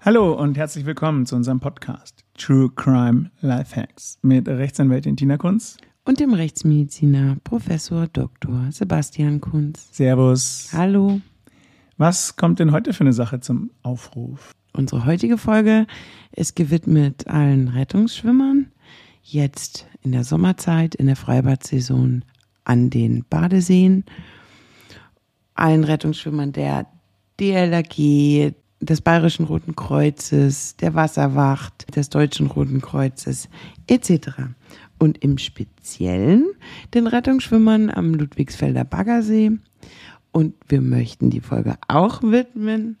Hallo 0.00 0.32
und 0.32 0.56
herzlich 0.56 0.86
willkommen 0.86 1.26
zu 1.26 1.34
unserem 1.34 1.58
Podcast 1.58 2.24
True 2.38 2.70
Crime 2.76 3.32
Lifehacks 3.40 4.20
mit 4.22 4.46
Rechtsanwältin 4.46 5.16
Tina 5.16 5.38
Kunz 5.38 5.76
und 6.04 6.20
dem 6.20 6.34
Rechtsmediziner 6.34 7.36
Professor 7.42 8.06
Dr. 8.06 8.70
Sebastian 8.70 9.40
Kunz. 9.40 9.88
Servus. 9.90 10.68
Hallo. 10.72 11.20
Was 11.96 12.36
kommt 12.36 12.60
denn 12.60 12.70
heute 12.70 12.92
für 12.92 13.00
eine 13.00 13.12
Sache 13.12 13.40
zum 13.40 13.72
Aufruf? 13.82 14.52
Unsere 14.72 15.04
heutige 15.04 15.36
Folge 15.36 15.88
ist 16.30 16.54
gewidmet 16.54 17.26
allen 17.26 17.66
Rettungsschwimmern, 17.66 18.70
jetzt 19.24 19.88
in 20.02 20.12
der 20.12 20.22
Sommerzeit, 20.22 20.94
in 20.94 21.06
der 21.06 21.16
Freibad-Saison 21.16 22.22
an 22.62 22.90
den 22.90 23.24
Badeseen, 23.28 24.04
allen 25.54 25.82
Rettungsschwimmern 25.82 26.52
der 26.52 26.86
DLRG, 27.40 28.54
des 28.80 29.00
Bayerischen 29.00 29.44
Roten 29.44 29.74
Kreuzes, 29.74 30.76
der 30.76 30.94
Wasserwacht, 30.94 31.94
des 31.96 32.10
Deutschen 32.10 32.46
Roten 32.46 32.80
Kreuzes 32.80 33.48
etc. 33.86 34.28
Und 34.98 35.18
im 35.18 35.38
Speziellen 35.38 36.46
den 36.94 37.06
Rettungsschwimmern 37.06 37.90
am 37.90 38.14
Ludwigsfelder 38.14 38.84
Baggersee. 38.84 39.52
Und 40.32 40.54
wir 40.68 40.80
möchten 40.80 41.30
die 41.30 41.40
Folge 41.40 41.76
auch 41.88 42.22
widmen 42.22 42.98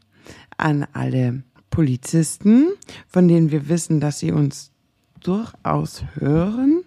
an 0.56 0.86
alle 0.92 1.42
Polizisten, 1.70 2.68
von 3.06 3.28
denen 3.28 3.50
wir 3.50 3.68
wissen, 3.68 4.00
dass 4.00 4.18
sie 4.18 4.32
uns 4.32 4.72
durchaus 5.20 6.02
hören 6.14 6.82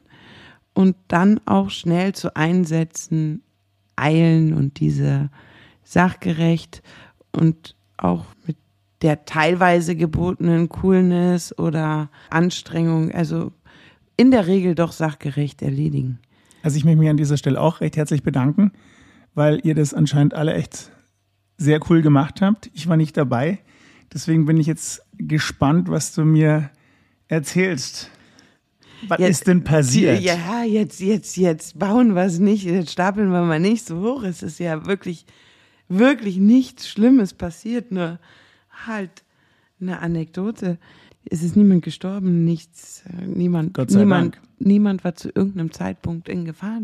und 0.73 0.96
dann 1.08 1.40
auch 1.46 1.70
schnell 1.70 2.13
zu 2.13 2.35
Einsätzen 2.35 3.44
eilen 3.96 4.54
und 4.54 4.80
diese 4.80 5.30
sachgerecht 5.84 6.82
und 7.32 7.76
auch 7.98 8.26
mit 8.48 8.58
der 9.02 9.26
teilweise 9.26 9.96
gebotenen 9.96 10.70
Coolness 10.70 11.58
oder 11.58 12.10
Anstrengung, 12.30 13.12
also 13.12 13.52
in 14.18 14.32
der 14.32 14.48
Regel 14.48 14.76
doch 14.76 14.91
sachgerecht 14.91 15.62
erledigen. 15.62 16.20
Also 16.63 16.77
ich 16.77 16.85
möchte 16.85 16.99
mich 16.99 17.10
an 17.10 17.18
dieser 17.18 17.38
Stelle 17.38 17.60
auch 17.60 17.82
recht 17.82 17.98
herzlich 17.98 18.22
bedanken, 18.22 18.72
weil 19.34 19.60
ihr 19.63 19.74
das 19.74 19.94
anscheinend 19.94 20.35
alle 20.35 20.54
echt 20.54 20.91
sehr 21.57 21.79
cool 21.90 22.02
gemacht 22.02 22.41
habt. 22.41 22.70
Ich 22.74 22.88
war 22.88 22.98
nicht 22.98 23.18
dabei, 23.18 23.60
deswegen 24.13 24.46
bin 24.46 24.57
ich 24.57 24.68
jetzt 24.68 25.04
gespannt, 25.18 25.90
was 25.90 26.13
du 26.13 26.24
mir 26.24 26.70
erzählst. 27.27 28.12
Was 29.07 29.20
jetzt, 29.20 29.29
ist 29.29 29.48
denn 29.48 29.63
passiert? 29.63 30.22
Ja, 30.22 30.63
jetzt, 30.63 30.99
jetzt, 30.99 31.35
jetzt 31.38 31.79
bauen 31.79 32.13
wir 32.13 32.24
es 32.24 32.38
nicht, 32.38 32.66
jetzt 32.66 32.91
stapeln 32.91 33.32
wir 33.32 33.41
mal 33.41 33.60
nicht 33.60 33.88
so 33.88 33.99
hoch. 33.99 34.22
Es 34.22 34.44
ist 34.44 34.60
ja 34.60 34.85
wirklich, 34.85 35.26
wirklich 35.88 36.38
nichts 36.38 36.88
Schlimmes 36.88 37.34
passiert, 37.34 37.91
nur 37.91 38.20
halt 38.86 39.24
eine 39.80 40.00
Anekdote. 40.00 40.77
Es 41.26 41.44
ist 41.44 41.55
niemand 41.55 41.84
gestorben, 41.84 42.46
nichts, 42.46 43.04
äh, 43.05 43.26
niemand, 43.26 43.74
Gott 43.74 43.91
sei 43.91 44.00
niemand, 44.00 44.36
Dank. 44.36 44.48
niemand 44.60 45.04
war 45.04 45.16
zu 45.16 45.30
irgendeinem 45.30 45.72
Zeitpunkt 45.72 46.30
in 46.30 46.46
Gefahr. 46.46 46.80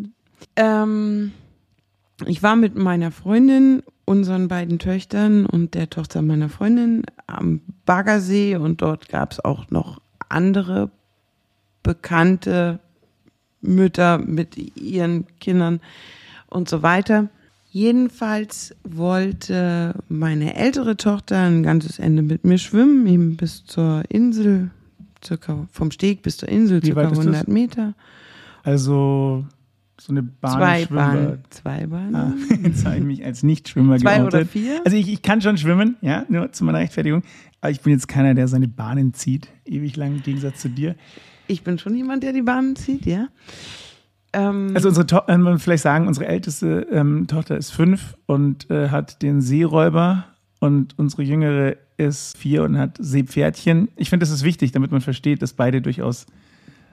Ähm, 0.56 1.32
ich 2.26 2.44
war 2.44 2.56
mit 2.56 2.76
meiner 2.76 3.12
Freundin, 3.12 3.84
unseren 4.06 4.48
beiden 4.48 4.80
Töchtern 4.80 5.46
und 5.46 5.74
der 5.74 5.90
Tochter 5.90 6.22
meiner 6.22 6.50
Freundin 6.50 7.04
am 7.28 7.62
Baggersee 7.86 8.56
und 8.56 8.82
dort 8.82 9.10
gab 9.10 9.34
es 9.34 9.44
auch 9.44 9.70
noch 9.70 10.02
andere 10.30 10.90
bekannte 11.84 12.80
Mütter 13.62 14.18
mit 14.18 14.58
ihren 14.78 15.26
Kindern 15.40 15.82
und 16.48 16.70
so 16.70 16.84
weiter. 16.84 17.28
Jedenfalls 17.70 18.76
wollte 18.84 19.94
meine 20.08 20.56
ältere 20.56 20.98
Tochter 20.98 21.42
ein 21.44 21.64
ganzes 21.64 22.00
Ende 22.00 22.22
mit 22.22 22.44
mir 22.46 22.58
schwimmen, 22.58 23.06
eben 23.08 23.36
bis 23.38 23.66
zur 23.66 24.04
Insel, 24.10 24.72
circa 25.24 25.68
vom 25.72 25.92
Steg 25.92 26.22
bis 26.22 26.38
zur 26.38 26.50
Insel, 26.50 26.82
Wie 26.82 26.88
circa 26.88 27.02
weit 27.04 27.12
ist 27.12 27.20
100 27.20 27.42
das? 27.42 27.48
Meter. 27.48 27.94
Also 28.64 29.46
so 30.00 30.14
eine 30.14 30.24
Bahn. 30.24 30.54
Zwei. 30.54 30.86
Bahnen. 30.86 31.40
Zwei 31.50 31.88
Bahnen. 31.88 32.16
Ah, 32.16 32.34
jetzt 32.64 32.86
habe 32.86 32.98
ich 32.98 33.04
mich 33.04 33.26
als 33.26 33.44
Nichtschwimmer 33.44 33.98
Zwei 33.98 34.18
geoutet. 34.20 34.34
oder 34.34 34.46
vier? 34.46 34.82
Also 34.86 34.96
ich, 34.96 35.12
ich 35.12 35.22
kann 35.22 35.42
schon 35.42 35.58
schwimmen, 35.58 35.98
ja, 36.02 36.26
nur 36.30 36.52
zu 36.52 36.64
meiner 36.64 36.80
Rechtfertigung. 36.80 37.24
Aber 37.62 37.72
ich 37.72 37.82
bin 37.82 37.94
jetzt 37.94 38.08
keiner, 38.08 38.34
der 38.34 38.48
seine 38.48 38.68
Bahnen 38.68 39.14
zieht, 39.14 39.50
ewig 39.66 39.96
lang 39.98 40.16
im 40.16 40.24
Gegensatz 40.24 40.62
zu 40.62 40.70
dir. 40.70 40.96
Ich 41.48 41.64
bin 41.64 41.80
schon 41.80 41.96
jemand, 41.96 42.24
der 42.24 42.34
die 42.34 42.42
Bahnen 42.44 42.76
zieht, 42.76 43.06
ja. 43.06 43.28
Ähm, 44.38 44.72
Also 44.76 44.90
unsere 44.90 45.08
to 45.08 45.18
äh, 45.28 45.38
man 45.38 45.54
muss 45.54 45.64
vielleicht 45.64 45.84
sagen, 45.84 46.08
unsere 46.08 46.28
älteste 46.28 46.88
ähm, 46.92 47.28
Tochter 47.28 47.58
ist 47.58 47.72
fünf 47.72 48.16
und 48.28 48.70
äh, 48.70 48.90
hat 48.90 49.22
den 49.22 49.42
Seeräuber 49.42 50.26
und 50.60 50.98
unsere 50.98 51.24
jüngere 51.24 51.76
ist 51.98 52.38
vier 52.38 52.64
und 52.64 52.78
hat 52.78 52.98
Seepferdchen. 53.00 53.90
Ich 53.96 54.10
finde, 54.10 54.24
das 54.24 54.32
ist 54.32 54.44
wichtig, 54.44 54.72
damit 54.72 54.92
man 54.92 55.02
versteht, 55.02 55.42
dass 55.42 55.54
beide 55.54 55.82
durchaus 55.82 56.28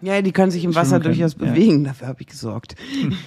ja, 0.00 0.20
die 0.20 0.32
können 0.32 0.50
sich 0.50 0.64
im 0.64 0.74
Wasser 0.74 1.00
können, 1.00 1.14
durchaus 1.14 1.36
ja. 1.38 1.46
bewegen, 1.46 1.84
dafür 1.84 2.08
habe 2.08 2.20
ich 2.20 2.26
gesorgt. 2.26 2.74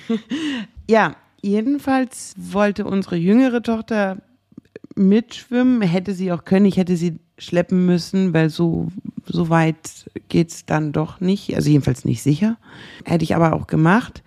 ja, 0.90 1.16
jedenfalls 1.42 2.36
wollte 2.38 2.86
unsere 2.86 3.16
jüngere 3.16 3.64
Tochter 3.64 4.18
mitschwimmen, 4.96 5.82
hätte 5.82 6.14
sie 6.14 6.32
auch 6.32 6.46
können, 6.46 6.66
ich 6.66 6.78
hätte 6.78 6.96
sie 6.96 7.20
schleppen 7.40 7.86
müssen, 7.86 8.34
weil 8.34 8.50
so, 8.50 8.92
so 9.28 9.50
weit 9.50 10.10
geht's 10.30 10.66
dann 10.66 10.92
doch 10.92 11.20
nicht, 11.20 11.56
also 11.56 11.70
jedenfalls 11.70 12.06
nicht 12.06 12.24
sicher. 12.24 12.58
Hätte 13.06 13.24
ich 13.24 13.36
aber 13.36 13.54
auch 13.54 13.68
gemacht. 13.68 14.24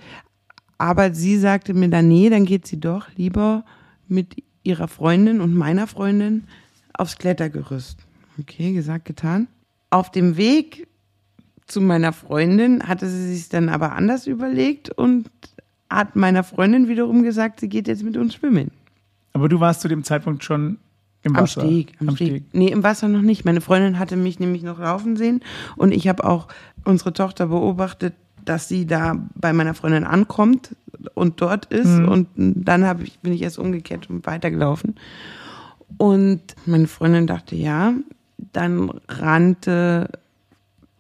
Aber 0.78 1.12
sie 1.12 1.38
sagte 1.38 1.74
mir 1.74 1.88
dann, 1.88 2.08
nee, 2.08 2.30
dann 2.30 2.44
geht 2.44 2.66
sie 2.66 2.80
doch 2.80 3.08
lieber 3.16 3.64
mit 4.08 4.42
ihrer 4.62 4.88
Freundin 4.88 5.40
und 5.40 5.54
meiner 5.54 5.86
Freundin 5.86 6.44
aufs 6.94 7.18
Klettergerüst. 7.18 7.98
Okay, 8.38 8.72
gesagt, 8.72 9.04
getan. 9.04 9.48
Auf 9.90 10.10
dem 10.10 10.36
Weg 10.36 10.86
zu 11.66 11.80
meiner 11.80 12.12
Freundin 12.12 12.88
hatte 12.88 13.08
sie 13.08 13.34
sich 13.34 13.48
dann 13.48 13.68
aber 13.68 13.92
anders 13.92 14.26
überlegt 14.26 14.90
und 14.90 15.30
hat 15.88 16.16
meiner 16.16 16.44
Freundin 16.44 16.88
wiederum 16.88 17.22
gesagt, 17.22 17.60
sie 17.60 17.68
geht 17.68 17.88
jetzt 17.88 18.02
mit 18.02 18.16
uns 18.16 18.34
schwimmen. 18.34 18.70
Aber 19.32 19.48
du 19.48 19.60
warst 19.60 19.80
zu 19.80 19.88
dem 19.88 20.04
Zeitpunkt 20.04 20.44
schon 20.44 20.78
im 21.22 21.36
Am 21.36 21.42
Wasser. 21.42 21.60
Steg, 21.62 21.92
am, 22.00 22.14
Steg. 22.16 22.44
Nee, 22.52 22.68
im 22.68 22.82
Wasser 22.82 23.08
noch 23.08 23.22
nicht. 23.22 23.44
Meine 23.44 23.60
Freundin 23.60 23.98
hatte 23.98 24.16
mich 24.16 24.40
nämlich 24.40 24.62
noch 24.62 24.78
laufen 24.78 25.16
sehen 25.16 25.40
und 25.76 25.92
ich 25.92 26.08
habe 26.08 26.24
auch 26.24 26.48
unsere 26.84 27.12
Tochter 27.12 27.46
beobachtet, 27.48 28.14
dass 28.44 28.68
sie 28.68 28.86
da 28.86 29.16
bei 29.34 29.52
meiner 29.52 29.74
Freundin 29.74 30.04
ankommt 30.04 30.74
und 31.14 31.40
dort 31.40 31.66
ist 31.66 31.88
Mhm. 31.88 32.08
und 32.08 32.28
dann 32.36 32.86
hab 32.86 33.02
ich, 33.02 33.18
bin 33.20 33.32
ich 33.32 33.42
erst 33.42 33.58
umgekehrt 33.58 34.08
und 34.08 34.26
weitergelaufen. 34.26 34.96
Und 35.98 36.40
meine 36.66 36.86
Freundin 36.86 37.26
dachte, 37.26 37.54
ja, 37.56 37.92
dann 38.52 38.90
rannte 39.08 40.08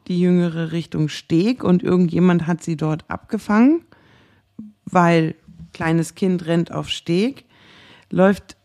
die 0.08 0.20
Jüngere 0.20 0.72
Richtung 0.72 1.08
Steg 1.08 1.64
und 1.64 1.82
irgendjemand 1.82 2.46
hat 2.46 2.62
sie 2.62 2.76
dort 2.76 3.04
abgefangen, 3.08 3.80
weil 4.84 5.34
kleines 5.72 6.14
Kind 6.14 6.46
rennt 6.46 6.72
auf 6.72 6.88
Steg, 6.88 7.44
läuft 8.10 8.56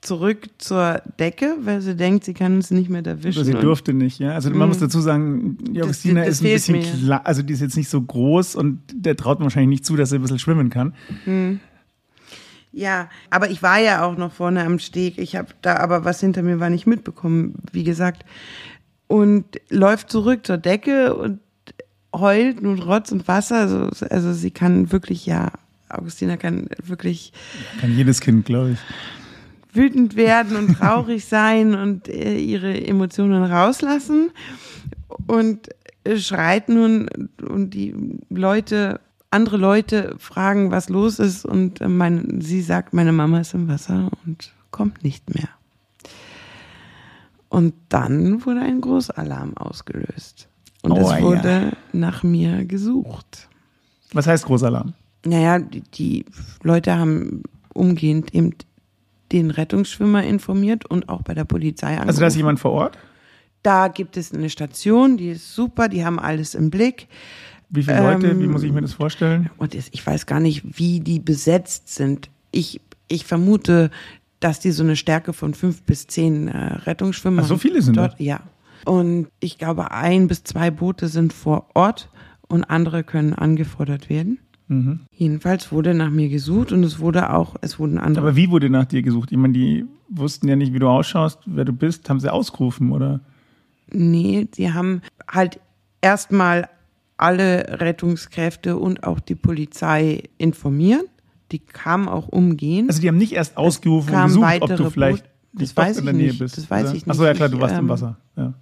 zurück 0.00 0.48
zur 0.58 1.02
Decke, 1.18 1.56
weil 1.62 1.80
sie 1.80 1.96
denkt, 1.96 2.24
sie 2.24 2.34
kann 2.34 2.56
uns 2.56 2.70
nicht 2.70 2.88
mehr 2.88 3.04
erwischen. 3.04 3.38
Aber 3.38 3.44
sie 3.44 3.54
durfte 3.54 3.92
nicht, 3.92 4.18
ja. 4.18 4.32
Also 4.32 4.50
man 4.50 4.68
muss 4.68 4.78
dazu 4.78 5.00
sagen, 5.00 5.58
die 5.70 5.82
Augustina 5.82 6.22
ist 6.22 6.40
ein 6.40 6.52
bisschen 6.52 6.82
klar, 6.82 7.22
also 7.24 7.42
die 7.42 7.52
ist 7.52 7.60
jetzt 7.60 7.76
nicht 7.76 7.88
so 7.88 8.00
groß 8.00 8.54
und 8.54 8.80
der 8.92 9.16
traut 9.16 9.40
wahrscheinlich 9.40 9.68
nicht 9.68 9.86
zu, 9.86 9.96
dass 9.96 10.10
sie 10.10 10.16
ein 10.16 10.22
bisschen 10.22 10.38
schwimmen 10.38 10.70
kann. 10.70 10.94
Ja, 12.72 13.08
aber 13.30 13.50
ich 13.50 13.62
war 13.62 13.78
ja 13.78 14.04
auch 14.04 14.16
noch 14.16 14.32
vorne 14.32 14.64
am 14.64 14.78
Steg. 14.78 15.18
Ich 15.18 15.36
habe 15.36 15.48
da 15.62 15.76
aber 15.76 16.04
was 16.04 16.20
hinter 16.20 16.42
mir 16.42 16.60
war 16.60 16.70
nicht 16.70 16.86
mitbekommen, 16.86 17.54
wie 17.72 17.84
gesagt. 17.84 18.24
Und 19.06 19.44
läuft 19.70 20.10
zurück 20.10 20.46
zur 20.46 20.58
Decke 20.58 21.14
und 21.14 21.40
heult 22.14 22.62
nun 22.62 22.78
Rotz 22.78 23.10
und 23.10 23.26
Wasser. 23.26 23.56
Also, 23.56 24.06
also 24.06 24.32
sie 24.32 24.50
kann 24.50 24.92
wirklich, 24.92 25.26
ja, 25.26 25.50
Augustina 25.88 26.36
kann 26.36 26.68
wirklich 26.84 27.32
Kann 27.80 27.96
jedes 27.96 28.20
Kind, 28.20 28.44
glaube 28.44 28.72
ich. 28.72 28.78
Wütend 29.78 30.16
werden 30.16 30.56
und 30.56 30.74
traurig 30.76 31.24
sein 31.24 31.74
und 31.74 32.08
äh, 32.08 32.36
ihre 32.36 32.86
Emotionen 32.86 33.44
rauslassen 33.44 34.30
und 35.26 35.68
äh, 36.04 36.18
schreit 36.18 36.68
nun 36.68 37.08
und 37.48 37.70
die 37.70 37.94
Leute, 38.28 39.00
andere 39.30 39.56
Leute 39.56 40.16
fragen, 40.18 40.70
was 40.70 40.88
los 40.88 41.18
ist 41.18 41.44
und 41.44 41.80
äh, 41.80 41.88
mein, 41.88 42.40
sie 42.40 42.60
sagt, 42.60 42.92
meine 42.92 43.12
Mama 43.12 43.40
ist 43.40 43.54
im 43.54 43.68
Wasser 43.68 44.10
und 44.26 44.52
kommt 44.70 45.04
nicht 45.04 45.34
mehr. 45.34 45.48
Und 47.48 47.72
dann 47.88 48.44
wurde 48.44 48.60
ein 48.60 48.80
Großalarm 48.82 49.56
ausgelöst 49.56 50.48
und 50.82 50.92
Oh, 50.92 51.00
es 51.00 51.10
ja. 51.10 51.22
wurde 51.22 51.72
nach 51.92 52.22
mir 52.22 52.64
gesucht. 52.64 53.48
Was 54.12 54.26
heißt 54.26 54.44
Großalarm? 54.44 54.94
Naja, 55.24 55.58
die, 55.58 55.80
die 55.80 56.24
Leute 56.62 56.96
haben 56.96 57.42
umgehend 57.74 58.34
eben 58.34 58.52
den 59.32 59.50
Rettungsschwimmer 59.50 60.24
informiert 60.24 60.86
und 60.86 61.08
auch 61.08 61.22
bei 61.22 61.34
der 61.34 61.44
Polizei 61.44 61.88
angerufen. 61.88 62.08
Also 62.08 62.20
da 62.20 62.26
ist 62.28 62.36
jemand 62.36 62.60
vor 62.60 62.72
Ort? 62.72 62.98
Da 63.62 63.88
gibt 63.88 64.16
es 64.16 64.32
eine 64.32 64.50
Station, 64.50 65.16
die 65.16 65.30
ist 65.30 65.54
super, 65.54 65.88
die 65.88 66.04
haben 66.04 66.18
alles 66.18 66.54
im 66.54 66.70
Blick. 66.70 67.08
Wie 67.70 67.82
viele 67.82 68.00
Leute? 68.00 68.28
Ähm, 68.28 68.40
Wie 68.40 68.46
muss 68.46 68.62
ich 68.62 68.72
mir 68.72 68.80
das 68.80 68.94
vorstellen? 68.94 69.50
Und 69.58 69.74
ich 69.74 70.06
weiß 70.06 70.26
gar 70.26 70.40
nicht, 70.40 70.78
wie 70.78 71.00
die 71.00 71.18
besetzt 71.18 71.94
sind. 71.94 72.30
Ich, 72.50 72.80
ich 73.08 73.26
vermute, 73.26 73.90
dass 74.40 74.60
die 74.60 74.70
so 74.70 74.82
eine 74.82 74.96
Stärke 74.96 75.32
von 75.32 75.54
fünf 75.54 75.82
bis 75.82 76.06
zehn 76.06 76.48
äh, 76.48 76.74
Rettungsschwimmer 76.74 77.42
Ach, 77.42 77.46
so 77.46 77.54
haben. 77.54 77.60
viele 77.60 77.82
sind 77.82 77.96
dort. 77.96 78.12
das? 78.12 78.20
Ja. 78.20 78.40
Und 78.84 79.28
ich 79.40 79.58
glaube, 79.58 79.90
ein 79.90 80.28
bis 80.28 80.44
zwei 80.44 80.70
Boote 80.70 81.08
sind 81.08 81.32
vor 81.32 81.66
Ort 81.74 82.08
und 82.46 82.64
andere 82.64 83.04
können 83.04 83.34
angefordert 83.34 84.08
werden. 84.08 84.38
Mhm. 84.68 85.00
Jedenfalls 85.10 85.72
wurde 85.72 85.94
nach 85.94 86.10
mir 86.10 86.28
gesucht 86.28 86.72
und 86.72 86.84
es 86.84 86.98
wurde 86.98 87.32
auch, 87.32 87.56
es 87.62 87.78
wurden 87.78 87.98
andere. 87.98 88.26
Aber 88.26 88.36
wie 88.36 88.50
wurde 88.50 88.70
nach 88.70 88.84
dir 88.84 89.02
gesucht? 89.02 89.32
Ich 89.32 89.38
meine, 89.38 89.54
die 89.54 89.86
wussten 90.08 90.48
ja 90.48 90.56
nicht, 90.56 90.72
wie 90.72 90.78
du 90.78 90.88
ausschaust, 90.88 91.40
wer 91.46 91.64
du 91.64 91.72
bist. 91.72 92.08
Haben 92.08 92.20
sie 92.20 92.32
ausgerufen, 92.32 92.92
oder? 92.92 93.20
Nee, 93.90 94.46
die 94.54 94.72
haben 94.72 95.00
halt 95.26 95.60
erstmal 96.00 96.68
alle 97.16 97.80
Rettungskräfte 97.80 98.76
und 98.76 99.04
auch 99.04 99.20
die 99.20 99.34
Polizei 99.34 100.24
informiert. 100.36 101.04
Die 101.50 101.58
kamen 101.58 102.08
auch 102.08 102.28
umgehend. 102.28 102.90
Also 102.90 103.00
die 103.00 103.08
haben 103.08 103.18
nicht 103.18 103.32
erst 103.32 103.56
ausgerufen 103.56 104.14
und 104.14 104.24
gesucht, 104.24 104.62
ob 104.62 104.76
du 104.76 104.90
vielleicht 104.90 105.24
das 105.54 105.76
weiß 105.76 105.98
in 105.98 106.04
der 106.04 106.14
Nähe 106.14 106.34
bist. 106.34 106.58
Das 106.58 106.70
weiß 106.70 106.84
oder? 106.84 106.94
ich 106.94 107.06
nicht. 107.06 107.10
Achso, 107.10 107.24
ja 107.24 107.32
klar, 107.32 107.48
du 107.48 107.58
warst 107.58 107.72
ich, 107.72 107.78
ähm, 107.78 107.84
im 107.86 107.88
Wasser. 107.88 108.16
Ja. 108.36 108.54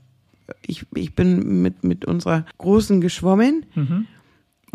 Ich, 0.62 0.86
ich 0.94 1.14
bin 1.14 1.62
mit, 1.62 1.82
mit 1.82 2.04
unserer 2.04 2.46
Großen 2.58 3.00
geschwommen. 3.00 3.66
Mhm. 3.74 4.06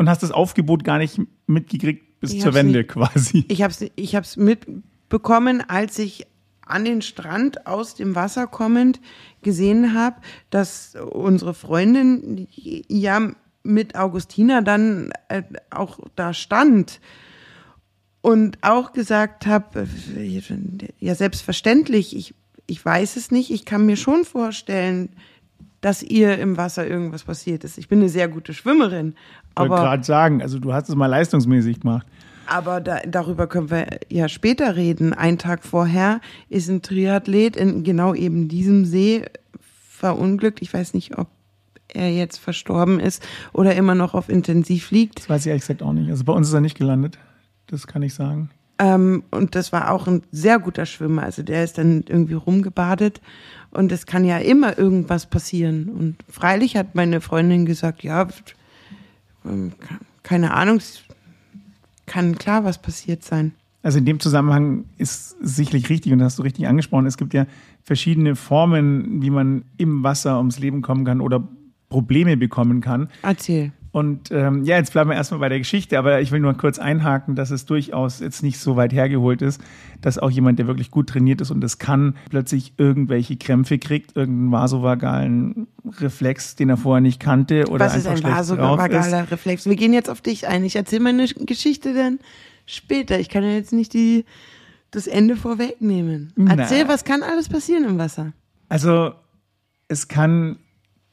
Und 0.02 0.08
hast 0.08 0.24
das 0.24 0.32
Aufgebot 0.32 0.82
gar 0.82 0.98
nicht 0.98 1.20
mitgekriegt 1.46 2.18
bis 2.18 2.32
ich 2.32 2.40
zur 2.40 2.54
Wende 2.54 2.78
nicht, 2.78 2.90
quasi? 2.90 3.44
Ich 3.46 3.62
habe 3.62 3.70
es 3.70 3.88
ich 3.94 4.16
hab's 4.16 4.36
mitbekommen, 4.36 5.60
als 5.60 5.96
ich 6.00 6.26
an 6.66 6.84
den 6.84 7.02
Strand 7.02 7.68
aus 7.68 7.94
dem 7.94 8.16
Wasser 8.16 8.48
kommend 8.48 9.00
gesehen 9.42 9.94
habe, 9.94 10.16
dass 10.50 10.96
unsere 10.96 11.54
Freundin 11.54 12.48
ja 12.50 13.30
mit 13.62 13.94
Augustina 13.94 14.60
dann 14.60 15.12
äh, 15.28 15.44
auch 15.70 16.00
da 16.16 16.34
stand 16.34 17.00
und 18.22 18.58
auch 18.62 18.92
gesagt 18.92 19.46
habe, 19.46 19.86
äh, 20.16 20.42
ja 20.98 21.14
selbstverständlich, 21.14 22.16
ich, 22.16 22.34
ich 22.66 22.84
weiß 22.84 23.14
es 23.14 23.30
nicht, 23.30 23.52
ich 23.52 23.64
kann 23.64 23.86
mir 23.86 23.96
schon 23.96 24.24
vorstellen, 24.24 25.10
dass 25.82 26.02
ihr 26.02 26.38
im 26.38 26.56
Wasser 26.56 26.86
irgendwas 26.86 27.24
passiert 27.24 27.64
ist. 27.64 27.76
Ich 27.76 27.88
bin 27.88 27.98
eine 27.98 28.08
sehr 28.08 28.28
gute 28.28 28.54
Schwimmerin. 28.54 29.14
Ich 29.50 29.58
wollte 29.58 29.74
gerade 29.74 30.04
sagen, 30.04 30.40
also 30.40 30.58
du 30.58 30.72
hast 30.72 30.88
es 30.88 30.94
mal 30.94 31.08
leistungsmäßig 31.08 31.80
gemacht. 31.80 32.06
Aber 32.46 32.80
da, 32.80 33.00
darüber 33.06 33.46
können 33.46 33.70
wir 33.70 33.86
ja 34.08 34.28
später 34.28 34.76
reden. 34.76 35.12
Ein 35.12 35.38
Tag 35.38 35.64
vorher 35.64 36.20
ist 36.48 36.68
ein 36.68 36.82
Triathlet 36.82 37.56
in 37.56 37.84
genau 37.84 38.14
eben 38.14 38.48
diesem 38.48 38.84
See 38.84 39.26
verunglückt. 39.60 40.62
Ich 40.62 40.72
weiß 40.72 40.94
nicht, 40.94 41.18
ob 41.18 41.28
er 41.88 42.10
jetzt 42.10 42.38
verstorben 42.38 43.00
ist 43.00 43.22
oder 43.52 43.74
immer 43.74 43.94
noch 43.94 44.14
auf 44.14 44.28
Intensiv 44.28 44.90
liegt. 44.90 45.18
Das 45.18 45.28
weiß 45.28 45.42
ich 45.42 45.48
ehrlich 45.48 45.62
gesagt 45.62 45.82
auch 45.82 45.92
nicht. 45.92 46.10
Also 46.10 46.24
bei 46.24 46.32
uns 46.32 46.48
ist 46.48 46.54
er 46.54 46.60
nicht 46.60 46.78
gelandet. 46.78 47.18
Das 47.66 47.86
kann 47.86 48.02
ich 48.02 48.14
sagen. 48.14 48.50
Ähm, 48.82 49.22
und 49.30 49.54
das 49.54 49.72
war 49.72 49.92
auch 49.92 50.08
ein 50.08 50.22
sehr 50.32 50.58
guter 50.58 50.86
Schwimmer. 50.86 51.22
Also 51.22 51.44
der 51.44 51.62
ist 51.62 51.78
dann 51.78 52.04
irgendwie 52.08 52.34
rumgebadet. 52.34 53.20
Und 53.70 53.92
es 53.92 54.06
kann 54.06 54.24
ja 54.24 54.38
immer 54.38 54.76
irgendwas 54.76 55.26
passieren. 55.26 55.88
Und 55.88 56.16
freilich 56.28 56.76
hat 56.76 56.96
meine 56.96 57.20
Freundin 57.20 57.64
gesagt, 57.64 58.02
ja, 58.02 58.26
ähm, 59.44 59.72
keine 60.24 60.52
Ahnung, 60.52 60.80
kann 62.06 62.36
klar 62.36 62.64
was 62.64 62.82
passiert 62.82 63.22
sein. 63.22 63.52
Also 63.84 63.98
in 63.98 64.04
dem 64.04 64.18
Zusammenhang 64.18 64.84
ist 64.98 65.36
sicherlich 65.40 65.88
richtig 65.88 66.12
und 66.12 66.18
das 66.18 66.32
hast 66.32 66.38
du 66.40 66.42
richtig 66.42 66.66
angesprochen. 66.66 67.06
Es 67.06 67.16
gibt 67.16 67.34
ja 67.34 67.46
verschiedene 67.84 68.36
Formen, 68.36 69.22
wie 69.22 69.30
man 69.30 69.64
im 69.76 70.02
Wasser 70.02 70.38
ums 70.38 70.58
Leben 70.58 70.82
kommen 70.82 71.04
kann 71.04 71.20
oder 71.20 71.46
Probleme 71.88 72.36
bekommen 72.36 72.80
kann. 72.80 73.08
Erzähl. 73.22 73.72
Und 73.92 74.30
ähm, 74.30 74.64
ja, 74.64 74.78
jetzt 74.78 74.92
bleiben 74.92 75.10
wir 75.10 75.16
erstmal 75.16 75.40
bei 75.40 75.50
der 75.50 75.58
Geschichte, 75.58 75.98
aber 75.98 76.22
ich 76.22 76.32
will 76.32 76.40
nur 76.40 76.54
kurz 76.54 76.78
einhaken, 76.78 77.36
dass 77.36 77.50
es 77.50 77.66
durchaus 77.66 78.20
jetzt 78.20 78.42
nicht 78.42 78.58
so 78.58 78.74
weit 78.74 78.90
hergeholt 78.94 79.42
ist, 79.42 79.60
dass 80.00 80.18
auch 80.18 80.30
jemand, 80.30 80.58
der 80.58 80.66
wirklich 80.66 80.90
gut 80.90 81.10
trainiert 81.10 81.42
ist 81.42 81.50
und 81.50 81.60
das 81.60 81.78
kann, 81.78 82.16
plötzlich 82.30 82.72
irgendwelche 82.78 83.36
Krämpfe 83.36 83.78
kriegt, 83.78 84.16
irgendeinen 84.16 84.50
vasovagalen 84.50 85.66
Reflex, 85.98 86.56
den 86.56 86.70
er 86.70 86.78
vorher 86.78 87.02
nicht 87.02 87.20
kannte 87.20 87.68
oder 87.68 87.84
Was 87.84 87.96
ist 87.96 88.06
ein 88.06 88.22
vasovagaler 88.22 89.30
Reflex? 89.30 89.66
Wir 89.66 89.76
gehen 89.76 89.92
jetzt 89.92 90.08
auf 90.08 90.22
dich 90.22 90.48
ein. 90.48 90.64
Ich 90.64 90.76
erzähle 90.76 91.02
meine 91.02 91.26
Geschichte 91.26 91.92
dann 91.92 92.18
später. 92.64 93.20
Ich 93.20 93.28
kann 93.28 93.44
ja 93.44 93.50
jetzt 93.50 93.74
nicht 93.74 93.92
die, 93.92 94.24
das 94.90 95.06
Ende 95.06 95.36
vorwegnehmen. 95.36 96.32
Erzähl, 96.48 96.84
Na. 96.84 96.88
was 96.88 97.04
kann 97.04 97.22
alles 97.22 97.50
passieren 97.50 97.84
im 97.84 97.98
Wasser? 97.98 98.32
Also, 98.70 99.12
es 99.88 100.08
kann 100.08 100.56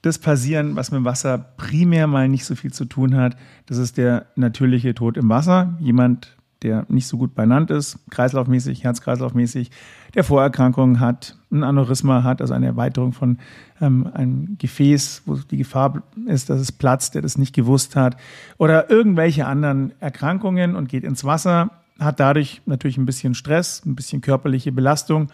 das 0.02 0.18
passieren, 0.18 0.76
was 0.76 0.92
mit 0.92 1.04
Wasser 1.04 1.38
primär 1.58 2.08
mal 2.08 2.30
nicht 2.30 2.46
so 2.46 2.56
viel 2.56 2.72
zu 2.72 2.86
tun 2.86 3.16
hat. 3.16 3.36
Das 3.66 3.78
ist 3.78 3.98
der 3.98 4.28
natürliche 4.36 4.94
Tod 4.94 5.18
im 5.18 5.28
Wasser. 5.30 5.76
Jemand, 5.80 6.38
der 6.62 6.86
nicht 6.90 7.08
so 7.08 7.18
gut 7.18 7.36
benannt 7.36 7.70
ist, 7.72 8.00
kreislaufmäßig, 8.10 8.84
herz-kreislaufmäßig, 8.84 9.72
der 10.16 10.24
Vorerkrankungen 10.24 11.00
hat, 11.00 11.38
ein 11.52 11.64
Aneurysma 11.64 12.24
hat, 12.24 12.42
also 12.42 12.54
eine 12.54 12.68
Erweiterung 12.68 13.14
von 13.14 13.40
ähm, 13.82 14.10
einem 14.14 14.58
Gefäß, 14.58 15.24
wo 15.26 15.36
die 15.36 15.58
Gefahr 15.58 16.04
ist, 16.28 16.50
dass 16.50 16.60
es 16.60 16.72
platzt, 16.72 17.16
der 17.16 17.22
das 17.22 17.38
nicht 17.38 17.56
gewusst 17.56 17.96
hat, 17.96 18.18
oder 18.58 18.90
irgendwelche 18.90 19.46
anderen 19.46 19.94
Erkrankungen 20.00 20.76
und 20.76 20.90
geht 20.90 21.04
ins 21.04 21.24
Wasser, 21.24 21.72
hat 22.00 22.20
dadurch 22.20 22.62
natürlich 22.66 22.98
ein 22.98 23.06
bisschen 23.06 23.36
Stress, 23.36 23.84
ein 23.86 23.96
bisschen 23.96 24.22
körperliche 24.22 24.72
Belastung 24.72 25.30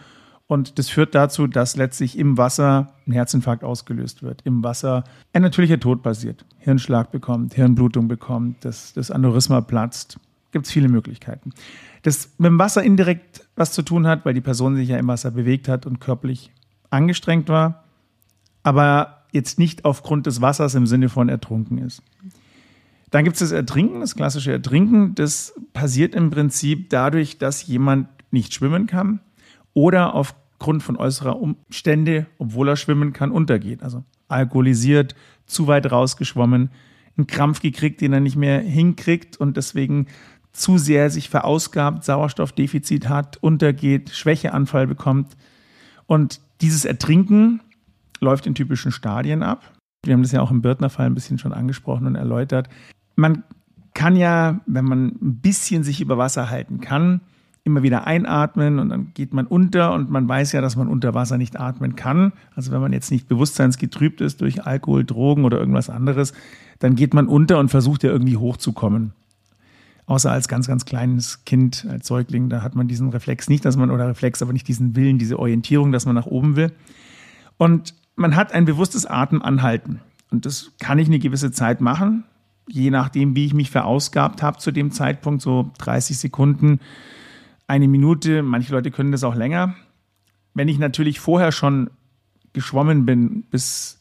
und 0.48 0.78
das 0.78 0.88
führt 0.88 1.14
dazu, 1.14 1.48
dass 1.48 1.76
letztlich 1.76 2.16
im 2.16 2.38
Wasser 2.38 2.92
ein 3.06 3.12
Herzinfarkt 3.12 3.64
ausgelöst 3.64 4.22
wird, 4.22 4.42
im 4.44 4.62
Wasser 4.62 5.02
ein 5.32 5.42
natürlicher 5.42 5.80
Tod 5.80 6.02
passiert, 6.02 6.44
Hirnschlag 6.58 7.10
bekommt, 7.10 7.54
Hirnblutung 7.54 8.06
bekommt, 8.06 8.64
das, 8.64 8.92
das 8.92 9.10
Aneurysma 9.10 9.60
platzt. 9.60 10.18
Gibt 10.52 10.66
es 10.66 10.72
viele 10.72 10.88
Möglichkeiten. 10.88 11.52
Das 12.02 12.30
mit 12.38 12.46
dem 12.46 12.58
Wasser 12.58 12.82
indirekt 12.82 13.46
was 13.56 13.72
zu 13.72 13.82
tun 13.82 14.06
hat, 14.06 14.24
weil 14.24 14.34
die 14.34 14.40
Person 14.40 14.76
sich 14.76 14.88
ja 14.88 14.96
im 14.96 15.08
Wasser 15.08 15.32
bewegt 15.32 15.68
hat 15.68 15.84
und 15.84 16.00
körperlich 16.00 16.52
angestrengt 16.90 17.48
war, 17.48 17.84
aber 18.62 19.24
jetzt 19.32 19.58
nicht 19.58 19.84
aufgrund 19.84 20.26
des 20.26 20.40
Wassers 20.40 20.76
im 20.76 20.86
Sinne 20.86 21.08
von 21.08 21.28
ertrunken 21.28 21.78
ist. 21.78 22.02
Dann 23.10 23.24
gibt 23.24 23.34
es 23.34 23.40
das 23.40 23.50
Ertrinken, 23.50 24.00
das 24.00 24.14
klassische 24.14 24.52
Ertrinken. 24.52 25.14
Das 25.14 25.54
passiert 25.72 26.14
im 26.14 26.30
Prinzip 26.30 26.90
dadurch, 26.90 27.38
dass 27.38 27.66
jemand 27.66 28.08
nicht 28.30 28.54
schwimmen 28.54 28.86
kann 28.86 29.20
oder 29.76 30.14
aufgrund 30.14 30.82
von 30.82 30.96
äußerer 30.96 31.38
Umstände, 31.38 32.24
obwohl 32.38 32.68
er 32.70 32.76
schwimmen 32.76 33.12
kann, 33.12 33.30
untergeht. 33.30 33.82
Also 33.82 34.04
alkoholisiert, 34.26 35.14
zu 35.44 35.66
weit 35.66 35.92
rausgeschwommen, 35.92 36.70
einen 37.18 37.26
Krampf 37.26 37.60
gekriegt, 37.60 38.00
den 38.00 38.14
er 38.14 38.20
nicht 38.20 38.36
mehr 38.36 38.60
hinkriegt 38.60 39.36
und 39.36 39.58
deswegen 39.58 40.06
zu 40.52 40.78
sehr 40.78 41.10
sich 41.10 41.28
verausgabt, 41.28 42.04
Sauerstoffdefizit 42.04 43.10
hat, 43.10 43.36
untergeht, 43.42 44.10
Schwächeanfall 44.10 44.86
bekommt. 44.86 45.36
Und 46.06 46.40
dieses 46.62 46.86
Ertrinken 46.86 47.60
läuft 48.18 48.46
in 48.46 48.54
typischen 48.54 48.92
Stadien 48.92 49.42
ab. 49.42 49.74
Wir 50.04 50.14
haben 50.14 50.22
das 50.22 50.32
ja 50.32 50.40
auch 50.40 50.50
im 50.50 50.62
Birtner-Fall 50.62 51.04
ein 51.04 51.14
bisschen 51.14 51.38
schon 51.38 51.52
angesprochen 51.52 52.06
und 52.06 52.14
erläutert. 52.14 52.70
Man 53.14 53.44
kann 53.92 54.16
ja, 54.16 54.60
wenn 54.64 54.86
man 54.86 55.08
ein 55.08 55.40
bisschen 55.42 55.84
sich 55.84 56.00
über 56.00 56.16
Wasser 56.16 56.48
halten 56.48 56.80
kann, 56.80 57.20
immer 57.66 57.82
wieder 57.82 58.06
einatmen 58.06 58.78
und 58.78 58.88
dann 58.88 59.08
geht 59.12 59.34
man 59.34 59.46
unter 59.46 59.92
und 59.92 60.08
man 60.08 60.28
weiß 60.28 60.52
ja, 60.52 60.60
dass 60.60 60.76
man 60.76 60.86
unter 60.86 61.14
Wasser 61.14 61.36
nicht 61.36 61.58
atmen 61.58 61.96
kann. 61.96 62.32
Also 62.54 62.70
wenn 62.70 62.80
man 62.80 62.92
jetzt 62.92 63.10
nicht 63.10 63.28
bewusstseinsgetrübt 63.28 64.20
ist 64.20 64.40
durch 64.40 64.64
Alkohol, 64.64 65.04
Drogen 65.04 65.44
oder 65.44 65.58
irgendwas 65.58 65.90
anderes, 65.90 66.32
dann 66.78 66.94
geht 66.94 67.12
man 67.12 67.26
unter 67.26 67.58
und 67.58 67.68
versucht 67.68 68.04
ja 68.04 68.10
irgendwie 68.10 68.36
hochzukommen. 68.36 69.12
Außer 70.06 70.30
als 70.30 70.46
ganz, 70.46 70.68
ganz 70.68 70.84
kleines 70.84 71.44
Kind, 71.44 71.84
als 71.90 72.06
Säugling, 72.06 72.48
da 72.48 72.62
hat 72.62 72.76
man 72.76 72.86
diesen 72.86 73.08
Reflex 73.08 73.48
nicht, 73.48 73.64
dass 73.64 73.76
man, 73.76 73.90
oder 73.90 74.08
Reflex, 74.08 74.40
aber 74.40 74.52
nicht 74.52 74.68
diesen 74.68 74.94
Willen, 74.94 75.18
diese 75.18 75.36
Orientierung, 75.36 75.90
dass 75.90 76.06
man 76.06 76.14
nach 76.14 76.26
oben 76.26 76.54
will. 76.54 76.70
Und 77.56 77.94
man 78.14 78.36
hat 78.36 78.52
ein 78.52 78.64
bewusstes 78.64 79.04
Atmen 79.04 79.42
anhalten. 79.42 80.00
Und 80.30 80.46
das 80.46 80.70
kann 80.78 81.00
ich 81.00 81.08
eine 81.08 81.18
gewisse 81.18 81.50
Zeit 81.50 81.80
machen, 81.80 82.22
je 82.68 82.90
nachdem, 82.90 83.34
wie 83.34 83.46
ich 83.46 83.54
mich 83.54 83.70
verausgabt 83.70 84.42
habe 84.42 84.58
zu 84.58 84.70
dem 84.70 84.92
Zeitpunkt, 84.92 85.42
so 85.42 85.72
30 85.78 86.18
Sekunden 86.18 86.78
eine 87.66 87.88
Minute, 87.88 88.42
manche 88.42 88.72
Leute 88.72 88.90
können 88.90 89.12
das 89.12 89.24
auch 89.24 89.34
länger. 89.34 89.74
Wenn 90.54 90.68
ich 90.68 90.78
natürlich 90.78 91.20
vorher 91.20 91.52
schon 91.52 91.90
geschwommen 92.52 93.04
bin, 93.04 93.44
bis 93.50 94.00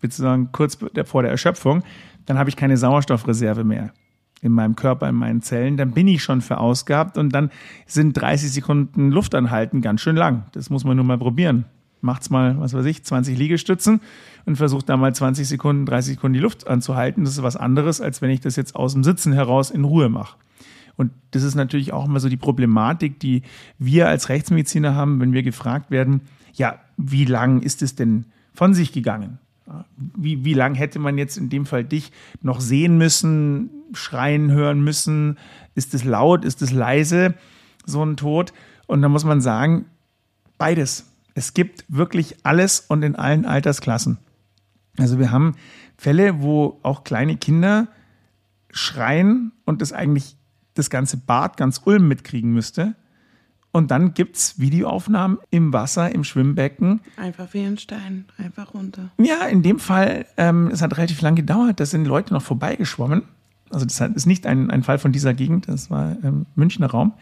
sozusagen 0.00 0.52
kurz 0.52 0.78
vor 1.04 1.22
der 1.22 1.30
Erschöpfung, 1.30 1.82
dann 2.26 2.38
habe 2.38 2.50
ich 2.50 2.56
keine 2.56 2.76
Sauerstoffreserve 2.76 3.64
mehr 3.64 3.92
in 4.40 4.52
meinem 4.52 4.76
Körper, 4.76 5.08
in 5.08 5.16
meinen 5.16 5.42
Zellen, 5.42 5.76
dann 5.76 5.92
bin 5.92 6.06
ich 6.06 6.22
schon 6.22 6.40
verausgabt 6.40 7.18
und 7.18 7.30
dann 7.30 7.50
sind 7.86 8.12
30 8.12 8.52
Sekunden 8.52 9.10
Luftanhalten 9.10 9.80
ganz 9.80 10.00
schön 10.00 10.16
lang. 10.16 10.44
Das 10.52 10.70
muss 10.70 10.84
man 10.84 10.96
nur 10.96 11.04
mal 11.04 11.18
probieren. 11.18 11.64
Macht's 12.00 12.30
mal, 12.30 12.60
was 12.60 12.74
weiß 12.74 12.84
ich, 12.84 13.04
20 13.04 13.36
Liegestützen 13.36 14.00
und 14.46 14.54
versucht 14.54 14.88
da 14.88 14.96
mal 14.96 15.12
20 15.12 15.48
Sekunden, 15.48 15.84
30 15.84 16.14
Sekunden 16.14 16.34
die 16.34 16.40
Luft 16.40 16.68
anzuhalten. 16.68 17.24
Das 17.24 17.32
ist 17.32 17.42
was 17.42 17.56
anderes, 17.56 18.00
als 18.00 18.22
wenn 18.22 18.30
ich 18.30 18.40
das 18.40 18.54
jetzt 18.54 18.76
aus 18.76 18.92
dem 18.92 19.02
Sitzen 19.02 19.32
heraus 19.32 19.72
in 19.72 19.82
Ruhe 19.82 20.08
mache. 20.08 20.36
Und 20.98 21.12
das 21.30 21.44
ist 21.44 21.54
natürlich 21.54 21.92
auch 21.92 22.06
immer 22.06 22.18
so 22.18 22.28
die 22.28 22.36
Problematik, 22.36 23.20
die 23.20 23.42
wir 23.78 24.08
als 24.08 24.28
Rechtsmediziner 24.28 24.96
haben, 24.96 25.20
wenn 25.20 25.32
wir 25.32 25.44
gefragt 25.44 25.92
werden, 25.92 26.22
ja, 26.52 26.80
wie 26.96 27.24
lang 27.24 27.62
ist 27.62 27.82
es 27.82 27.94
denn 27.94 28.24
von 28.52 28.74
sich 28.74 28.92
gegangen? 28.92 29.38
Wie, 29.96 30.44
wie 30.44 30.54
lang 30.54 30.74
hätte 30.74 30.98
man 30.98 31.16
jetzt 31.16 31.36
in 31.36 31.50
dem 31.50 31.66
Fall 31.66 31.84
dich 31.84 32.10
noch 32.42 32.60
sehen 32.60 32.98
müssen, 32.98 33.70
schreien 33.92 34.50
hören 34.50 34.82
müssen? 34.82 35.38
Ist 35.76 35.94
es 35.94 36.02
laut? 36.02 36.44
Ist 36.44 36.62
es 36.62 36.72
leise? 36.72 37.34
So 37.86 38.04
ein 38.04 38.16
Tod? 38.16 38.52
Und 38.88 39.00
da 39.00 39.08
muss 39.08 39.24
man 39.24 39.40
sagen, 39.40 39.84
beides. 40.56 41.06
Es 41.34 41.54
gibt 41.54 41.84
wirklich 41.86 42.44
alles 42.44 42.80
und 42.80 43.04
in 43.04 43.14
allen 43.14 43.44
Altersklassen. 43.44 44.18
Also 44.98 45.20
wir 45.20 45.30
haben 45.30 45.54
Fälle, 45.96 46.42
wo 46.42 46.80
auch 46.82 47.04
kleine 47.04 47.36
Kinder 47.36 47.86
schreien 48.72 49.52
und 49.64 49.80
das 49.80 49.92
eigentlich 49.92 50.37
das 50.78 50.90
ganze 50.90 51.16
Bad 51.16 51.56
ganz 51.56 51.82
Ulm 51.84 52.08
mitkriegen 52.08 52.52
müsste. 52.52 52.94
Und 53.70 53.90
dann 53.90 54.14
gibt 54.14 54.36
es 54.36 54.58
Videoaufnahmen 54.58 55.38
im 55.50 55.72
Wasser, 55.72 56.12
im 56.14 56.24
Schwimmbecken. 56.24 57.00
Einfach 57.16 57.52
wie 57.52 57.64
ein 57.64 57.76
Stein, 57.78 58.24
einfach 58.38 58.72
runter. 58.74 59.10
Ja, 59.18 59.46
in 59.46 59.62
dem 59.62 59.78
Fall, 59.78 60.26
ähm, 60.36 60.68
es 60.72 60.80
hat 60.80 60.96
relativ 60.96 61.20
lang 61.20 61.34
gedauert, 61.34 61.78
da 61.78 61.86
sind 61.86 62.06
Leute 62.06 62.32
noch 62.32 62.42
vorbeigeschwommen. 62.42 63.24
Also 63.70 63.84
das 63.84 64.00
ist 64.00 64.26
nicht 64.26 64.46
ein, 64.46 64.70
ein 64.70 64.82
Fall 64.82 64.98
von 64.98 65.12
dieser 65.12 65.34
Gegend, 65.34 65.68
das 65.68 65.90
war 65.90 66.16
ähm, 66.22 66.46
Münchner 66.54 66.86
Raum. 66.86 67.12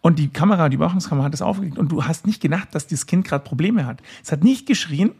Und 0.00 0.18
die 0.18 0.28
Kamera, 0.28 0.68
die 0.68 0.76
Überwachungskamera 0.76 1.26
hat 1.26 1.32
das 1.32 1.42
aufgelegt 1.42 1.78
und 1.78 1.92
du 1.92 2.04
hast 2.04 2.26
nicht 2.26 2.40
gedacht, 2.40 2.68
dass 2.74 2.86
das 2.86 3.06
Kind 3.06 3.26
gerade 3.26 3.44
Probleme 3.44 3.86
hat. 3.86 4.02
Es 4.22 4.32
hat 4.32 4.44
nicht 4.44 4.66
geschrien. 4.66 5.10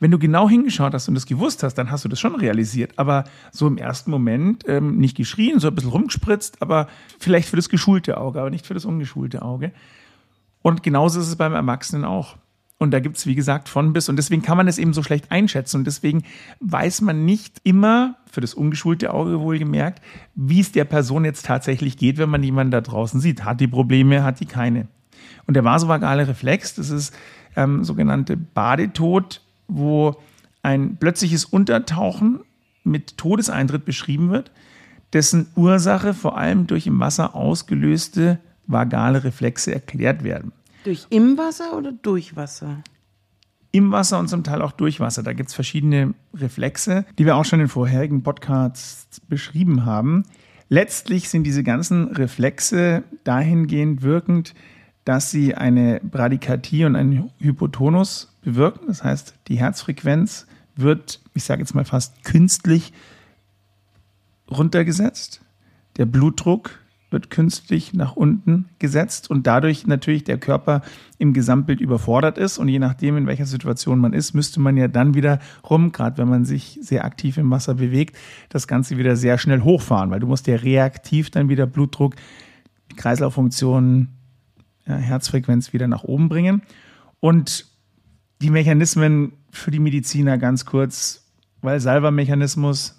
Wenn 0.00 0.10
du 0.10 0.18
genau 0.18 0.48
hingeschaut 0.48 0.94
hast 0.94 1.08
und 1.08 1.14
das 1.14 1.26
gewusst 1.26 1.62
hast, 1.62 1.74
dann 1.74 1.90
hast 1.90 2.04
du 2.04 2.08
das 2.08 2.18
schon 2.18 2.34
realisiert. 2.34 2.92
Aber 2.96 3.24
so 3.52 3.66
im 3.66 3.76
ersten 3.76 4.10
Moment 4.10 4.64
ähm, 4.66 4.96
nicht 4.96 5.16
geschrien, 5.16 5.60
so 5.60 5.68
ein 5.68 5.74
bisschen 5.74 5.90
rumgespritzt, 5.90 6.62
aber 6.62 6.88
vielleicht 7.18 7.48
für 7.48 7.56
das 7.56 7.68
geschulte 7.68 8.16
Auge, 8.16 8.40
aber 8.40 8.50
nicht 8.50 8.66
für 8.66 8.74
das 8.74 8.86
ungeschulte 8.86 9.42
Auge. 9.42 9.72
Und 10.62 10.82
genauso 10.82 11.20
ist 11.20 11.28
es 11.28 11.36
beim 11.36 11.52
Erwachsenen 11.52 12.04
auch. 12.04 12.36
Und 12.78 12.92
da 12.92 13.00
gibt 13.00 13.18
es, 13.18 13.26
wie 13.26 13.34
gesagt, 13.34 13.68
von 13.68 13.92
bis. 13.92 14.08
Und 14.08 14.16
deswegen 14.16 14.40
kann 14.40 14.56
man 14.56 14.66
es 14.66 14.78
eben 14.78 14.94
so 14.94 15.02
schlecht 15.02 15.30
einschätzen. 15.30 15.76
Und 15.76 15.86
deswegen 15.86 16.22
weiß 16.60 17.02
man 17.02 17.26
nicht 17.26 17.60
immer, 17.62 18.16
für 18.30 18.40
das 18.40 18.54
ungeschulte 18.54 19.12
Auge 19.12 19.38
wohlgemerkt, 19.40 20.02
wie 20.34 20.60
es 20.60 20.72
der 20.72 20.86
Person 20.86 21.26
jetzt 21.26 21.44
tatsächlich 21.44 21.98
geht, 21.98 22.16
wenn 22.16 22.30
man 22.30 22.42
jemanden 22.42 22.70
da 22.70 22.80
draußen 22.80 23.20
sieht. 23.20 23.44
Hat 23.44 23.60
die 23.60 23.68
Probleme, 23.68 24.24
hat 24.24 24.40
die 24.40 24.46
keine. 24.46 24.88
Und 25.46 25.54
der 25.54 25.64
vasovagale 25.64 26.26
Reflex, 26.26 26.74
das 26.74 26.88
ist 26.88 27.14
ähm, 27.54 27.84
sogenannte 27.84 28.38
Badetod, 28.38 29.42
wo 29.70 30.16
ein 30.62 30.96
plötzliches 30.96 31.44
Untertauchen 31.44 32.40
mit 32.84 33.16
Todeseintritt 33.16 33.84
beschrieben 33.84 34.30
wird, 34.30 34.50
dessen 35.12 35.48
Ursache 35.56 36.14
vor 36.14 36.36
allem 36.36 36.66
durch 36.66 36.86
im 36.86 37.00
Wasser 37.00 37.34
ausgelöste 37.34 38.38
vagale 38.66 39.24
Reflexe 39.24 39.74
erklärt 39.74 40.22
werden. 40.22 40.52
Durch 40.84 41.06
im 41.10 41.36
Wasser 41.36 41.76
oder 41.76 41.92
durch 41.92 42.36
Wasser? 42.36 42.82
Im 43.72 43.92
Wasser 43.92 44.18
und 44.18 44.28
zum 44.28 44.44
Teil 44.44 44.62
auch 44.62 44.72
durch 44.72 44.98
Wasser. 45.00 45.22
Da 45.22 45.32
gibt 45.32 45.48
es 45.48 45.54
verschiedene 45.54 46.14
Reflexe, 46.34 47.04
die 47.18 47.26
wir 47.26 47.36
auch 47.36 47.44
schon 47.44 47.60
in 47.60 47.68
vorherigen 47.68 48.22
Podcasts 48.22 49.20
beschrieben 49.20 49.84
haben. 49.84 50.24
Letztlich 50.68 51.28
sind 51.28 51.44
diese 51.44 51.62
ganzen 51.62 52.08
Reflexe 52.08 53.02
dahingehend 53.24 54.02
wirkend, 54.02 54.54
dass 55.10 55.28
sie 55.28 55.56
eine 55.56 56.00
Bradykardie 56.04 56.84
und 56.84 56.94
einen 56.94 57.30
Hypotonus 57.40 58.32
bewirken. 58.42 58.84
Das 58.86 59.02
heißt, 59.02 59.34
die 59.48 59.58
Herzfrequenz 59.58 60.46
wird, 60.76 61.20
ich 61.34 61.42
sage 61.42 61.62
jetzt 61.62 61.74
mal 61.74 61.84
fast 61.84 62.22
künstlich 62.22 62.92
runtergesetzt. 64.48 65.40
Der 65.96 66.06
Blutdruck 66.06 66.78
wird 67.10 67.28
künstlich 67.28 67.92
nach 67.92 68.14
unten 68.14 68.68
gesetzt 68.78 69.28
und 69.28 69.48
dadurch 69.48 69.84
natürlich 69.84 70.22
der 70.22 70.38
Körper 70.38 70.80
im 71.18 71.32
Gesamtbild 71.32 71.80
überfordert 71.80 72.38
ist. 72.38 72.58
Und 72.58 72.68
je 72.68 72.78
nachdem, 72.78 73.16
in 73.16 73.26
welcher 73.26 73.46
Situation 73.46 73.98
man 73.98 74.12
ist, 74.12 74.32
müsste 74.32 74.60
man 74.60 74.76
ja 74.76 74.86
dann 74.86 75.14
wieder 75.14 75.40
rum, 75.68 75.90
gerade 75.90 76.18
wenn 76.18 76.28
man 76.28 76.44
sich 76.44 76.78
sehr 76.82 77.04
aktiv 77.04 77.36
im 77.36 77.50
Wasser 77.50 77.74
bewegt, 77.74 78.16
das 78.48 78.68
Ganze 78.68 78.96
wieder 78.96 79.16
sehr 79.16 79.38
schnell 79.38 79.62
hochfahren, 79.62 80.12
weil 80.12 80.20
du 80.20 80.28
musst 80.28 80.46
ja 80.46 80.54
reaktiv 80.54 81.30
dann 81.32 81.48
wieder 81.48 81.66
Blutdruck, 81.66 82.14
Kreislauffunktion, 82.94 84.02
ja, 84.02 84.19
Herzfrequenz 84.84 85.72
wieder 85.72 85.88
nach 85.88 86.04
oben 86.04 86.28
bringen. 86.28 86.62
Und 87.20 87.66
die 88.40 88.50
Mechanismen 88.50 89.32
für 89.50 89.70
die 89.70 89.78
Mediziner 89.78 90.38
ganz 90.38 90.64
kurz, 90.64 91.26
weil 91.60 91.80
Salvermechanismus, 91.80 92.96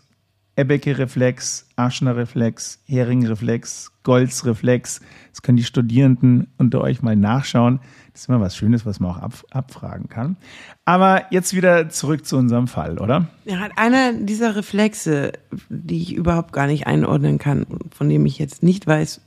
Ebbecke-Reflex, 0.55 1.69
Aschner-Reflex, 1.77 2.83
Hering-Reflex, 2.85 3.91
Golds-Reflex. 4.03 5.01
Das 5.31 5.41
können 5.41 5.57
die 5.57 5.63
Studierenden 5.63 6.47
unter 6.57 6.81
euch 6.81 7.01
mal 7.01 7.15
nachschauen. 7.15 7.79
Das 8.13 8.23
ist 8.23 8.29
immer 8.29 8.41
was 8.41 8.57
Schönes, 8.57 8.85
was 8.85 8.99
man 8.99 9.11
auch 9.11 9.17
ab, 9.19 9.33
abfragen 9.51 10.09
kann. 10.09 10.35
Aber 10.83 11.23
jetzt 11.31 11.55
wieder 11.55 11.89
zurück 11.89 12.25
zu 12.25 12.37
unserem 12.37 12.67
Fall, 12.67 12.99
oder? 12.99 13.27
Ja, 13.45 13.59
hat 13.59 13.71
einer 13.77 14.13
dieser 14.13 14.55
Reflexe, 14.55 15.31
die 15.69 16.01
ich 16.01 16.13
überhaupt 16.13 16.51
gar 16.51 16.67
nicht 16.67 16.87
einordnen 16.87 17.37
kann, 17.37 17.65
von 17.95 18.09
dem 18.09 18.25
ich 18.25 18.37
jetzt 18.37 18.63
nicht 18.63 18.85
weiß, 18.85 19.21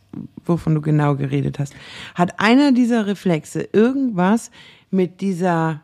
wovon 0.44 0.74
du 0.74 0.82
genau 0.82 1.16
geredet 1.16 1.58
hast, 1.58 1.74
hat 2.14 2.40
einer 2.40 2.72
dieser 2.72 3.06
Reflexe 3.06 3.66
irgendwas 3.72 4.50
mit 4.90 5.20
dieser 5.22 5.80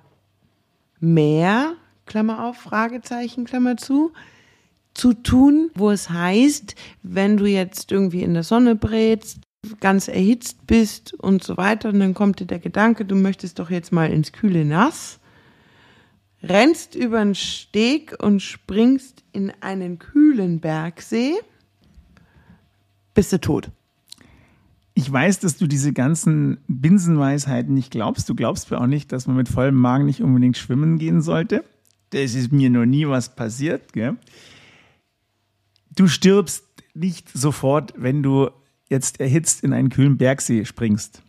Mehr, 1.00 1.72
Klammer 2.04 2.44
auf, 2.44 2.58
Fragezeichen, 2.58 3.44
Klammer 3.44 3.78
zu, 3.78 4.12
zu 4.92 5.14
tun, 5.14 5.70
wo 5.74 5.90
es 5.90 6.10
heißt, 6.10 6.74
wenn 7.02 7.38
du 7.38 7.46
jetzt 7.46 7.90
irgendwie 7.90 8.22
in 8.22 8.34
der 8.34 8.42
Sonne 8.42 8.76
brätst, 8.76 9.38
ganz 9.80 10.08
erhitzt 10.08 10.66
bist 10.66 11.14
und 11.14 11.44
so 11.44 11.56
weiter, 11.56 11.90
und 11.90 12.00
dann 12.00 12.14
kommt 12.14 12.40
dir 12.40 12.46
der 12.46 12.58
Gedanke, 12.58 13.04
du 13.04 13.14
möchtest 13.14 13.58
doch 13.58 13.70
jetzt 13.70 13.92
mal 13.92 14.10
ins 14.10 14.32
kühle 14.32 14.64
Nass, 14.64 15.20
rennst 16.42 16.94
über 16.94 17.22
den 17.22 17.34
Steg 17.34 18.16
und 18.22 18.40
springst 18.40 19.22
in 19.32 19.52
einen 19.60 19.98
kühlen 19.98 20.60
Bergsee, 20.60 21.34
bist 23.14 23.32
du 23.32 23.40
tot. 23.40 23.70
Ich 24.94 25.10
weiß, 25.10 25.38
dass 25.40 25.56
du 25.56 25.66
diese 25.66 25.92
ganzen 25.92 26.58
Binsenweisheiten 26.66 27.74
nicht 27.74 27.90
glaubst. 27.90 28.28
Du 28.28 28.34
glaubst 28.34 28.70
mir 28.70 28.80
auch 28.80 28.86
nicht, 28.86 29.12
dass 29.12 29.26
man 29.26 29.36
mit 29.36 29.48
vollem 29.48 29.76
Magen 29.76 30.04
nicht 30.04 30.22
unbedingt 30.22 30.56
schwimmen 30.56 30.98
gehen 30.98 31.22
sollte. 31.22 31.64
Das 32.10 32.34
ist 32.34 32.52
mir 32.52 32.70
noch 32.70 32.86
nie 32.86 33.06
was 33.06 33.34
passiert. 33.34 33.92
Gell? 33.92 34.16
Du 35.94 36.06
stirbst 36.06 36.64
nicht 36.92 37.30
sofort, 37.30 37.94
wenn 37.96 38.22
du 38.22 38.50
jetzt 38.90 39.20
erhitzt 39.20 39.64
in 39.64 39.72
einen 39.72 39.88
kühlen 39.88 40.18
Bergsee 40.18 40.64
springst. 40.64 41.22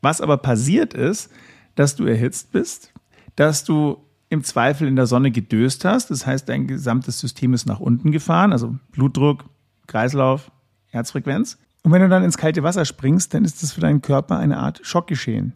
Was 0.00 0.20
aber 0.20 0.38
passiert 0.38 0.94
ist, 0.94 1.30
dass 1.74 1.96
du 1.96 2.06
erhitzt 2.06 2.52
bist, 2.52 2.92
dass 3.36 3.64
du 3.64 3.98
im 4.30 4.44
Zweifel 4.44 4.88
in 4.88 4.96
der 4.96 5.06
Sonne 5.06 5.30
gedöst 5.30 5.84
hast. 5.84 6.10
Das 6.10 6.26
heißt, 6.26 6.48
dein 6.48 6.66
gesamtes 6.66 7.18
System 7.18 7.54
ist 7.54 7.66
nach 7.66 7.80
unten 7.80 8.12
gefahren, 8.12 8.52
also 8.52 8.76
Blutdruck, 8.92 9.44
Kreislauf, 9.86 10.50
Herzfrequenz. 10.86 11.58
Und 11.82 11.92
wenn 11.92 12.02
du 12.02 12.08
dann 12.08 12.24
ins 12.24 12.36
kalte 12.36 12.62
Wasser 12.62 12.84
springst, 12.84 13.32
dann 13.32 13.44
ist 13.44 13.62
das 13.62 13.72
für 13.72 13.80
deinen 13.80 14.02
Körper 14.02 14.38
eine 14.38 14.58
Art 14.58 14.80
Schockgeschehen. 14.82 15.54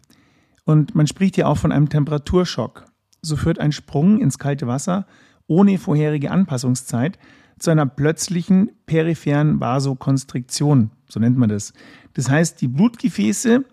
Und 0.65 0.95
man 0.95 1.07
spricht 1.07 1.37
ja 1.37 1.47
auch 1.47 1.57
von 1.57 1.71
einem 1.71 1.89
Temperaturschock. 1.89 2.85
So 3.21 3.35
führt 3.35 3.59
ein 3.59 3.71
Sprung 3.71 4.19
ins 4.19 4.39
kalte 4.39 4.67
Wasser 4.67 5.05
ohne 5.47 5.77
vorherige 5.77 6.31
Anpassungszeit 6.31 7.19
zu 7.63 7.71
einer 7.71 7.85
plötzlichen 7.85 8.71
peripheren 8.85 9.59
Vasokonstriktion, 9.59 10.91
so 11.07 11.19
nennt 11.19 11.37
man 11.37 11.49
das. 11.49 11.73
Das 12.13 12.29
heißt, 12.29 12.59
die 12.61 12.67
Blutgefäße 12.67 13.63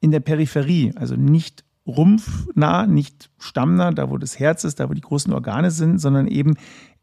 in 0.00 0.10
der 0.10 0.20
Peripherie, 0.20 0.92
also 0.96 1.14
nicht 1.14 1.64
rumpfnah, 1.86 2.86
nicht 2.86 3.30
stammnah, 3.38 3.92
da 3.92 4.08
wo 4.08 4.16
das 4.16 4.38
Herz 4.38 4.64
ist, 4.64 4.80
da 4.80 4.88
wo 4.88 4.94
die 4.94 5.02
großen 5.02 5.32
Organe 5.32 5.70
sind, 5.70 5.98
sondern 5.98 6.26
eben 6.26 6.54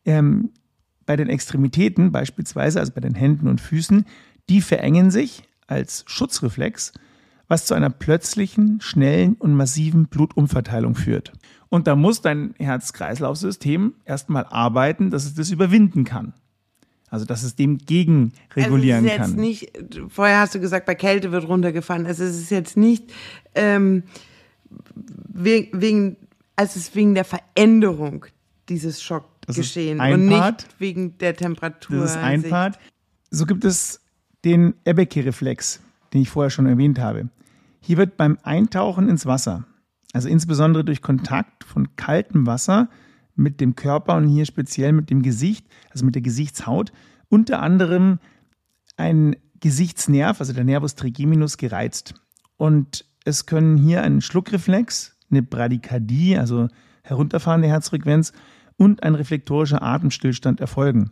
ähm, 0.06 0.50
bei 1.06 1.16
den 1.16 1.30
Extremitäten 1.30 2.12
beispielsweise, 2.12 2.80
also 2.80 2.92
bei 2.92 3.02
den 3.02 3.16
Händen 3.16 3.48
und 3.48 3.62
Füßen, 3.62 4.06
die 4.50 4.62
verengen 4.62 5.12
sich 5.12 5.44
als 5.68 6.04
Schutzreflex, 6.08 6.94
was 7.48 7.66
zu 7.66 7.76
einer 7.76 7.92
plötzlichen, 7.92 8.82
schnellen 8.82 9.36
und 9.36 9.54
massiven 9.54 10.08
Blutumverteilung 10.08 10.96
führt. 10.96 11.34
Und 11.72 11.88
da 11.88 11.96
muss 11.96 12.22
dein 12.22 12.54
Herz-Kreislauf-System 12.60 13.94
erstmal 14.04 14.44
arbeiten, 14.44 15.10
dass 15.10 15.24
es 15.24 15.36
das 15.36 15.52
überwinden 15.52 16.04
kann. 16.04 16.34
Also, 17.10 17.24
dass 17.24 17.44
es 17.44 17.56
dem 17.56 17.78
gegen 17.78 18.34
regulieren 18.54 19.06
also 19.06 19.08
es 19.08 19.14
ist 19.14 19.18
kann. 19.18 19.30
Jetzt 19.30 19.40
nicht, 19.40 20.10
vorher 20.10 20.42
hast 20.42 20.54
du 20.54 20.60
gesagt, 20.60 20.86
bei 20.86 20.96
Kälte 20.96 21.32
wird 21.32 21.48
runtergefahren. 21.48 22.06
Also 22.06 22.26
es 22.26 22.38
ist 22.38 22.52
jetzt 22.52 22.76
nicht 22.76 23.14
ähm, 23.56 24.04
wegen, 24.96 26.18
also 26.58 26.72
es 26.72 26.76
ist 26.76 26.96
wegen 26.96 27.16
der 27.16 27.24
Veränderung 27.24 28.26
dieses 28.68 29.02
Schockgeschehen 29.02 30.02
und 30.02 30.30
Part. 30.30 30.64
nicht 30.64 30.80
wegen 30.80 31.18
der 31.20 31.38
Temperatur. 31.38 32.02
Das 32.02 32.12
ist 32.12 32.18
ein. 32.18 32.44
Part. 32.44 32.80
So 33.30 33.46
gibt 33.46 33.64
es 33.64 34.02
den 34.44 34.74
Ebbeke-Reflex, 34.84 35.80
den 36.14 36.24
ich 36.24 36.30
vorher 36.30 36.50
schon 36.50 36.66
erwähnt 36.66 37.00
habe. 37.00 37.30
Hier 37.80 37.96
wird 37.96 38.18
beim 38.18 38.38
Eintauchen 38.44 39.08
ins 39.08 39.26
Wasser 39.26 39.66
also 40.14 40.30
insbesondere 40.30 40.84
durch 40.84 41.02
Kontakt 41.02 41.64
von 41.64 41.96
kaltem 41.96 42.46
Wasser 42.46 42.90
mit 43.36 43.62
dem 43.62 43.76
Körper 43.76 44.16
und 44.16 44.28
hier 44.28 44.46
speziell 44.46 44.92
mit 44.92 45.10
dem 45.10 45.22
Gesicht, 45.22 45.66
also 45.90 46.06
mit 46.06 46.16
der 46.16 46.22
Gesichtshaut, 46.22 46.92
unter 47.30 47.62
anderem 47.62 48.20
ein 48.98 49.36
Gesichtsnerv, 49.60 50.40
also 50.40 50.54
der 50.54 50.64
Nervus 50.64 50.96
trigeminus, 50.96 51.58
gereizt. 51.58 52.16
Und 52.58 53.06
es 53.24 53.46
können 53.46 53.78
hier 53.78 54.04
ein 54.04 54.22
Schluckreflex, 54.22 55.18
eine 55.30 55.42
Bradykardie, 55.42 56.38
also 56.38 56.68
herunterfahrende 57.04 57.68
Herzfrequenz 57.68 58.34
und 58.78 59.04
ein 59.04 59.16
reflektorischer 59.16 59.82
Atemstillstand 59.82 60.60
erfolgen. 60.60 61.12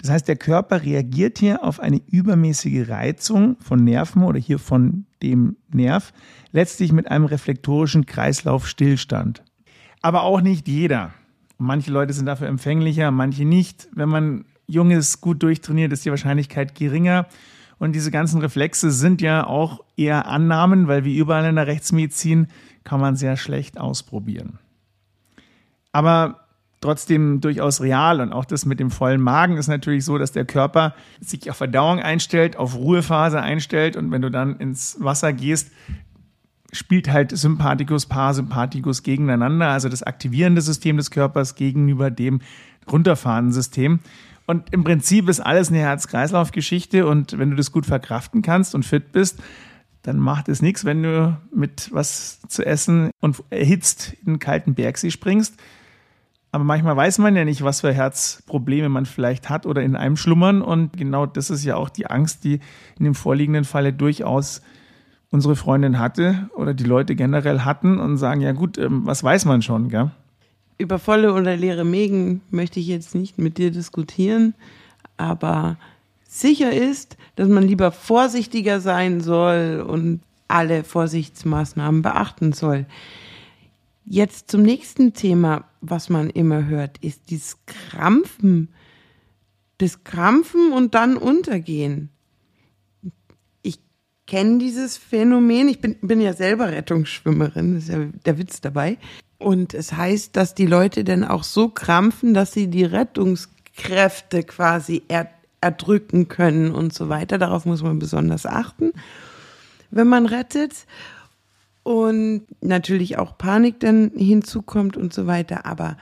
Das 0.00 0.10
heißt, 0.10 0.28
der 0.28 0.36
Körper 0.36 0.82
reagiert 0.82 1.38
hier 1.38 1.64
auf 1.64 1.80
eine 1.80 2.00
übermäßige 2.06 2.88
Reizung 2.88 3.56
von 3.60 3.82
Nerven 3.82 4.22
oder 4.22 4.38
hier 4.38 4.58
von 4.58 5.06
dem 5.22 5.56
Nerv, 5.72 6.12
letztlich 6.52 6.92
mit 6.92 7.10
einem 7.10 7.24
reflektorischen 7.24 8.06
Kreislaufstillstand. 8.06 9.42
Aber 10.02 10.22
auch 10.22 10.40
nicht 10.40 10.68
jeder. 10.68 11.14
Manche 11.58 11.90
Leute 11.90 12.12
sind 12.12 12.26
dafür 12.26 12.48
empfänglicher, 12.48 13.10
manche 13.10 13.44
nicht. 13.44 13.88
Wenn 13.92 14.10
man 14.10 14.44
jung 14.66 14.90
ist, 14.90 15.20
gut 15.20 15.42
durchtrainiert, 15.42 15.92
ist 15.92 16.04
die 16.04 16.10
Wahrscheinlichkeit 16.10 16.74
geringer. 16.74 17.26
Und 17.78 17.92
diese 17.92 18.10
ganzen 18.10 18.40
Reflexe 18.40 18.90
sind 18.90 19.20
ja 19.20 19.46
auch 19.46 19.80
eher 19.96 20.26
Annahmen, 20.26 20.88
weil 20.88 21.04
wie 21.04 21.16
überall 21.16 21.44
in 21.44 21.56
der 21.56 21.66
Rechtsmedizin 21.66 22.48
kann 22.84 23.00
man 23.00 23.16
sehr 23.16 23.36
schlecht 23.36 23.78
ausprobieren. 23.78 24.58
Aber 25.92 26.45
trotzdem 26.86 27.40
durchaus 27.40 27.80
real 27.80 28.20
und 28.20 28.32
auch 28.32 28.44
das 28.44 28.64
mit 28.64 28.78
dem 28.78 28.90
vollen 28.90 29.20
Magen 29.20 29.56
ist 29.56 29.66
natürlich 29.66 30.04
so, 30.04 30.18
dass 30.18 30.30
der 30.30 30.44
Körper 30.44 30.94
sich 31.20 31.50
auf 31.50 31.56
Verdauung 31.56 31.98
einstellt, 31.98 32.56
auf 32.56 32.76
Ruhephase 32.76 33.40
einstellt 33.40 33.96
und 33.96 34.12
wenn 34.12 34.22
du 34.22 34.30
dann 34.30 34.56
ins 34.56 34.96
Wasser 35.00 35.32
gehst, 35.32 35.72
spielt 36.72 37.10
halt 37.10 37.36
Sympathikus, 37.36 38.06
Parasympathikus 38.06 39.02
gegeneinander, 39.02 39.68
also 39.68 39.88
das 39.88 40.04
aktivierende 40.04 40.60
System 40.60 40.96
des 40.96 41.10
Körpers 41.10 41.56
gegenüber 41.56 42.10
dem 42.10 42.40
runterfahrenden 42.90 43.52
System. 43.52 44.00
Und 44.46 44.72
im 44.72 44.84
Prinzip 44.84 45.28
ist 45.28 45.40
alles 45.40 45.70
eine 45.70 45.78
Herz-Kreislauf-Geschichte 45.78 47.06
und 47.06 47.36
wenn 47.36 47.50
du 47.50 47.56
das 47.56 47.72
gut 47.72 47.84
verkraften 47.84 48.42
kannst 48.42 48.76
und 48.76 48.84
fit 48.84 49.10
bist, 49.10 49.42
dann 50.02 50.20
macht 50.20 50.48
es 50.48 50.62
nichts, 50.62 50.84
wenn 50.84 51.02
du 51.02 51.36
mit 51.52 51.88
was 51.92 52.40
zu 52.42 52.64
essen 52.64 53.10
und 53.20 53.42
erhitzt 53.50 54.14
in 54.20 54.34
den 54.34 54.38
kalten 54.38 54.74
Bergsee 54.74 55.10
springst. 55.10 55.56
Aber 56.56 56.64
manchmal 56.64 56.96
weiß 56.96 57.18
man 57.18 57.36
ja 57.36 57.44
nicht, 57.44 57.64
was 57.64 57.82
für 57.82 57.92
Herzprobleme 57.92 58.88
man 58.88 59.04
vielleicht 59.04 59.50
hat 59.50 59.66
oder 59.66 59.82
in 59.82 59.94
einem 59.94 60.16
schlummern. 60.16 60.62
Und 60.62 60.96
genau 60.96 61.26
das 61.26 61.50
ist 61.50 61.66
ja 61.66 61.76
auch 61.76 61.90
die 61.90 62.06
Angst, 62.06 62.44
die 62.44 62.60
in 62.98 63.04
dem 63.04 63.14
vorliegenden 63.14 63.64
Falle 63.64 63.92
durchaus 63.92 64.62
unsere 65.30 65.54
Freundin 65.54 65.98
hatte 65.98 66.48
oder 66.56 66.72
die 66.72 66.84
Leute 66.84 67.14
generell 67.14 67.60
hatten 67.60 67.98
und 67.98 68.16
sagen, 68.16 68.40
ja 68.40 68.52
gut, 68.52 68.78
ähm, 68.78 69.02
was 69.04 69.22
weiß 69.22 69.44
man 69.44 69.60
schon, 69.60 69.90
gell? 69.90 70.12
Über 70.78 70.98
volle 70.98 71.34
oder 71.34 71.54
leere 71.54 71.84
Mägen 71.84 72.40
möchte 72.48 72.80
ich 72.80 72.86
jetzt 72.86 73.14
nicht 73.14 73.36
mit 73.36 73.58
dir 73.58 73.70
diskutieren, 73.70 74.54
aber 75.18 75.76
sicher 76.26 76.72
ist, 76.72 77.18
dass 77.34 77.50
man 77.50 77.64
lieber 77.64 77.92
vorsichtiger 77.92 78.80
sein 78.80 79.20
soll 79.20 79.84
und 79.86 80.20
alle 80.48 80.84
Vorsichtsmaßnahmen 80.84 82.00
beachten 82.00 82.54
soll. 82.54 82.86
Jetzt 84.08 84.52
zum 84.52 84.62
nächsten 84.62 85.14
Thema, 85.14 85.64
was 85.80 86.08
man 86.08 86.30
immer 86.30 86.66
hört, 86.66 86.98
ist 86.98 87.28
dieses 87.30 87.58
Krampfen. 87.66 88.72
Das 89.78 90.04
Krampfen 90.04 90.72
und 90.72 90.94
dann 90.94 91.16
untergehen. 91.16 92.10
Ich 93.62 93.80
kenne 94.26 94.58
dieses 94.58 94.96
Phänomen. 94.96 95.68
Ich 95.68 95.80
bin, 95.80 95.96
bin 96.00 96.20
ja 96.20 96.34
selber 96.34 96.68
Rettungsschwimmerin, 96.68 97.74
das 97.74 97.84
ist 97.84 97.90
ja 97.90 98.06
der 98.24 98.38
Witz 98.38 98.60
dabei. 98.60 98.96
Und 99.38 99.74
es 99.74 99.92
heißt, 99.92 100.36
dass 100.36 100.54
die 100.54 100.66
Leute 100.66 101.02
dann 101.02 101.24
auch 101.24 101.42
so 101.42 101.68
krampfen, 101.68 102.32
dass 102.32 102.52
sie 102.52 102.68
die 102.68 102.84
Rettungskräfte 102.84 104.44
quasi 104.44 105.02
er, 105.08 105.28
erdrücken 105.60 106.28
können 106.28 106.70
und 106.70 106.94
so 106.94 107.08
weiter. 107.08 107.38
Darauf 107.38 107.66
muss 107.66 107.82
man 107.82 107.98
besonders 107.98 108.46
achten, 108.46 108.92
wenn 109.90 110.06
man 110.06 110.26
rettet. 110.26 110.86
Und 111.86 112.46
natürlich 112.60 113.16
auch 113.16 113.38
Panik 113.38 113.78
dann 113.78 114.10
hinzukommt 114.16 114.96
und 114.96 115.14
so 115.14 115.28
weiter. 115.28 115.66
Aber 115.66 115.96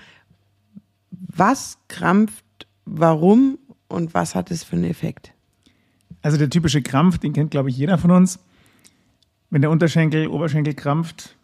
was 1.11 1.77
krampft, 1.89 2.67
warum 2.87 3.59
und 3.87 4.15
was 4.15 4.35
hat 4.35 4.51
es 4.51 4.65
für 4.65 4.77
einen 4.77 4.87
Effekt? 4.87 5.35
Also 6.23 6.39
der 6.39 6.49
typische 6.49 6.81
Krampf, 6.81 7.19
den 7.19 7.35
kennt, 7.35 7.51
glaube 7.51 7.69
ich, 7.69 7.77
jeder 7.77 7.99
von 7.99 8.13
uns. 8.13 8.39
Wenn 9.51 9.61
der 9.61 9.71
Unterschenkel, 9.71 10.27
Oberschenkel 10.29 10.73
krampft, 10.73 11.37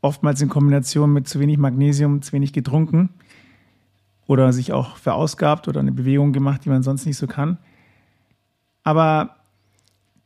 oftmals 0.00 0.40
in 0.40 0.48
Kombination 0.48 1.12
mit 1.12 1.26
zu 1.26 1.40
wenig 1.40 1.58
Magnesium, 1.58 2.22
zu 2.22 2.34
wenig 2.34 2.52
getrunken 2.52 3.08
oder 4.28 4.52
sich 4.52 4.72
auch 4.72 4.96
verausgabt 4.96 5.66
oder 5.66 5.80
eine 5.80 5.90
Bewegung 5.90 6.32
gemacht, 6.32 6.64
die 6.64 6.68
man 6.68 6.84
sonst 6.84 7.04
nicht 7.04 7.16
so 7.16 7.26
kann. 7.26 7.58
Aber 8.84 9.38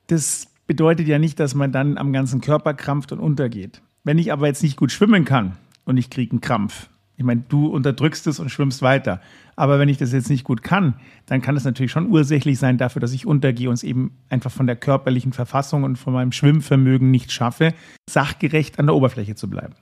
das 0.09 0.49
bedeutet 0.67 1.09
ja 1.09 1.19
nicht, 1.19 1.39
dass 1.41 1.55
man 1.55 1.73
dann 1.73 1.99
am 1.99 2.13
ganzen 2.13 2.41
Körper 2.41 2.75
krampft 2.75 3.13
und 3.13 3.21
untergeht. 3.21 3.83
Wenn 4.05 4.19
ich 4.19 4.33
aber 4.33 4.47
jetzt 4.47 4.63
nicht 4.63 4.77
gut 4.77 4.93
schwimmen 4.93 5.25
kann 5.25 5.57
und 5.85 5.97
ich 5.97 6.11
kriege 6.11 6.33
einen 6.33 6.41
Krampf, 6.41 6.89
ich 7.17 7.25
meine, 7.25 7.43
du 7.49 7.67
unterdrückst 7.69 8.27
es 8.27 8.39
und 8.39 8.51
schwimmst 8.51 8.83
weiter. 8.83 9.21
Aber 9.57 9.79
wenn 9.79 9.89
ich 9.89 9.97
das 9.97 10.13
jetzt 10.13 10.29
nicht 10.29 10.45
gut 10.45 10.63
kann, 10.63 10.95
dann 11.25 11.41
kann 11.41 11.57
es 11.57 11.65
natürlich 11.65 11.91
schon 11.91 12.11
ursächlich 12.11 12.59
sein 12.59 12.77
dafür, 12.77 13.01
dass 13.01 13.13
ich 13.13 13.27
untergehe 13.27 13.71
und 13.71 13.75
es 13.75 13.85
eben 13.85 14.13
einfach 14.29 14.51
von 14.51 14.67
der 14.67 14.77
körperlichen 14.77 15.33
Verfassung 15.33 15.85
und 15.85 15.97
von 15.97 16.13
meinem 16.13 16.33
Schwimmvermögen 16.33 17.11
nicht 17.11 17.33
schaffe, 17.33 17.73
sachgerecht 18.09 18.79
an 18.79 18.87
der 18.87 18.95
Oberfläche 18.95 19.35
zu 19.35 19.49
bleiben. 19.49 19.75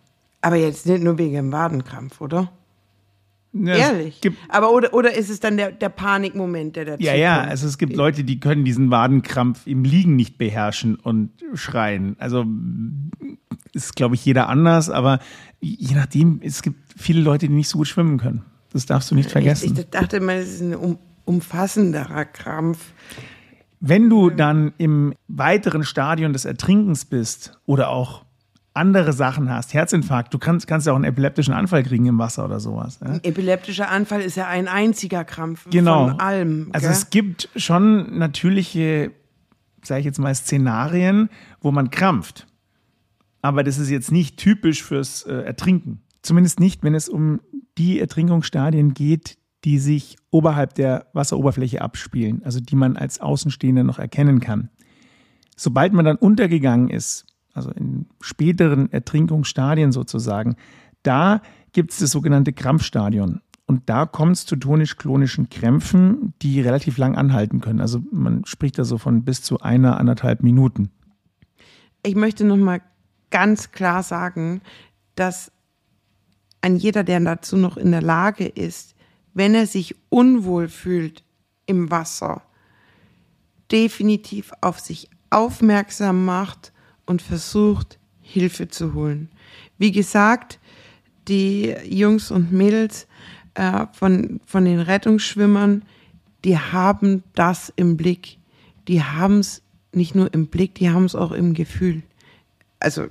Aber 0.42 0.56
jetzt 0.56 0.86
nicht 0.86 1.02
nur 1.02 1.18
wegen 1.18 1.34
dem 1.34 1.52
Wadenkrampf, 1.52 2.20
oder? 2.20 2.52
Ja, 3.56 3.74
Ehrlich. 3.76 4.20
Aber 4.48 4.72
oder, 4.72 4.92
oder 4.94 5.14
ist 5.14 5.30
es 5.30 5.38
dann 5.38 5.56
der, 5.56 5.70
der 5.70 5.88
Panikmoment, 5.88 6.74
der 6.74 6.84
dazu 6.84 7.02
Ja, 7.04 7.14
ja, 7.14 7.36
kommt? 7.38 7.50
also 7.50 7.68
es 7.68 7.78
gibt 7.78 7.94
Leute, 7.94 8.24
die 8.24 8.40
können 8.40 8.64
diesen 8.64 8.90
Wadenkrampf 8.90 9.66
im 9.66 9.84
Liegen 9.84 10.16
nicht 10.16 10.38
beherrschen 10.38 10.96
und 10.96 11.30
schreien. 11.54 12.16
Also 12.18 12.44
ist, 13.72 13.94
glaube 13.94 14.16
ich, 14.16 14.24
jeder 14.24 14.48
anders, 14.48 14.90
aber 14.90 15.20
je 15.60 15.94
nachdem, 15.94 16.40
es 16.42 16.62
gibt 16.62 16.80
viele 16.96 17.20
Leute, 17.20 17.46
die 17.46 17.54
nicht 17.54 17.68
so 17.68 17.78
gut 17.78 17.86
schwimmen 17.86 18.18
können. 18.18 18.44
Das 18.72 18.86
darfst 18.86 19.12
du 19.12 19.14
nicht 19.14 19.30
vergessen. 19.30 19.76
Ich, 19.78 19.88
dachte 19.90 20.20
mal, 20.20 20.36
es 20.36 20.54
ist 20.54 20.60
ein 20.60 20.74
um, 20.74 20.98
umfassenderer 21.24 22.24
Krampf. 22.24 22.92
Wenn 23.78 24.10
du 24.10 24.30
dann 24.30 24.72
im 24.78 25.14
weiteren 25.28 25.84
Stadion 25.84 26.32
des 26.32 26.44
Ertrinkens 26.44 27.04
bist 27.04 27.60
oder 27.66 27.90
auch 27.90 28.23
andere 28.74 29.12
Sachen 29.12 29.48
hast, 29.48 29.72
Herzinfarkt, 29.72 30.34
du 30.34 30.38
kannst, 30.38 30.66
kannst 30.66 30.86
ja 30.86 30.92
auch 30.92 30.96
einen 30.96 31.04
epileptischen 31.04 31.54
Anfall 31.54 31.84
kriegen 31.84 32.06
im 32.06 32.18
Wasser 32.18 32.44
oder 32.44 32.58
sowas. 32.58 32.98
Ja? 33.00 33.12
Ein 33.12 33.24
epileptischer 33.24 33.88
Anfall 33.88 34.20
ist 34.20 34.36
ja 34.36 34.48
ein 34.48 34.66
einziger 34.66 35.24
Krampf 35.24 35.68
genau. 35.70 36.08
von 36.08 36.20
allem. 36.20 36.70
Also 36.72 36.88
es 36.88 37.10
gibt 37.10 37.48
schon 37.54 38.18
natürliche, 38.18 39.12
sage 39.82 40.00
ich 40.00 40.06
jetzt 40.06 40.18
mal, 40.18 40.34
Szenarien, 40.34 41.30
wo 41.60 41.70
man 41.70 41.90
krampft. 41.90 42.48
Aber 43.42 43.62
das 43.62 43.78
ist 43.78 43.90
jetzt 43.90 44.10
nicht 44.10 44.38
typisch 44.38 44.82
fürs 44.82 45.22
äh, 45.22 45.34
Ertrinken. 45.34 46.02
Zumindest 46.22 46.58
nicht, 46.58 46.82
wenn 46.82 46.94
es 46.94 47.08
um 47.08 47.40
die 47.78 48.00
Ertrinkungsstadien 48.00 48.92
geht, 48.94 49.38
die 49.64 49.78
sich 49.78 50.16
oberhalb 50.30 50.74
der 50.74 51.06
Wasseroberfläche 51.12 51.80
abspielen, 51.80 52.42
also 52.44 52.60
die 52.60 52.76
man 52.76 52.96
als 52.96 53.20
Außenstehender 53.20 53.84
noch 53.84 53.98
erkennen 53.98 54.40
kann. 54.40 54.70
Sobald 55.56 55.92
man 55.92 56.04
dann 56.04 56.16
untergegangen 56.16 56.90
ist, 56.90 57.26
also 57.54 57.70
in 57.70 58.06
späteren 58.20 58.92
Ertrinkungsstadien 58.92 59.92
sozusagen, 59.92 60.56
da 61.02 61.40
gibt 61.72 61.92
es 61.92 61.98
das 61.98 62.10
sogenannte 62.10 62.52
Krampfstadion. 62.52 63.40
Und 63.66 63.88
da 63.88 64.04
kommt 64.04 64.36
es 64.36 64.44
zu 64.44 64.56
tonisch-klonischen 64.56 65.48
Krämpfen, 65.48 66.34
die 66.42 66.60
relativ 66.60 66.98
lang 66.98 67.16
anhalten 67.16 67.60
können. 67.60 67.80
Also 67.80 68.02
man 68.10 68.44
spricht 68.44 68.78
da 68.78 68.84
so 68.84 68.98
von 68.98 69.24
bis 69.24 69.40
zu 69.40 69.60
einer, 69.60 69.98
anderthalb 69.98 70.42
Minuten. 70.42 70.90
Ich 72.02 72.14
möchte 72.14 72.44
nochmal 72.44 72.82
ganz 73.30 73.72
klar 73.72 74.02
sagen, 74.02 74.60
dass 75.14 75.50
ein 76.60 76.76
jeder, 76.76 77.04
der 77.04 77.20
dazu 77.20 77.56
noch 77.56 77.78
in 77.78 77.90
der 77.90 78.02
Lage 78.02 78.46
ist, 78.46 78.94
wenn 79.32 79.54
er 79.54 79.66
sich 79.66 79.96
unwohl 80.10 80.68
fühlt 80.68 81.24
im 81.66 81.90
Wasser, 81.90 82.42
definitiv 83.72 84.52
auf 84.60 84.78
sich 84.78 85.08
aufmerksam 85.30 86.24
macht 86.24 86.73
und 87.06 87.22
versucht, 87.22 87.98
Hilfe 88.20 88.68
zu 88.68 88.94
holen. 88.94 89.28
Wie 89.78 89.92
gesagt, 89.92 90.58
die 91.28 91.74
Jungs 91.84 92.30
und 92.30 92.52
Mädels 92.52 93.06
äh, 93.54 93.86
von, 93.92 94.40
von 94.46 94.64
den 94.64 94.80
Rettungsschwimmern, 94.80 95.82
die 96.44 96.58
haben 96.58 97.22
das 97.34 97.72
im 97.76 97.96
Blick. 97.96 98.38
Die 98.88 99.02
haben 99.02 99.38
es 99.38 99.62
nicht 99.92 100.14
nur 100.14 100.32
im 100.34 100.48
Blick, 100.48 100.74
die 100.74 100.90
haben 100.90 101.04
es 101.04 101.14
auch 101.14 101.32
im 101.32 101.54
Gefühl. 101.54 102.02
Also 102.80 103.06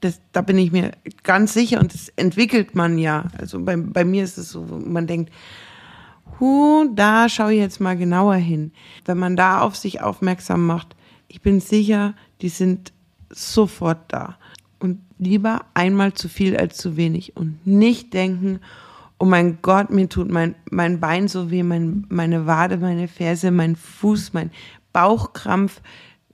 das, 0.00 0.20
da 0.32 0.42
bin 0.42 0.58
ich 0.58 0.72
mir 0.72 0.92
ganz 1.22 1.54
sicher 1.54 1.80
und 1.80 1.94
das 1.94 2.10
entwickelt 2.16 2.74
man 2.74 2.98
ja. 2.98 3.28
Also 3.38 3.60
bei, 3.60 3.76
bei 3.76 4.04
mir 4.04 4.24
ist 4.24 4.38
es 4.38 4.50
so, 4.50 4.62
man 4.62 5.06
denkt, 5.06 5.32
hu, 6.38 6.86
da 6.94 7.28
schaue 7.28 7.54
ich 7.54 7.60
jetzt 7.60 7.80
mal 7.80 7.96
genauer 7.96 8.34
hin. 8.34 8.72
Wenn 9.04 9.18
man 9.18 9.36
da 9.36 9.60
auf 9.60 9.76
sich 9.76 10.00
aufmerksam 10.00 10.66
macht, 10.66 10.96
ich 11.28 11.40
bin 11.40 11.60
sicher, 11.60 12.14
die 12.40 12.48
sind 12.48 12.92
sofort 13.30 14.12
da. 14.12 14.36
Und 14.78 15.00
lieber 15.18 15.64
einmal 15.74 16.12
zu 16.14 16.28
viel 16.28 16.56
als 16.56 16.76
zu 16.76 16.96
wenig 16.96 17.36
und 17.36 17.66
nicht 17.66 18.12
denken, 18.12 18.60
oh 19.18 19.24
mein 19.24 19.58
Gott, 19.62 19.90
mir 19.90 20.08
tut 20.08 20.30
mein, 20.30 20.54
mein 20.70 21.00
Bein 21.00 21.28
so 21.28 21.50
weh, 21.50 21.62
mein, 21.62 22.06
meine 22.08 22.46
Wade, 22.46 22.76
meine 22.76 23.08
Ferse, 23.08 23.50
mein 23.50 23.76
Fuß, 23.76 24.32
mein 24.32 24.50
Bauchkrampf. 24.92 25.80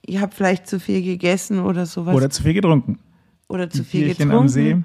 Ich 0.03 0.19
habe 0.19 0.35
vielleicht 0.35 0.67
zu 0.67 0.81
viel 0.81 1.03
gegessen 1.03 1.61
oder 1.61 1.87
sowas. 1.87 2.15
Oder 2.15 2.31
zu 2.31 2.43
viel 2.43 2.55
getrunken 2.55 2.99
oder 3.51 3.69
zu 3.69 3.85
viel 3.85 4.05
Bierchen 4.05 4.29
getrunken. 4.29 4.43
Am 4.43 4.49
See. 4.49 4.83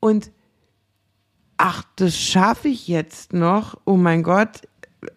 Und 0.00 0.30
ach, 1.56 1.82
das 1.96 2.16
schaffe 2.16 2.68
ich 2.68 2.88
jetzt 2.88 3.32
noch. 3.32 3.78
Oh 3.84 3.96
mein 3.96 4.22
Gott, 4.22 4.62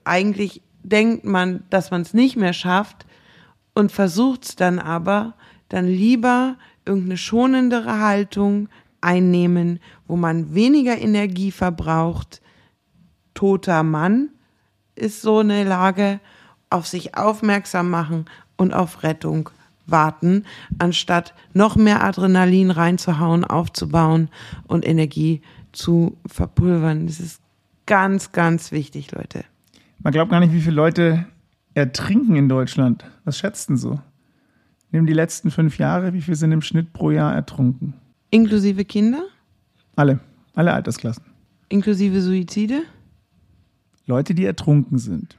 eigentlich 0.03 0.61
denkt 0.83 1.23
man, 1.23 1.63
dass 1.69 1.91
man 1.91 2.01
es 2.01 2.13
nicht 2.13 2.35
mehr 2.35 2.53
schafft 2.53 3.05
und 3.75 3.91
versucht 3.91 4.43
es 4.45 4.55
dann 4.55 4.79
aber, 4.79 5.35
dann 5.69 5.87
lieber 5.87 6.57
irgendeine 6.85 7.17
schonendere 7.17 7.99
Haltung 7.99 8.69
einnehmen, 9.01 9.79
wo 10.07 10.15
man 10.15 10.53
weniger 10.53 10.97
Energie 10.97 11.51
verbraucht. 11.51 12.41
Toter 13.33 13.83
Mann 13.83 14.29
ist 14.95 15.21
so 15.21 15.39
eine 15.39 15.63
Lage, 15.63 16.19
auf 16.69 16.87
sich 16.87 17.15
aufmerksam 17.15 17.89
machen 17.89 18.25
und 18.57 18.73
auf 18.73 19.03
Rettung 19.03 19.49
warten, 19.87 20.45
anstatt 20.77 21.33
noch 21.53 21.75
mehr 21.75 22.03
Adrenalin 22.03 22.69
reinzuhauen, 22.69 23.43
aufzubauen 23.43 24.29
und 24.67 24.85
Energie 24.85 25.41
zu 25.71 26.17
verpulvern. 26.27 27.07
Das 27.07 27.19
ist 27.19 27.41
ganz, 27.85 28.31
ganz 28.31 28.71
wichtig, 28.71 29.11
Leute. 29.11 29.45
Man 29.99 30.13
glaubt 30.13 30.31
gar 30.31 30.39
nicht, 30.39 30.53
wie 30.53 30.61
viele 30.61 30.75
Leute 30.75 31.25
ertrinken 31.73 32.35
in 32.35 32.49
Deutschland. 32.49 33.05
Was 33.25 33.37
schätzt 33.37 33.69
denn 33.69 33.77
so? 33.77 33.99
Nimm 34.91 35.05
die 35.05 35.13
letzten 35.13 35.51
fünf 35.51 35.77
Jahre, 35.77 36.13
wie 36.13 36.21
viel 36.21 36.35
sind 36.35 36.51
im 36.51 36.61
Schnitt 36.61 36.93
pro 36.93 37.11
Jahr 37.11 37.33
ertrunken? 37.35 37.93
Inklusive 38.31 38.85
Kinder? 38.85 39.23
Alle, 39.95 40.19
alle 40.55 40.73
Altersklassen. 40.73 41.23
Inklusive 41.69 42.21
Suizide? 42.21 42.83
Leute, 44.05 44.33
die 44.33 44.45
ertrunken 44.45 44.97
sind. 44.97 45.37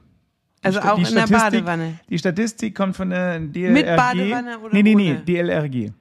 Also 0.61 0.79
auch 0.79 0.97
in 0.97 1.15
der 1.15 1.27
Badewanne. 1.27 1.99
Die 2.09 2.17
Statistik 2.17 2.75
kommt 2.75 2.95
von 2.95 3.09
der 3.09 3.39
DLRG. 3.39 3.73
Mit 3.73 3.85
Badewanne 3.85 4.59
oder 4.59 4.73
Nee, 4.73 4.83
nee, 4.83 4.95
nee, 4.95 5.11
ohne? 5.11 5.21
DLRG. 5.21 5.91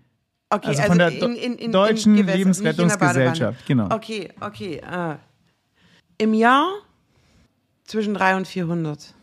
Okay, 0.51 0.69
Also 0.69 0.83
von 0.83 0.99
der 0.99 1.11
Deutschen 1.11 2.17
Gewässern, 2.17 2.39
Lebensrettungsgesellschaft, 2.39 3.61
nicht 3.61 3.71
in 3.71 3.79
der 3.79 3.87
genau. 3.87 3.89
Badewanne. 3.89 3.95
Okay, 3.95 4.29
okay. 4.41 4.83
ah. 4.85 5.19
Im 6.19 6.35
Jahr 6.35 6.69
zwischen 7.85 8.15
300 8.15 8.39
und 8.41 8.47
400. 8.47 9.15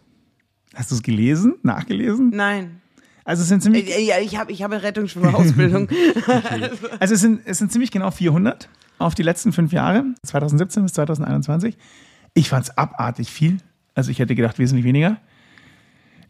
Hast 0.73 0.91
du 0.91 0.95
es 0.95 1.03
gelesen? 1.03 1.55
Nachgelesen? 1.63 2.31
Nein. 2.31 2.81
Also 3.27 3.41
es 3.43 3.49
sind 3.49 3.61
ziemlich, 3.61 3.93
Äh, 3.95 4.03
Ja, 4.05 4.15
ich 4.19 4.37
habe 4.37 4.51
ich 4.51 4.63
hab 4.63 4.71
eine 4.71 4.81
Rettungsschwimmer-Ausbildung. 4.81 5.89
also 6.99 7.13
es 7.13 7.19
sind, 7.21 7.41
es 7.45 7.57
sind 7.57 7.71
ziemlich 7.71 7.91
genau 7.91 8.09
400 8.09 8.69
auf 8.99 9.15
die 9.15 9.23
letzten 9.23 9.51
fünf 9.51 9.73
Jahre, 9.73 10.05
2017 10.23 10.83
bis 10.83 10.93
2021. 10.93 11.77
Ich 12.33 12.49
fand 12.49 12.63
es 12.65 12.77
abartig 12.77 13.29
viel. 13.29 13.57
Also 13.95 14.11
ich 14.11 14.19
hätte 14.19 14.33
gedacht 14.33 14.59
wesentlich 14.59 14.85
weniger. 14.85 15.17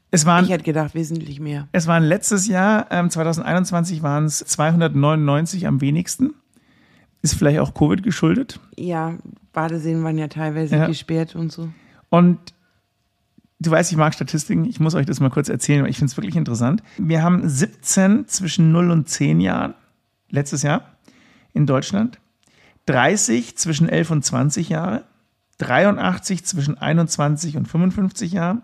Es 0.10 0.25
waren, 0.25 0.45
ich 0.45 0.51
hätte 0.51 0.63
gedacht, 0.63 0.95
wesentlich 0.95 1.39
mehr. 1.39 1.67
es 1.73 1.86
waren 1.86 2.03
letztes 2.03 2.47
Jahr, 2.47 2.88
ähm, 2.91 3.10
2021 3.10 4.01
waren 4.03 4.25
es 4.25 4.39
299 4.39 5.67
am 5.67 5.81
wenigsten. 5.81 6.33
Ist 7.21 7.36
vielleicht 7.36 7.60
auch 7.60 7.73
Covid 7.73 8.03
geschuldet. 8.03 8.60
Ja, 8.77 9.17
Badeseen 9.53 10.03
waren 10.03 10.17
ja 10.17 10.29
teilweise 10.29 10.77
Ja. 10.77 10.88
gesperrt 10.88 11.36
und 11.36 11.51
so. 11.51 11.69
Und 12.10 12.39
du 13.60 13.72
weißt, 13.72 13.91
ich 13.91 13.98
mag 13.98 14.13
Statistiken. 14.13 14.65
Ich 14.65 14.80
muss 14.80 14.96
euch 14.96 15.06
das 15.06 15.20
mal 15.20 15.30
kurz 15.30 15.50
erzählen, 15.50 15.84
weil 15.84 15.89
ich 15.89 15.98
finde 15.98 16.12
es 16.12 16.17
wirklich 16.17 16.36
interessant. 16.36 16.84
Wir 16.98 17.24
haben 17.24 17.48
17 17.48 18.28
zwischen 18.28 18.72
0 18.72 18.91
und 18.91 19.10
10 19.10 19.39
Jahren 19.39 19.74
letztes 20.30 20.62
Jahr 20.62 20.98
in 21.54 21.65
Deutschland, 21.65 22.20
30 22.86 23.58
zwischen 23.58 23.89
11 23.89 24.12
und 24.12 24.26
20 24.26 24.70
Jahre, 24.70 25.06
83 25.58 26.46
zwischen 26.46 26.78
21 26.78 27.58
und 27.58 27.67
55 27.67 28.32
Jahren, 28.32 28.62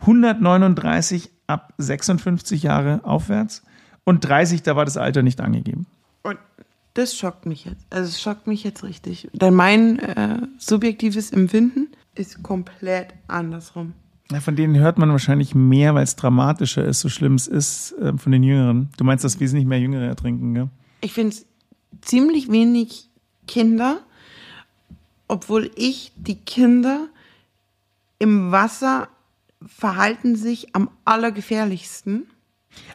139 0.00 1.30
ab 1.46 1.72
56 1.78 2.62
Jahre 2.62 3.00
aufwärts 3.04 3.62
und 4.04 4.20
30, 4.20 4.62
da 4.62 4.76
war 4.76 4.84
das 4.84 4.96
Alter 4.96 5.22
nicht 5.22 5.40
angegeben. 5.40 5.86
Und 6.22 6.38
das 6.94 7.16
schockt 7.16 7.46
mich 7.46 7.64
jetzt. 7.64 7.84
Also 7.90 8.08
es 8.08 8.20
schockt 8.20 8.46
mich 8.46 8.62
jetzt 8.62 8.84
richtig. 8.84 9.28
Denn 9.32 9.54
mein 9.54 9.98
äh, 9.98 10.38
subjektives 10.58 11.32
Empfinden 11.32 11.88
ist 12.14 12.42
komplett 12.42 13.14
andersrum. 13.26 13.94
Ja, 14.30 14.40
von 14.40 14.56
denen 14.56 14.76
hört 14.76 14.98
man 14.98 15.10
wahrscheinlich 15.10 15.54
mehr, 15.54 15.94
weil 15.94 16.04
es 16.04 16.16
dramatischer 16.16 16.84
ist, 16.84 17.00
so 17.00 17.08
schlimm 17.08 17.34
es 17.34 17.46
ist, 17.46 17.92
äh, 17.92 18.16
von 18.16 18.32
den 18.32 18.42
Jüngeren. 18.42 18.90
Du 18.98 19.04
meinst, 19.04 19.24
dass 19.24 19.40
wesentlich 19.40 19.66
mehr 19.66 19.80
Jüngere 19.80 20.06
ertrinken, 20.06 20.54
gell? 20.54 20.68
Ich 21.00 21.14
finde 21.14 21.34
es 21.34 21.46
ziemlich 22.02 22.50
wenig 22.50 23.08
Kinder, 23.46 24.00
obwohl 25.28 25.70
ich 25.76 26.12
die 26.16 26.36
Kinder 26.36 27.08
im 28.18 28.52
Wasser 28.52 29.08
verhalten 29.66 30.36
sich 30.36 30.74
am 30.74 30.90
allergefährlichsten. 31.04 32.26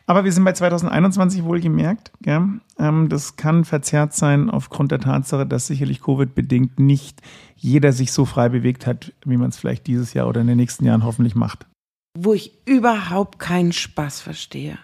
Aber 0.05 0.23
wir 0.23 0.31
sind 0.31 0.43
bei 0.43 0.53
2021 0.53 1.43
wohlgemerkt. 1.43 2.11
Gell? 2.21 2.41
Ähm, 2.77 3.09
das 3.09 3.35
kann 3.35 3.65
verzerrt 3.65 4.13
sein 4.13 4.49
aufgrund 4.49 4.91
der 4.91 4.99
Tatsache, 4.99 5.45
dass 5.45 5.67
sicherlich 5.67 6.01
Covid-bedingt 6.01 6.79
nicht 6.79 7.21
jeder 7.55 7.91
sich 7.93 8.11
so 8.11 8.25
frei 8.25 8.49
bewegt 8.49 8.85
hat, 8.85 9.13
wie 9.25 9.37
man 9.37 9.49
es 9.49 9.57
vielleicht 9.57 9.87
dieses 9.87 10.13
Jahr 10.13 10.27
oder 10.27 10.41
in 10.41 10.47
den 10.47 10.57
nächsten 10.57 10.85
Jahren 10.85 11.03
hoffentlich 11.03 11.35
macht. 11.35 11.65
wo 12.15 12.33
ich 12.33 12.51
überhaupt 12.65 13.39
keinen 13.39 13.71
Spaß 13.71 14.21
verstehe. 14.21 14.77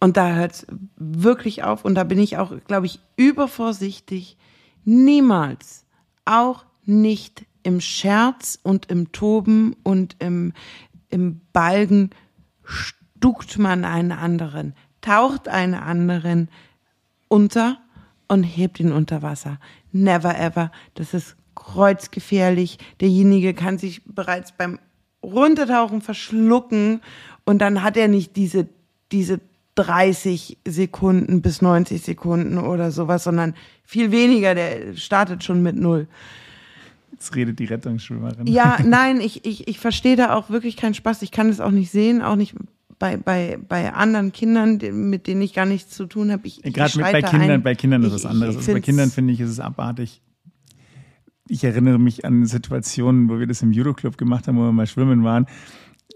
Und 0.00 0.16
da 0.16 0.34
hört 0.34 0.52
es 0.52 0.66
wirklich 0.96 1.64
auf 1.64 1.84
und 1.84 1.94
da 1.94 2.04
bin 2.04 2.18
ich 2.18 2.36
auch, 2.36 2.52
glaube 2.66 2.86
ich, 2.86 3.00
übervorsichtig. 3.16 4.36
Niemals, 4.84 5.86
auch 6.24 6.64
nicht 6.84 7.46
im 7.62 7.80
Scherz 7.80 8.58
und 8.62 8.86
im 8.86 9.12
Toben 9.12 9.74
und 9.82 10.16
im, 10.20 10.52
im 11.08 11.40
Balgen 11.52 12.10
stuckt 13.18 13.58
man 13.58 13.84
einen 13.84 14.12
anderen, 14.12 14.74
taucht 15.00 15.48
einen 15.48 15.74
anderen 15.74 16.48
unter 17.26 17.78
und 18.28 18.44
hebt 18.44 18.78
ihn 18.80 18.92
unter 18.92 19.22
Wasser. 19.22 19.58
Never 19.92 20.38
ever. 20.38 20.70
Das 20.94 21.14
ist 21.14 21.36
kreuzgefährlich. 21.54 22.78
Derjenige 23.00 23.54
kann 23.54 23.78
sich 23.78 24.02
bereits 24.04 24.52
beim 24.52 24.78
Runtertauchen 25.22 26.00
verschlucken 26.00 27.00
und 27.44 27.58
dann 27.58 27.82
hat 27.82 27.96
er 27.96 28.06
nicht 28.06 28.36
diese, 28.36 28.68
diese 29.10 29.40
30 29.74 30.58
Sekunden 30.66 31.42
bis 31.42 31.60
90 31.60 32.02
Sekunden 32.02 32.58
oder 32.58 32.92
sowas, 32.92 33.24
sondern 33.24 33.54
viel 33.82 34.12
weniger. 34.12 34.54
Der 34.54 34.94
startet 34.94 35.42
schon 35.42 35.62
mit 35.62 35.76
null. 35.76 36.06
Jetzt 37.10 37.34
redet 37.34 37.58
die 37.58 37.64
Rettungsschwimmerin. 37.64 38.46
Ja, 38.46 38.78
nein, 38.84 39.20
ich, 39.20 39.44
ich, 39.44 39.66
ich 39.66 39.80
verstehe 39.80 40.14
da 40.14 40.34
auch 40.36 40.50
wirklich 40.50 40.76
keinen 40.76 40.94
Spaß. 40.94 41.22
Ich 41.22 41.32
kann 41.32 41.48
es 41.48 41.58
auch 41.58 41.72
nicht 41.72 41.90
sehen, 41.90 42.22
auch 42.22 42.36
nicht 42.36 42.54
bei, 42.98 43.16
bei, 43.16 43.58
bei 43.68 43.92
anderen 43.92 44.32
Kindern, 44.32 44.78
mit 45.08 45.26
denen 45.26 45.42
ich 45.42 45.54
gar 45.54 45.66
nichts 45.66 45.94
zu 45.94 46.06
tun 46.06 46.32
habe. 46.32 46.46
Ich, 46.46 46.64
ich 46.64 46.74
Gerade 46.74 46.96
mit 46.98 47.12
bei 47.12 47.22
Kindern, 47.22 47.50
ein. 47.50 47.62
bei 47.62 47.74
Kindern 47.74 48.02
ist 48.02 48.12
Ich- 48.14 48.18
ich- 48.24 48.26
anderes. 48.28 48.54
ich 48.54 48.58
Also 48.60 48.72
bei 48.72 48.80
Kindern 48.80 49.10
finde 49.10 49.32
ich, 49.32 49.40
ist 49.40 49.50
es 49.50 49.60
abartig. 49.60 50.20
Ich 51.48 51.64
erinnere 51.64 51.98
mich 51.98 52.24
an 52.24 52.44
Situationen, 52.44 53.28
wo 53.30 53.38
wir 53.38 53.46
das 53.46 53.62
im 53.62 53.72
Judo-Club 53.72 54.18
gemacht 54.18 54.48
haben, 54.48 54.58
wo 54.58 54.62
wir 54.64 54.72
mal 54.72 54.86
schwimmen 54.86 55.24
waren. 55.24 55.46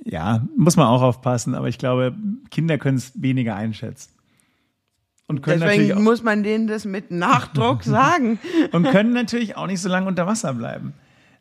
Ja, 0.05 0.47
muss 0.57 0.77
man 0.77 0.87
auch 0.89 1.01
aufpassen, 1.03 1.55
aber 1.55 1.69
ich 1.69 1.79
glaube, 1.79 2.15
Kinder 2.51 2.77
können 2.79 2.99
es 2.99 3.13
weniger 3.23 3.55
einschätzen. 3.55 4.11
Und 5.29 5.41
können, 5.41 5.61
natürlich 5.61 5.79
Deswegen 5.89 5.99
auch, 6.01 6.03
muss 6.03 6.23
man 6.23 6.43
denen 6.43 6.67
das 6.67 6.85
mit 6.85 7.11
Nachdruck 7.11 7.85
sagen. 7.85 8.39
und 8.73 8.83
können 8.91 9.13
natürlich 9.13 9.57
auch 9.57 9.67
nicht 9.69 9.81
so 9.81 9.89
lange 9.89 10.07
unter 10.09 10.27
Wasser 10.27 10.53
bleiben. 10.55 10.93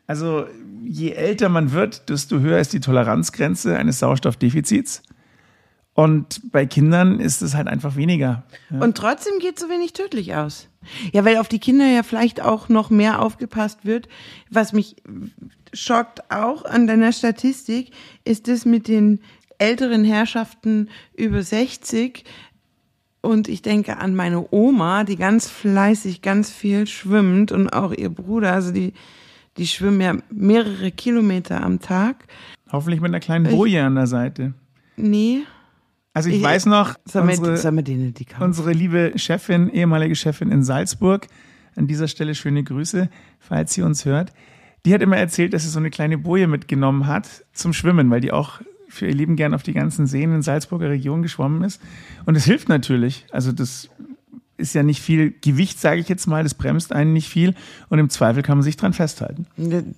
Also 0.06 0.46
je 0.84 1.10
älter 1.10 1.48
man 1.48 1.72
wird, 1.72 2.08
desto 2.08 2.38
höher 2.40 2.58
ist 2.60 2.72
die 2.72 2.80
Toleranzgrenze 2.80 3.76
eines 3.76 3.98
Sauerstoffdefizits. 3.98 5.02
Und 5.94 6.40
bei 6.50 6.64
Kindern 6.64 7.20
ist 7.20 7.42
es 7.42 7.54
halt 7.54 7.68
einfach 7.68 7.96
weniger. 7.96 8.44
Und 8.70 8.96
trotzdem 8.96 9.38
geht 9.40 9.58
so 9.58 9.68
wenig 9.68 9.92
tödlich 9.92 10.34
aus. 10.34 10.68
Ja, 11.12 11.24
weil 11.24 11.36
auf 11.36 11.48
die 11.48 11.58
Kinder 11.58 11.86
ja 11.86 12.02
vielleicht 12.02 12.40
auch 12.40 12.68
noch 12.68 12.88
mehr 12.88 13.20
aufgepasst 13.20 13.84
wird. 13.84 14.08
Was 14.50 14.72
mich 14.72 14.96
schockt 15.72 16.30
auch 16.30 16.64
an 16.64 16.86
deiner 16.86 17.12
Statistik, 17.12 17.90
ist 18.24 18.48
das 18.48 18.64
mit 18.64 18.88
den 18.88 19.20
älteren 19.58 20.02
Herrschaften 20.04 20.88
über 21.14 21.42
60. 21.42 22.24
Und 23.20 23.48
ich 23.48 23.62
denke 23.62 23.98
an 23.98 24.16
meine 24.16 24.46
Oma, 24.50 25.04
die 25.04 25.16
ganz 25.16 25.48
fleißig, 25.48 26.22
ganz 26.22 26.50
viel 26.50 26.86
schwimmt 26.86 27.52
und 27.52 27.68
auch 27.68 27.92
ihr 27.92 28.08
Bruder, 28.08 28.52
also 28.52 28.72
die, 28.72 28.94
die 29.58 29.66
schwimmen 29.66 30.00
ja 30.00 30.16
mehrere 30.30 30.90
Kilometer 30.90 31.62
am 31.62 31.80
Tag. 31.80 32.26
Hoffentlich 32.72 33.00
mit 33.00 33.10
einer 33.10 33.20
kleinen 33.20 33.54
Boje 33.54 33.84
an 33.84 33.94
der 33.94 34.08
Seite. 34.08 34.54
Nee, 34.96 35.42
Also 36.14 36.28
ich, 36.28 36.36
Ich- 36.36 36.42
weiß 36.42 36.66
noch, 36.66 36.94
unsere, 37.40 37.56
denen 37.84 38.12
unsere 38.40 38.72
liebe 38.72 39.12
Chefin, 39.16 39.68
ehemalige 39.70 40.14
Chefin 40.14 40.50
in 40.50 40.62
Salzburg, 40.62 41.26
an 41.76 41.86
dieser 41.86 42.06
Stelle 42.08 42.34
schöne 42.34 42.62
Grüße, 42.64 43.08
falls 43.40 43.72
sie 43.74 43.82
uns 43.82 44.04
hört. 44.04 44.32
Die 44.84 44.92
hat 44.92 45.00
immer 45.00 45.16
erzählt, 45.16 45.54
dass 45.54 45.62
sie 45.62 45.68
so 45.70 45.78
eine 45.78 45.90
kleine 45.90 46.18
Boje 46.18 46.48
mitgenommen 46.48 47.06
hat 47.06 47.28
zum 47.52 47.72
Schwimmen, 47.72 48.10
weil 48.10 48.20
die 48.20 48.32
auch 48.32 48.60
für 48.88 49.06
ihr 49.06 49.14
Leben 49.14 49.36
gern 49.36 49.54
auf 49.54 49.62
die 49.62 49.72
ganzen 49.72 50.06
Seen 50.06 50.34
in 50.34 50.42
Salzburger 50.42 50.90
Region 50.90 51.22
geschwommen 51.22 51.62
ist. 51.64 51.80
Und 52.26 52.36
es 52.36 52.44
hilft 52.44 52.68
natürlich. 52.68 53.24
Also 53.30 53.52
das 53.52 53.88
ist 54.58 54.74
ja 54.74 54.82
nicht 54.82 55.00
viel 55.00 55.32
Gewicht, 55.40 55.80
sage 55.80 56.00
ich 56.00 56.08
jetzt 56.10 56.26
mal. 56.26 56.42
Das 56.42 56.52
bremst 56.54 56.92
einen 56.92 57.14
nicht 57.14 57.28
viel. 57.28 57.54
Und 57.88 58.00
im 58.00 58.10
Zweifel 58.10 58.42
kann 58.42 58.58
man 58.58 58.62
sich 58.64 58.76
dran 58.76 58.92
festhalten. 58.92 59.46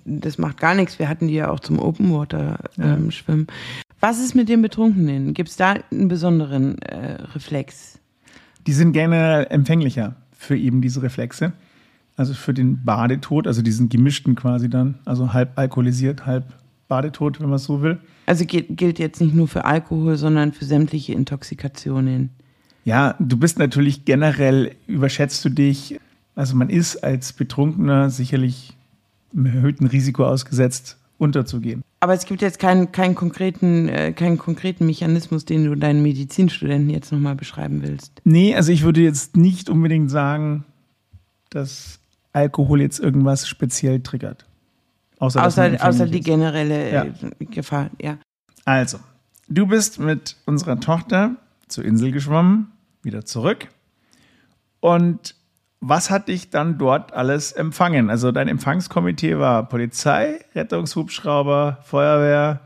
Das 0.05 0.37
macht 0.37 0.59
gar 0.61 0.75
nichts. 0.75 0.97
Wir 0.97 1.09
hatten 1.09 1.27
die 1.27 1.33
ja 1.33 1.49
auch 1.49 1.59
zum 1.59 1.77
Open 1.79 2.13
Water 2.13 2.59
ähm, 2.79 3.11
Schwimmen. 3.11 3.47
Was 4.07 4.19
ist 4.19 4.35
mit 4.35 4.49
den 4.49 4.61
Betrunkenen? 4.61 5.33
Gibt 5.33 5.49
es 5.49 5.55
da 5.55 5.77
einen 5.89 6.09
besonderen 6.09 6.77
äh, 6.83 7.23
Reflex? 7.33 7.97
Die 8.67 8.71
sind 8.71 8.91
gerne 8.91 9.49
empfänglicher 9.49 10.15
für 10.31 10.55
eben 10.55 10.79
diese 10.79 11.01
Reflexe. 11.01 11.53
Also 12.15 12.35
für 12.35 12.53
den 12.53 12.85
Badetod, 12.85 13.47
also 13.47 13.63
diesen 13.63 13.89
gemischten 13.89 14.35
quasi 14.35 14.69
dann, 14.69 14.99
also 15.05 15.33
halb 15.33 15.57
alkoholisiert, 15.57 16.27
halb 16.27 16.53
Badetod, 16.87 17.41
wenn 17.41 17.49
man 17.49 17.57
so 17.57 17.81
will. 17.81 17.97
Also 18.27 18.45
gilt 18.45 18.99
jetzt 18.99 19.21
nicht 19.21 19.33
nur 19.33 19.47
für 19.47 19.65
Alkohol, 19.65 20.17
sondern 20.17 20.53
für 20.53 20.65
sämtliche 20.65 21.13
Intoxikationen. 21.13 22.29
Ja, 22.83 23.15
du 23.17 23.37
bist 23.37 23.57
natürlich 23.57 24.05
generell, 24.05 24.75
überschätzt 24.85 25.43
du 25.43 25.49
dich. 25.49 25.99
Also 26.35 26.55
man 26.55 26.69
ist 26.69 26.97
als 26.97 27.33
Betrunkener 27.33 28.11
sicherlich 28.11 28.77
einem 29.33 29.47
erhöhten 29.47 29.87
Risiko 29.87 30.27
ausgesetzt, 30.27 30.99
unterzugehen. 31.17 31.83
Aber 31.99 32.13
es 32.13 32.25
gibt 32.25 32.41
jetzt 32.41 32.59
keinen, 32.59 32.91
keinen, 32.91 33.15
konkreten, 33.15 33.89
äh, 33.89 34.11
keinen 34.13 34.37
konkreten 34.37 34.85
Mechanismus, 34.85 35.45
den 35.45 35.65
du 35.65 35.75
deinen 35.75 36.01
Medizinstudenten 36.01 36.89
jetzt 36.89 37.11
nochmal 37.11 37.35
beschreiben 37.35 37.81
willst. 37.81 38.21
Nee, 38.23 38.55
also 38.55 38.71
ich 38.71 38.83
würde 38.83 39.01
jetzt 39.01 39.37
nicht 39.37 39.69
unbedingt 39.69 40.11
sagen, 40.11 40.65
dass 41.49 41.99
Alkohol 42.33 42.81
jetzt 42.81 42.99
irgendwas 42.99 43.47
speziell 43.47 44.01
triggert. 44.01 44.45
Außer, 45.19 45.45
außer, 45.45 45.77
außer 45.79 46.05
die 46.07 46.19
generelle 46.19 46.93
ja. 46.93 47.05
Äh, 47.05 47.45
Gefahr, 47.45 47.89
ja. 48.01 48.17
Also, 48.65 48.99
du 49.47 49.65
bist 49.65 49.99
mit 49.99 50.35
unserer 50.45 50.79
Tochter 50.79 51.37
zur 51.67 51.85
Insel 51.85 52.11
geschwommen, 52.11 52.71
wieder 53.01 53.25
zurück. 53.25 53.69
Und 54.81 55.35
was 55.81 56.09
hat 56.09 56.27
dich 56.27 56.49
dann 56.49 56.77
dort 56.77 57.13
alles 57.13 57.51
empfangen? 57.51 58.09
Also 58.09 58.31
dein 58.31 58.47
Empfangskomitee 58.47 59.37
war 59.37 59.67
Polizei, 59.67 60.39
Rettungshubschrauber, 60.55 61.79
Feuerwehr. 61.83 62.61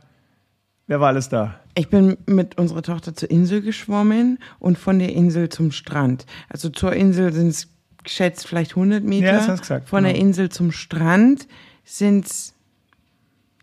Wer 0.87 0.99
war 0.99 1.09
alles 1.09 1.29
da? 1.29 1.59
Ich 1.75 1.89
bin 1.89 2.17
mit 2.25 2.57
unserer 2.57 2.81
Tochter 2.81 3.15
zur 3.15 3.29
Insel 3.29 3.61
geschwommen 3.61 4.39
und 4.59 4.77
von 4.77 4.99
der 4.99 5.13
Insel 5.13 5.49
zum 5.49 5.71
Strand. 5.71 6.25
Also 6.49 6.69
zur 6.69 6.93
Insel 6.93 7.31
sind 7.33 7.49
es 7.49 7.67
geschätzt 8.03 8.47
vielleicht 8.47 8.71
100 8.71 9.03
Meter. 9.03 9.27
Ja, 9.27 9.31
das 9.33 9.47
hast 9.47 9.57
du 9.57 9.61
gesagt. 9.61 9.89
Von 9.89 10.03
genau. 10.03 10.13
der 10.13 10.21
Insel 10.21 10.49
zum 10.49 10.71
Strand 10.71 11.47
sind 11.83 12.25
es 12.25 12.53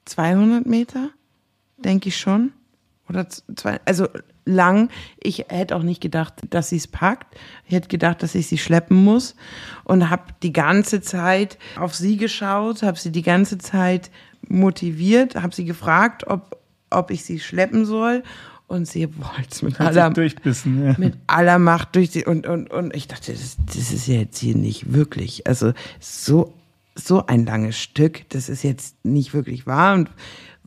200 0.05 0.67
Meter, 0.67 1.11
denke 1.79 2.09
ich 2.09 2.17
schon. 2.17 2.53
Oder 3.09 3.29
zwei, 3.29 3.81
also 3.85 4.09
lang. 4.47 4.89
Ich 5.23 5.47
hätte 5.49 5.77
auch 5.77 5.83
nicht 5.83 6.01
gedacht, 6.01 6.35
dass 6.49 6.71
sie 6.71 6.77
es 6.77 6.87
packt. 6.87 7.37
Ich 7.67 7.75
hätte 7.75 7.89
gedacht, 7.89 8.23
dass 8.23 8.35
ich 8.35 8.47
sie 8.47 8.59
schleppen 8.59 9.05
muss 9.05 9.35
und 9.85 10.09
habe 10.09 10.25
die 10.43 10.53
ganze 10.53 11.03
Zeit 11.03 11.59
auf 11.79 11.95
sie 11.95 12.17
geschaut, 12.17 12.83
habe 12.83 12.99
sie 12.99 13.13
die 13.13 13.23
ganze 13.23 13.59
Zeit 13.59 14.11
motiviert, 14.49 15.35
habe 15.35 15.55
sie 15.55 15.65
gefragt, 15.65 16.27
ob, 16.27 16.59
ob 16.91 17.11
ich 17.11 17.25
sie 17.25 17.41
schleppen 17.41 17.85
soll. 17.85 18.23
Und 18.69 18.89
sie 18.89 19.09
wollte 19.17 19.49
es 19.51 19.63
mit, 19.63 19.81
aller, 19.81 20.13
ja. 20.65 20.95
mit 20.99 21.15
aller 21.29 21.59
Macht 21.61 21.95
durch 21.95 22.11
die, 22.11 22.25
und, 22.25 22.49
und, 22.49 22.69
und 22.73 22.97
ich 22.97 23.07
dachte, 23.07 23.33
das, 23.33 23.57
das 23.65 23.93
ist 23.93 24.09
ja 24.09 24.17
jetzt 24.17 24.39
hier 24.39 24.57
nicht 24.57 24.93
wirklich. 24.93 25.47
Also 25.47 25.73
so, 26.01 26.53
so 26.97 27.27
ein 27.27 27.47
langes 27.47 27.79
Stück, 27.79 28.29
das 28.31 28.49
ist 28.49 28.65
jetzt 28.65 29.05
nicht 29.05 29.35
wirklich 29.35 29.69
wahr 29.69 29.95
und 29.95 30.11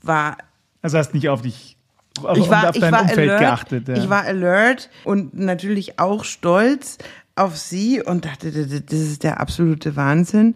war. 0.02 0.38
Also 0.82 0.98
hast 0.98 1.14
nicht 1.14 1.28
auf 1.28 1.42
dich 1.42 1.76
auf, 2.26 2.38
ich 2.38 2.50
war, 2.50 2.70
auf 2.70 2.78
dein 2.78 2.92
war 2.92 3.02
Umfeld 3.02 3.30
alert, 3.30 3.40
geachtet. 3.40 3.88
Ja. 3.88 3.96
Ich 3.96 4.10
war 4.10 4.24
alert 4.24 4.90
und 5.04 5.38
natürlich 5.38 6.00
auch 6.00 6.24
stolz 6.24 6.98
auf 7.36 7.58
sie 7.58 8.02
und 8.02 8.26
dachte, 8.26 8.52
das 8.52 9.00
ist 9.00 9.24
der 9.24 9.40
absolute 9.40 9.96
Wahnsinn. 9.96 10.56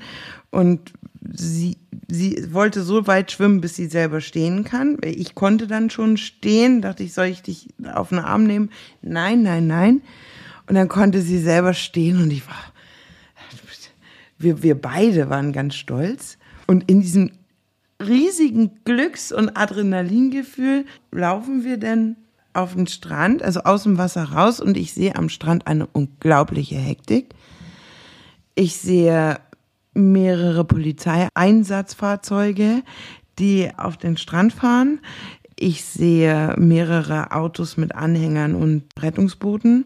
Und 0.52 0.94
sie, 1.32 1.78
sie 2.08 2.54
wollte 2.54 2.84
so 2.84 3.08
weit 3.08 3.32
schwimmen, 3.32 3.62
bis 3.62 3.76
sie 3.76 3.88
selber 3.88 4.22
stehen 4.22 4.64
kann. 4.64 4.98
Ich 5.04 5.36
konnte 5.36 5.68
dann 5.68 5.90
schon 5.90 6.18
stehen, 6.18 6.82
dachte 6.82 7.04
ich, 7.04 7.14
soll 7.14 7.28
ich 7.28 7.42
dich 7.42 7.70
auf 7.94 8.10
den 8.10 8.20
Arm 8.20 8.44
nehmen? 8.44 8.70
Nein, 9.02 9.44
nein, 9.44 9.68
nein. 9.68 10.02
Und 10.68 10.76
dann 10.76 10.90
konnte 10.90 11.22
sie 11.22 11.40
selber 11.40 11.74
stehen 11.74 12.22
und 12.22 12.32
ich 12.32 12.48
war, 12.48 12.56
wir, 14.38 14.62
wir 14.62 14.80
beide 14.80 15.30
waren 15.30 15.54
ganz 15.54 15.76
stolz. 15.76 16.38
Und 16.68 16.90
in 16.90 17.02
diesem 17.02 17.32
riesigen 18.08 18.72
Glücks- 18.86 19.32
und 19.32 19.58
Adrenalingefühl 19.58 20.86
laufen 21.12 21.64
wir 21.64 21.78
denn 21.78 22.18
auf 22.54 22.76
den 22.76 22.86
Strand, 22.88 23.42
also 23.42 23.62
aus 23.62 23.84
dem 23.84 23.98
Wasser 23.98 24.24
raus 24.24 24.60
und 24.60 24.76
ich 24.78 24.94
sehe 24.94 25.16
am 25.16 25.30
Strand 25.30 25.66
eine 25.68 25.88
unglaubliche 25.88 26.76
Hektik. 26.76 27.30
Ich 28.56 28.76
sehe 28.78 29.40
mehrere 29.94 30.66
Polizeieinsatzfahrzeuge, 30.66 32.84
die 33.40 33.72
auf 33.76 33.98
den 33.98 34.18
Strand 34.18 34.54
fahren. 34.54 35.00
Ich 35.58 35.84
sehe 35.84 36.54
mehrere 36.58 37.32
Autos 37.32 37.76
mit 37.78 37.96
Anhängern 37.96 38.54
und 38.56 38.84
Rettungsbooten, 39.00 39.86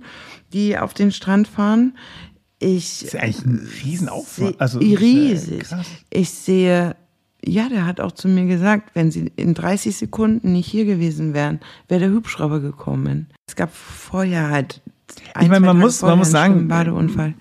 die 0.53 0.77
auf 0.77 0.93
den 0.93 1.11
Strand 1.11 1.47
fahren. 1.47 1.97
Ich 2.59 3.01
das 3.01 3.13
ist 3.13 3.15
eigentlich 3.15 3.45
ein 3.45 3.69
Riesenaufwand. 3.83 4.59
Also 4.59 4.79
riesig. 4.79 5.63
Ich 6.09 6.31
sehe 6.31 6.95
ja, 7.45 7.69
der 7.69 7.85
hat 7.85 7.99
auch 7.99 8.11
zu 8.11 8.27
mir 8.27 8.45
gesagt, 8.45 8.91
wenn 8.93 9.11
sie 9.11 9.31
in 9.35 9.53
30 9.53 9.95
Sekunden 9.95 10.53
nicht 10.53 10.67
hier 10.67 10.85
gewesen 10.85 11.33
wären, 11.33 11.59
wäre 11.87 12.01
der 12.01 12.11
Hubschrauber 12.11 12.59
gekommen. 12.59 13.27
Es 13.47 13.55
gab 13.55 13.73
vorher 13.73 14.49
halt. 14.49 14.81
Ein, 15.33 15.45
ich 15.45 15.49
meine, 15.49 15.65
man 15.65 15.79
muss, 15.79 16.01
man 16.01 16.17
muss 16.17 16.31
sagen, 16.31 16.67
Badeunfall. 16.67 17.33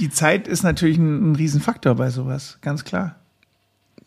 die 0.00 0.08
Zeit 0.08 0.48
ist 0.48 0.62
natürlich 0.62 0.96
ein, 0.96 1.32
ein 1.32 1.36
Riesenfaktor 1.36 1.94
bei 1.94 2.10
sowas, 2.10 2.58
ganz 2.62 2.84
klar. 2.84 3.16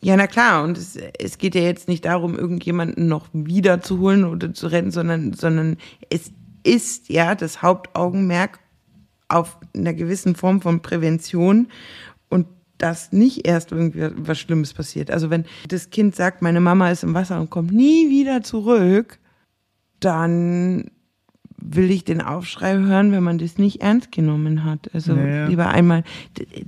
Ja, 0.02 0.15
na 0.17 0.28
klar. 0.28 0.63
Und 0.63 0.78
es, 0.78 0.98
es 1.19 1.38
geht 1.38 1.56
ja 1.56 1.62
jetzt 1.62 1.88
nicht 1.88 2.06
darum, 2.06 2.38
irgendjemanden 2.38 3.08
noch 3.08 3.28
wiederzuholen 3.34 4.24
oder 4.24 4.54
zu 4.54 4.67
retten, 4.67 4.91
sondern, 4.91 5.34
sondern 5.34 5.78
es 6.10 6.32
ist 6.63 7.10
ja 7.10 7.36
das 7.36 7.62
Hauptaugenmerk 7.62 8.60
auf 9.28 9.58
einer 9.76 9.93
gewissen 9.93 10.36
Form 10.36 10.62
von 10.62 10.82
Prävention 10.82 11.67
dass 12.77 13.11
nicht 13.11 13.47
erst 13.47 13.71
irgendwie 13.71 14.09
was 14.15 14.39
Schlimmes 14.39 14.73
passiert. 14.73 15.11
Also 15.11 15.29
wenn 15.29 15.45
das 15.67 15.89
Kind 15.89 16.15
sagt, 16.15 16.41
meine 16.41 16.59
Mama 16.59 16.91
ist 16.91 17.03
im 17.03 17.13
Wasser 17.13 17.39
und 17.39 17.49
kommt 17.49 17.71
nie 17.71 18.09
wieder 18.09 18.43
zurück, 18.43 19.19
dann 19.99 20.91
will 21.57 21.89
ich 21.89 22.03
den 22.03 22.21
Aufschrei 22.21 22.75
hören, 22.77 23.11
wenn 23.11 23.23
man 23.23 23.38
das 23.38 23.57
nicht 23.57 23.81
ernst 23.81 24.11
genommen 24.11 24.63
hat. 24.63 24.89
Also 24.93 25.13
naja. 25.13 25.47
lieber 25.47 25.69
einmal, 25.69 26.03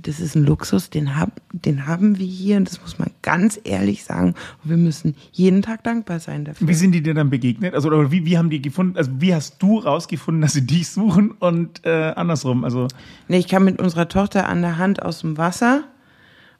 das 0.00 0.18
ist 0.18 0.34
ein 0.34 0.44
Luxus, 0.44 0.90
den, 0.90 1.16
hab, 1.16 1.40
den 1.52 1.86
haben 1.86 2.18
wir 2.18 2.26
hier 2.26 2.56
und 2.56 2.68
das 2.68 2.80
muss 2.80 2.98
man 2.98 3.10
ganz 3.22 3.60
ehrlich 3.64 4.04
sagen. 4.04 4.34
Und 4.64 4.70
wir 4.70 4.76
müssen 4.76 5.14
jeden 5.30 5.62
Tag 5.62 5.84
dankbar 5.84 6.20
sein 6.20 6.44
dafür. 6.44 6.66
Wie 6.66 6.74
sind 6.74 6.92
die 6.92 7.02
dir 7.02 7.14
dann 7.14 7.30
begegnet? 7.30 7.74
Also 7.74 7.88
oder 7.88 8.10
wie, 8.10 8.24
wie 8.24 8.38
haben 8.38 8.50
die 8.50 8.60
gefunden, 8.60 8.96
also 8.96 9.10
wie 9.18 9.34
hast 9.34 9.62
du 9.62 9.78
rausgefunden, 9.78 10.40
dass 10.40 10.54
sie 10.54 10.66
dich 10.66 10.88
suchen 10.88 11.30
und 11.32 11.84
äh, 11.84 12.12
andersrum? 12.16 12.64
Also 12.64 12.88
nee, 13.28 13.38
ich 13.38 13.48
kam 13.48 13.64
mit 13.64 13.80
unserer 13.80 14.08
Tochter 14.08 14.48
an 14.48 14.62
der 14.62 14.78
Hand 14.78 15.02
aus 15.02 15.20
dem 15.20 15.36
Wasser 15.36 15.84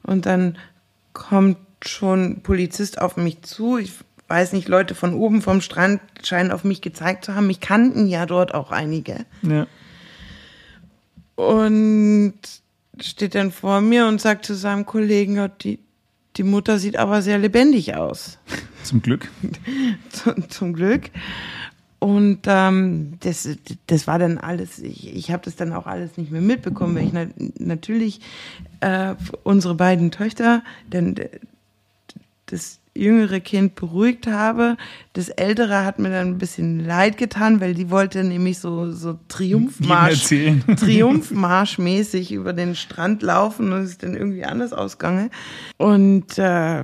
und 0.03 0.25
dann 0.25 0.57
kommt 1.13 1.57
schon 1.81 2.23
ein 2.23 2.41
Polizist 2.41 3.01
auf 3.01 3.17
mich 3.17 3.41
zu. 3.41 3.77
Ich 3.77 3.93
weiß 4.27 4.53
nicht, 4.53 4.67
Leute 4.67 4.95
von 4.95 5.13
oben 5.13 5.41
vom 5.41 5.61
Strand 5.61 6.01
scheinen 6.23 6.51
auf 6.51 6.63
mich 6.63 6.81
gezeigt 6.81 7.25
zu 7.25 7.35
haben. 7.35 7.47
Mich 7.47 7.59
kannten 7.59 8.07
ja 8.07 8.25
dort 8.25 8.53
auch 8.53 8.71
einige. 8.71 9.25
Ja. 9.41 9.67
Und 11.35 12.33
steht 12.99 13.35
dann 13.35 13.51
vor 13.51 13.81
mir 13.81 14.07
und 14.07 14.21
sagt 14.21 14.45
zu 14.45 14.53
seinem 14.55 14.85
Kollegen, 14.85 15.49
die, 15.61 15.79
die 16.37 16.43
Mutter 16.43 16.79
sieht 16.79 16.97
aber 16.97 17.21
sehr 17.21 17.37
lebendig 17.37 17.95
aus. 17.95 18.37
Zum 18.83 19.01
Glück. 19.01 19.29
zum, 20.09 20.49
zum 20.49 20.73
Glück. 20.73 21.09
Und 21.99 22.39
ähm, 22.45 23.13
das, 23.19 23.47
das 23.87 24.07
war 24.07 24.19
dann 24.19 24.37
alles, 24.37 24.79
ich, 24.79 25.13
ich 25.13 25.31
habe 25.31 25.43
das 25.43 25.57
dann 25.57 25.73
auch 25.73 25.85
alles 25.85 26.15
nicht 26.17 26.31
mehr 26.31 26.41
mitbekommen, 26.41 26.95
weil 26.95 27.05
ich 27.05 27.13
na, 27.13 27.27
natürlich 27.57 28.21
äh, 28.79 29.15
unsere 29.43 29.75
beiden 29.75 30.09
Töchter, 30.09 30.63
denn 30.87 31.15
das 32.45 32.79
jüngere 32.95 33.39
Kind 33.39 33.75
beruhigt 33.75 34.27
habe. 34.27 34.77
Das 35.13 35.29
ältere 35.29 35.85
hat 35.85 35.99
mir 35.99 36.09
dann 36.09 36.27
ein 36.27 36.37
bisschen 36.37 36.85
leid 36.85 37.17
getan, 37.17 37.61
weil 37.61 37.73
die 37.73 37.89
wollte 37.89 38.23
nämlich 38.23 38.59
so, 38.59 38.91
so 38.91 39.17
Triumphmarsch, 39.27 40.27
Triumphmarschmäßig 40.77 42.31
über 42.31 42.53
den 42.53 42.75
Strand 42.75 43.21
laufen 43.21 43.71
und 43.71 43.81
es 43.81 43.91
ist 43.91 44.03
dann 44.03 44.15
irgendwie 44.15 44.45
anders 44.45 44.73
ausgegangen. 44.73 45.29
Und 45.77 46.37
äh, 46.37 46.83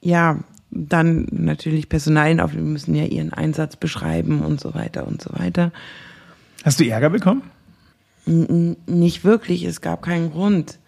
ja, 0.00 0.38
dann 0.74 1.26
natürlich 1.30 1.88
Personalien 1.88 2.40
auf, 2.40 2.52
wir 2.52 2.62
müssen 2.62 2.94
ja 2.94 3.04
ihren 3.04 3.32
Einsatz 3.32 3.76
beschreiben 3.76 4.42
und 4.42 4.60
so 4.60 4.74
weiter 4.74 5.06
und 5.06 5.22
so 5.22 5.30
weiter. 5.32 5.72
Hast 6.64 6.80
du 6.80 6.84
Ärger 6.84 7.10
bekommen? 7.10 7.42
N 8.26 8.76
nicht 8.86 9.24
wirklich, 9.24 9.64
es 9.64 9.80
gab 9.80 10.02
keinen 10.02 10.30
Grund. 10.30 10.78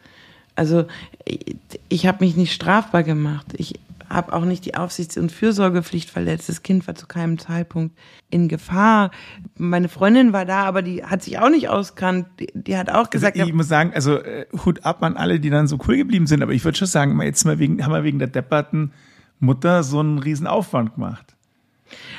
Also 0.54 0.86
ich, 1.24 1.56
ich 1.88 2.06
habe 2.06 2.24
mich 2.24 2.36
nicht 2.36 2.52
strafbar 2.52 3.02
gemacht. 3.02 3.46
Ich 3.56 3.74
habe 4.08 4.32
auch 4.32 4.44
nicht 4.44 4.64
die 4.64 4.74
Aufsichts- 4.74 5.18
und 5.18 5.32
Fürsorgepflicht 5.32 6.10
verletzt. 6.10 6.48
Das 6.48 6.62
Kind 6.62 6.86
war 6.86 6.94
zu 6.94 7.06
keinem 7.06 7.38
Zeitpunkt 7.38 7.96
in 8.30 8.48
Gefahr. 8.48 9.10
Meine 9.56 9.88
Freundin 9.88 10.32
war 10.32 10.44
da, 10.44 10.64
aber 10.64 10.82
die 10.82 11.04
hat 11.04 11.22
sich 11.22 11.38
auch 11.38 11.50
nicht 11.50 11.68
auskannt. 11.68 12.26
Die, 12.38 12.48
die 12.54 12.76
hat 12.76 12.88
auch 12.88 12.94
also 12.94 13.10
gesagt. 13.10 13.36
Also 13.36 13.48
ich 13.48 13.54
muss 13.54 13.68
sagen, 13.68 13.92
also 13.94 14.18
äh, 14.18 14.46
Hut 14.64 14.84
ab 14.84 15.02
an 15.02 15.16
alle, 15.16 15.40
die 15.40 15.50
dann 15.50 15.66
so 15.66 15.78
cool 15.86 15.96
geblieben 15.96 16.26
sind. 16.26 16.42
Aber 16.42 16.52
ich 16.52 16.64
würde 16.64 16.78
schon 16.78 16.88
sagen, 16.88 17.20
jetzt 17.22 17.44
mal 17.44 17.58
wegen, 17.58 17.84
haben 17.84 17.92
wir 17.92 18.04
wegen 18.04 18.18
der 18.18 18.28
Debatten 18.28 18.92
Mutter 19.40 19.82
so 19.82 20.00
einen 20.00 20.18
riesen 20.18 20.46
Aufwand 20.46 20.94
gemacht. 20.94 21.36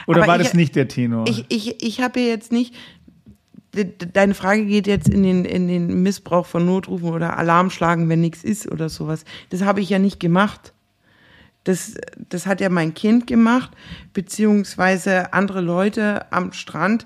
Oder 0.06 0.20
Aber 0.20 0.28
war 0.28 0.40
ich, 0.40 0.48
das 0.48 0.54
nicht 0.54 0.76
der 0.76 0.88
Tenor? 0.88 1.28
Ich, 1.28 1.46
ich, 1.50 1.84
ich 1.84 2.02
habe 2.02 2.20
jetzt 2.20 2.52
nicht, 2.52 2.74
deine 4.14 4.34
Frage 4.34 4.66
geht 4.66 4.88
jetzt 4.88 5.10
in 5.10 5.24
den, 5.24 5.46
in 5.46 5.68
den 5.68 6.04
Missbrauch 6.04 6.46
von 6.46 6.66
Notrufen 6.66 7.10
oder 7.10 7.38
Alarmschlagen, 7.38 8.10
wenn 8.10 8.22
nichts 8.22 8.44
ist 8.44 8.72
oder 8.72 8.90
sowas. 8.90 9.26
Das 9.50 9.64
habe 9.64 9.82
ich 9.82 9.90
ja 9.90 10.00
nicht 10.00 10.20
gemacht. 10.20 10.74
Das, 11.64 11.96
das 12.30 12.46
hat 12.46 12.62
ja 12.62 12.70
mein 12.70 12.94
Kind 12.94 13.28
gemacht, 13.28 13.72
beziehungsweise 14.14 15.34
andere 15.34 15.60
Leute 15.60 16.32
am 16.32 16.54
Strand, 16.54 17.06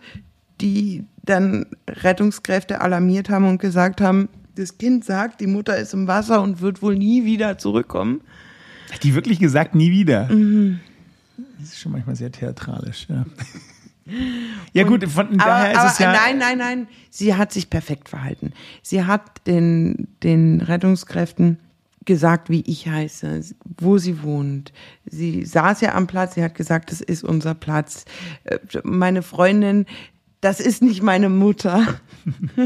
die 0.62 1.06
dann 1.24 1.66
Rettungskräfte 1.88 2.82
alarmiert 2.82 3.30
haben 3.30 3.48
und 3.48 3.60
gesagt 3.60 4.02
haben, 4.02 4.30
das 4.56 4.78
Kind 4.78 5.04
sagt, 5.04 5.42
die 5.42 5.48
Mutter 5.48 5.78
ist 5.78 5.94
im 5.94 6.08
Wasser 6.08 6.42
und 6.42 6.62
wird 6.62 6.82
wohl 6.84 6.96
nie 6.96 7.26
wieder 7.26 7.58
zurückkommen. 7.58 8.22
Hat 8.92 9.04
die 9.04 9.16
wirklich 9.16 9.40
gesagt, 9.40 9.76
nie 9.76 9.92
wieder? 9.92 10.28
Mhm. 10.32 10.80
Das 11.60 11.70
ist 11.70 11.80
schon 11.80 11.92
manchmal 11.92 12.16
sehr 12.16 12.32
theatralisch, 12.32 13.08
ja. 13.10 13.26
Ja, 14.74 14.84
gut, 14.84 15.08
von 15.08 15.28
aber, 15.28 15.38
daher 15.38 15.72
ist 15.72 15.78
aber, 15.78 15.92
es 15.92 16.00
ja. 16.00 16.12
Nein, 16.12 16.38
nein, 16.38 16.58
nein. 16.58 16.88
Sie 17.12 17.36
hat 17.36 17.54
sich 17.54 17.70
perfekt 17.70 18.10
verhalten. 18.10 18.52
Sie 18.82 19.06
hat 19.06 19.46
den, 19.48 20.08
den 20.24 20.60
Rettungskräften 20.60 21.60
gesagt, 22.04 22.50
wie 22.50 22.62
ich 22.62 22.88
heiße, 22.88 23.42
wo 23.78 24.00
sie 24.00 24.24
wohnt. 24.24 24.74
Sie 25.06 25.46
saß 25.46 25.82
ja 25.82 25.94
am 25.94 26.08
Platz, 26.08 26.34
sie 26.34 26.44
hat 26.44 26.56
gesagt, 26.56 26.92
das 26.92 27.00
ist 27.00 27.24
unser 27.24 27.54
Platz. 27.54 28.06
Äh, 28.44 28.58
meine 28.84 29.22
Freundin, 29.22 29.86
das 30.42 30.60
ist 30.60 30.82
nicht 30.82 31.04
meine 31.04 31.30
Mutter. 31.30 31.86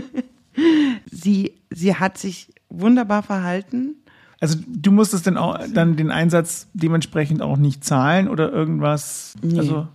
sie, 1.11 1.53
sie 1.69 1.95
hat 1.95 2.17
sich 2.17 2.53
wunderbar 2.69 3.23
verhalten. 3.23 3.95
Also 4.45 4.59
du 4.67 4.91
musstest 4.91 5.25
dann 5.27 5.37
auch 5.37 5.59
dann 5.73 5.95
den 5.95 6.11
Einsatz 6.11 6.67
dementsprechend 6.73 7.41
auch 7.41 7.57
nicht 7.57 7.83
zahlen 7.83 8.27
oder 8.27 8.51
irgendwas. 8.51 9.33
Nee. 9.41 9.57
Also 9.57 9.87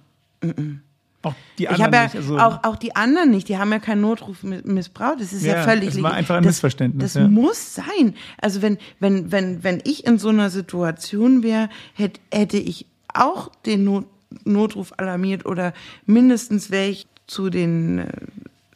auch 1.23 1.35
die 1.59 1.69
anderen 1.69 1.93
ja, 1.93 2.05
nicht. 2.05 2.17
Also 2.17 2.39
auch, 2.39 2.65
auch 2.65 2.77
die 2.77 2.97
anderen 2.97 3.31
nicht. 3.31 3.49
Die 3.49 3.59
haben 3.59 3.71
ja 3.73 3.79
keinen 3.79 4.01
Notruf 4.01 4.43
missbraucht. 4.43 5.21
Das 5.21 5.33
ist 5.33 5.45
ja, 5.45 5.57
ja 5.57 5.63
völlig. 5.63 5.91
Das 5.91 6.03
war 6.03 6.15
einfach 6.15 6.37
ein 6.37 6.43
das, 6.43 6.55
Missverständnis. 6.55 7.13
Das 7.13 7.23
ja. 7.23 7.29
muss 7.29 7.75
sein. 7.75 8.15
Also 8.41 8.63
wenn 8.63 8.79
wenn 9.01 9.31
wenn 9.31 9.63
wenn 9.63 9.83
ich 9.85 10.07
in 10.07 10.19
so 10.19 10.31
einer 10.31 10.49
Situation 10.49 11.43
wäre, 11.43 11.69
hätte 11.95 12.21
hätte 12.33 12.57
ich 12.57 12.87
auch 13.13 13.51
den 13.67 13.85
Not, 13.85 14.07
Notruf 14.45 14.95
alarmiert 14.97 15.45
oder 15.45 15.75
mindestens 16.07 16.71
wäre 16.71 16.89
ich 16.89 17.07
zu 17.27 17.51
den 17.51 17.99
äh, 17.99 18.07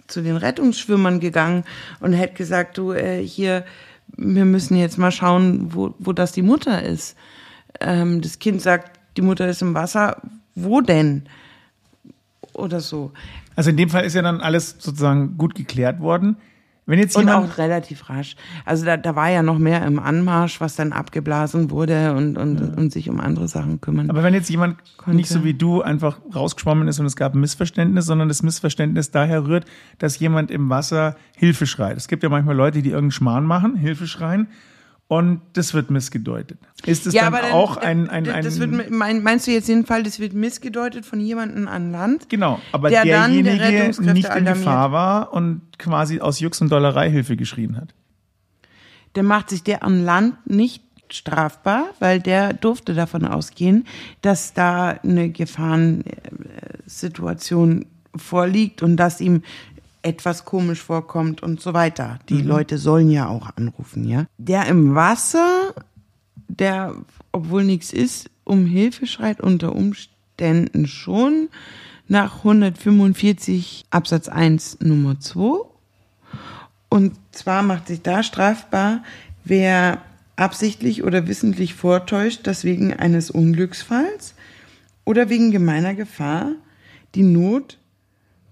zu 0.07 0.21
den 0.21 0.37
Rettungsschwimmern 0.37 1.21
gegangen 1.21 1.65
und 2.01 2.13
hätte 2.13 2.35
gesagt, 2.35 2.77
du 2.77 2.93
äh, 2.93 3.27
hier 3.27 3.65
wir 4.17 4.45
müssen 4.45 4.77
jetzt 4.77 4.99
mal 4.99 5.11
schauen, 5.11 5.75
wo, 5.75 5.95
wo 5.99 6.13
das 6.13 6.33
die 6.33 6.43
Mutter 6.43 6.83
ist. 6.83 7.17
Ähm, 7.81 8.21
das 8.21 8.39
Kind 8.39 8.63
sagt, 8.63 8.99
die 9.17 9.23
Mutter 9.23 9.49
ist 9.49 9.63
im 9.63 9.75
Wasser. 9.75 10.21
Wo 10.55 10.81
denn? 10.81 11.25
Oder 12.53 12.81
so. 12.81 13.13
Also 13.57 13.71
in 13.71 13.77
dem 13.77 13.91
Fall 13.91 14.05
ist 14.05 14.15
ja 14.15 14.23
dann 14.23 14.41
alles 14.41 14.77
sozusagen 14.79 15.37
gut 15.37 15.55
geklärt 15.55 16.01
worden. 16.01 16.37
Wenn 16.87 16.99
jetzt 16.99 17.17
und 17.17 17.31
auch 17.31 17.57
relativ 17.57 18.11
rasch. 18.11 18.37
Also 18.67 18.85
da, 18.85 18.99
da 18.99 19.17
war 19.17 19.31
ja 19.31 19.43
noch 19.43 19.59
mehr 19.59 19.87
im 19.87 19.99
Anmarsch, 19.99 20.61
was 20.61 20.77
dann 20.77 20.93
abgeblasen 20.93 21.71
wurde 21.71 22.13
und, 22.15 22.37
und, 22.37 22.61
ja. 22.61 22.67
und 22.77 22.93
sich 22.93 23.09
um 23.09 23.21
andere 23.21 23.49
Sachen 23.49 23.81
kümmern. 23.81 24.11
Aber 24.11 24.23
wenn 24.23 24.35
jetzt 24.35 24.51
jemand 24.51 24.77
konnte. 24.99 25.17
nicht 25.17 25.31
so 25.31 25.45
wie 25.45 25.55
du 25.55 25.81
einfach 25.81 26.19
rausgeschwommen 26.35 26.87
ist 26.87 27.01
und 27.01 27.07
es 27.07 27.17
gab 27.17 27.35
ein 27.35 27.41
Missverständnis, 27.41 28.05
sondern 28.05 28.29
das 28.29 28.43
Missverständnis 28.43 29.11
daher 29.11 29.47
rührt, 29.47 29.65
dass 29.99 30.19
jemand 30.19 30.51
im 30.51 30.69
Wasser 30.69 31.17
Hilfe 31.37 31.67
schreit. 31.67 31.97
Es 31.97 32.07
gibt 32.07 32.23
ja 32.23 32.29
manchmal 32.29 32.55
Leute, 32.55 32.83
die 32.83 32.91
irgendeinen 32.91 33.13
Schmarrn 33.13 33.47
machen, 33.47 33.77
Hilfe 33.77 34.07
schreien 34.07 34.49
und 35.19 35.43
das 35.53 35.75
wird 35.75 35.91
missgedeutet. 35.91 36.59
Ist 36.85 37.07
es 37.07 37.15
ja, 37.15 37.31
dann, 37.31 37.43
dann 37.43 37.53
auch 37.53 37.77
ein, 37.77 38.11
ein, 38.11 38.29
ein 38.29 38.45
das 38.45 38.59
wird, 38.59 38.91
meinst 38.91 39.47
du 39.47 39.53
jetzt 39.53 39.69
den 39.69 39.87
Fall, 39.87 40.03
das 40.03 40.19
wird 40.19 40.33
missgedeutet 40.33 41.07
von 41.07 41.21
jemandem 41.21 41.69
an 41.69 41.93
Land? 41.93 42.29
Genau, 42.29 42.59
aber 42.73 42.91
der 42.91 43.05
derjenige 43.05 43.57
der 43.57 43.93
nicht 44.13 44.35
in 44.35 44.45
Gefahr 44.45 44.91
war 44.91 45.33
und 45.33 45.61
quasi 45.79 46.19
aus 46.21 46.41
Jux 46.41 46.61
und 46.61 46.73
Dollerei 46.73 47.09
Hilfe 47.11 47.37
geschrien 47.37 47.77
hat. 47.77 47.95
Der 49.15 49.23
macht 49.23 49.51
sich 49.51 49.63
der 49.63 49.85
an 49.85 50.05
Land 50.05 50.51
nicht 50.51 50.83
strafbar, 51.11 51.91
weil 52.01 52.19
der 52.21 52.53
durfte 52.53 52.95
davon 52.95 53.25
ausgehen, 53.25 53.87
dass 54.21 54.53
da 54.53 54.89
eine 54.89 55.31
Gefahrensituation 55.31 57.87
vorliegt 58.17 58.83
und 58.83 58.97
dass 58.97 59.21
ihm 59.21 59.43
etwas 60.05 60.45
komisch 60.45 60.83
vorkommt 60.83 61.43
und 61.43 61.61
so 61.61 61.73
weiter. 61.73 62.19
Die 62.29 62.43
mhm. 62.43 62.49
Leute 62.49 62.79
sollen 62.79 63.11
ja 63.11 63.29
auch 63.29 63.51
anrufen, 63.57 64.07
ja. 64.07 64.27
Der 64.39 64.67
im 64.67 64.95
Wasser, 64.95 65.75
der, 66.49 66.95
obwohl 67.33 67.65
nichts 67.65 67.93
ist, 67.93 68.31
um 68.45 68.67
Hilfe 68.67 69.07
schreit, 69.07 69.41
unter 69.41 69.75
Umständen 69.75 70.87
schon 70.87 71.49
nach 72.07 72.39
145 72.39 73.87
Absatz 73.91 74.29
1 74.29 74.81
Nummer 74.81 75.19
2. 75.19 75.67
Und 76.91 77.15
zwar 77.33 77.63
macht 77.63 77.89
sich 77.89 78.03
da 78.03 78.23
strafbar, 78.23 79.03
wer 79.43 80.03
absichtlich 80.37 81.03
oder 81.03 81.27
wissentlich 81.27 81.75
vortäuscht, 81.75 82.47
dass 82.47 82.65
wegen 82.65 82.93
eines 82.93 83.31
Unglücksfalls 83.31 84.35
oder 85.05 85.31
wegen 85.31 85.51
gemeiner 85.51 85.95
Gefahr 85.95 86.53
die 87.15 87.23
Not 87.23 87.79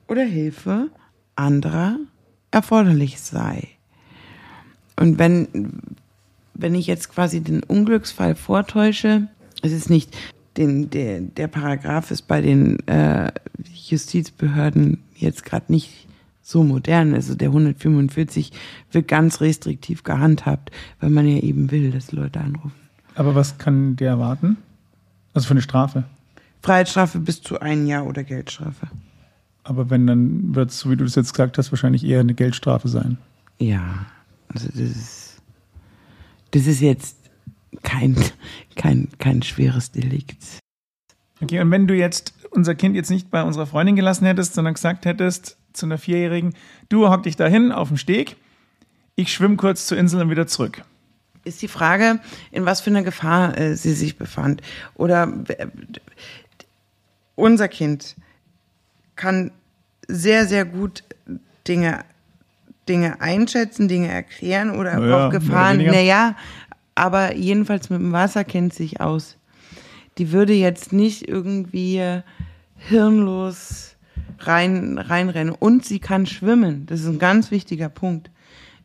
oder 0.08 0.22
Hilfe 0.22 0.90
anderer 1.36 1.96
erforderlich 2.50 3.20
sei. 3.20 3.68
Und 4.96 5.18
wenn, 5.18 5.48
wenn 6.54 6.74
ich 6.74 6.86
jetzt 6.86 7.08
quasi 7.08 7.40
den 7.40 7.62
Unglücksfall 7.62 8.34
vortäusche, 8.34 9.28
es 9.62 9.72
ist 9.72 9.90
nicht, 9.90 10.16
den, 10.56 10.90
der, 10.90 11.20
der 11.20 11.48
Paragraph 11.48 12.10
ist 12.10 12.22
bei 12.22 12.40
den 12.40 12.86
äh, 12.86 13.32
Justizbehörden 13.72 15.02
jetzt 15.16 15.44
gerade 15.44 15.72
nicht 15.72 16.06
so 16.42 16.62
modern. 16.62 17.14
Also 17.14 17.34
der 17.34 17.48
145 17.48 18.52
wird 18.90 19.08
ganz 19.08 19.40
restriktiv 19.40 20.02
gehandhabt, 20.02 20.70
weil 21.00 21.10
man 21.10 21.26
ja 21.26 21.38
eben 21.38 21.70
will, 21.70 21.90
dass 21.90 22.12
Leute 22.12 22.40
anrufen. 22.40 22.72
Aber 23.14 23.34
was 23.34 23.58
kann 23.58 23.96
der 23.96 24.10
erwarten? 24.10 24.58
Also 25.34 25.46
für 25.46 25.52
eine 25.52 25.62
Strafe? 25.62 26.04
Freiheitsstrafe 26.62 27.18
bis 27.18 27.42
zu 27.42 27.60
ein 27.60 27.86
Jahr 27.86 28.06
oder 28.06 28.24
Geldstrafe. 28.24 28.88
Aber 29.64 29.90
wenn, 29.90 30.06
dann 30.06 30.54
wird 30.54 30.70
es, 30.70 30.80
so 30.80 30.90
wie 30.90 30.96
du 30.96 31.04
es 31.04 31.14
jetzt 31.14 31.32
gesagt 31.32 31.58
hast, 31.58 31.70
wahrscheinlich 31.70 32.04
eher 32.04 32.20
eine 32.20 32.34
Geldstrafe 32.34 32.88
sein. 32.88 33.18
Ja, 33.58 34.06
also 34.48 34.68
das 34.68 34.76
ist, 34.76 35.42
das 36.50 36.66
ist 36.66 36.80
jetzt 36.80 37.16
kein, 37.82 38.16
kein, 38.74 39.08
kein 39.18 39.42
schweres 39.42 39.92
Delikt. 39.92 40.58
Okay, 41.40 41.60
und 41.60 41.70
wenn 41.70 41.86
du 41.86 41.94
jetzt 41.94 42.34
unser 42.50 42.74
Kind 42.74 42.96
jetzt 42.96 43.10
nicht 43.10 43.30
bei 43.30 43.42
unserer 43.42 43.66
Freundin 43.66 43.96
gelassen 43.96 44.26
hättest, 44.26 44.54
sondern 44.54 44.74
gesagt 44.74 45.04
hättest 45.04 45.56
zu 45.72 45.86
einer 45.86 45.98
Vierjährigen, 45.98 46.54
du 46.88 47.08
hock 47.08 47.22
dich 47.22 47.36
dahin 47.36 47.72
auf 47.72 47.88
dem 47.88 47.96
Steg, 47.96 48.36
ich 49.16 49.32
schwimme 49.32 49.56
kurz 49.56 49.86
zur 49.86 49.98
Insel 49.98 50.20
und 50.20 50.30
wieder 50.30 50.46
zurück. 50.46 50.84
Ist 51.44 51.62
die 51.62 51.68
Frage, 51.68 52.20
in 52.50 52.66
was 52.66 52.80
für 52.80 52.90
einer 52.90 53.02
Gefahr 53.02 53.58
äh, 53.58 53.74
sie 53.74 53.94
sich 53.94 54.16
befand. 54.16 54.62
Oder 54.94 55.32
äh, 55.48 55.66
unser 57.34 57.68
Kind 57.68 58.14
kann 59.22 59.52
sehr, 60.08 60.46
sehr 60.48 60.64
gut 60.64 61.04
Dinge, 61.68 62.00
Dinge 62.88 63.20
einschätzen, 63.20 63.86
Dinge 63.86 64.08
erklären 64.08 64.70
oder 64.72 64.98
naja, 64.98 65.26
auch 65.28 65.30
Gefahren. 65.30 65.76
Naja, 65.78 66.34
aber 66.96 67.36
jedenfalls 67.36 67.88
mit 67.88 68.00
dem 68.00 68.10
Wasser 68.10 68.42
kennt 68.42 68.74
sich 68.74 69.00
aus. 69.00 69.36
Die 70.18 70.32
würde 70.32 70.54
jetzt 70.54 70.92
nicht 70.92 71.28
irgendwie 71.28 72.02
hirnlos 72.76 73.94
rein, 74.40 74.98
reinrennen. 74.98 75.54
Und 75.54 75.84
sie 75.84 76.00
kann 76.00 76.26
schwimmen. 76.26 76.86
Das 76.86 77.00
ist 77.00 77.06
ein 77.06 77.20
ganz 77.20 77.52
wichtiger 77.52 77.88
Punkt. 77.88 78.28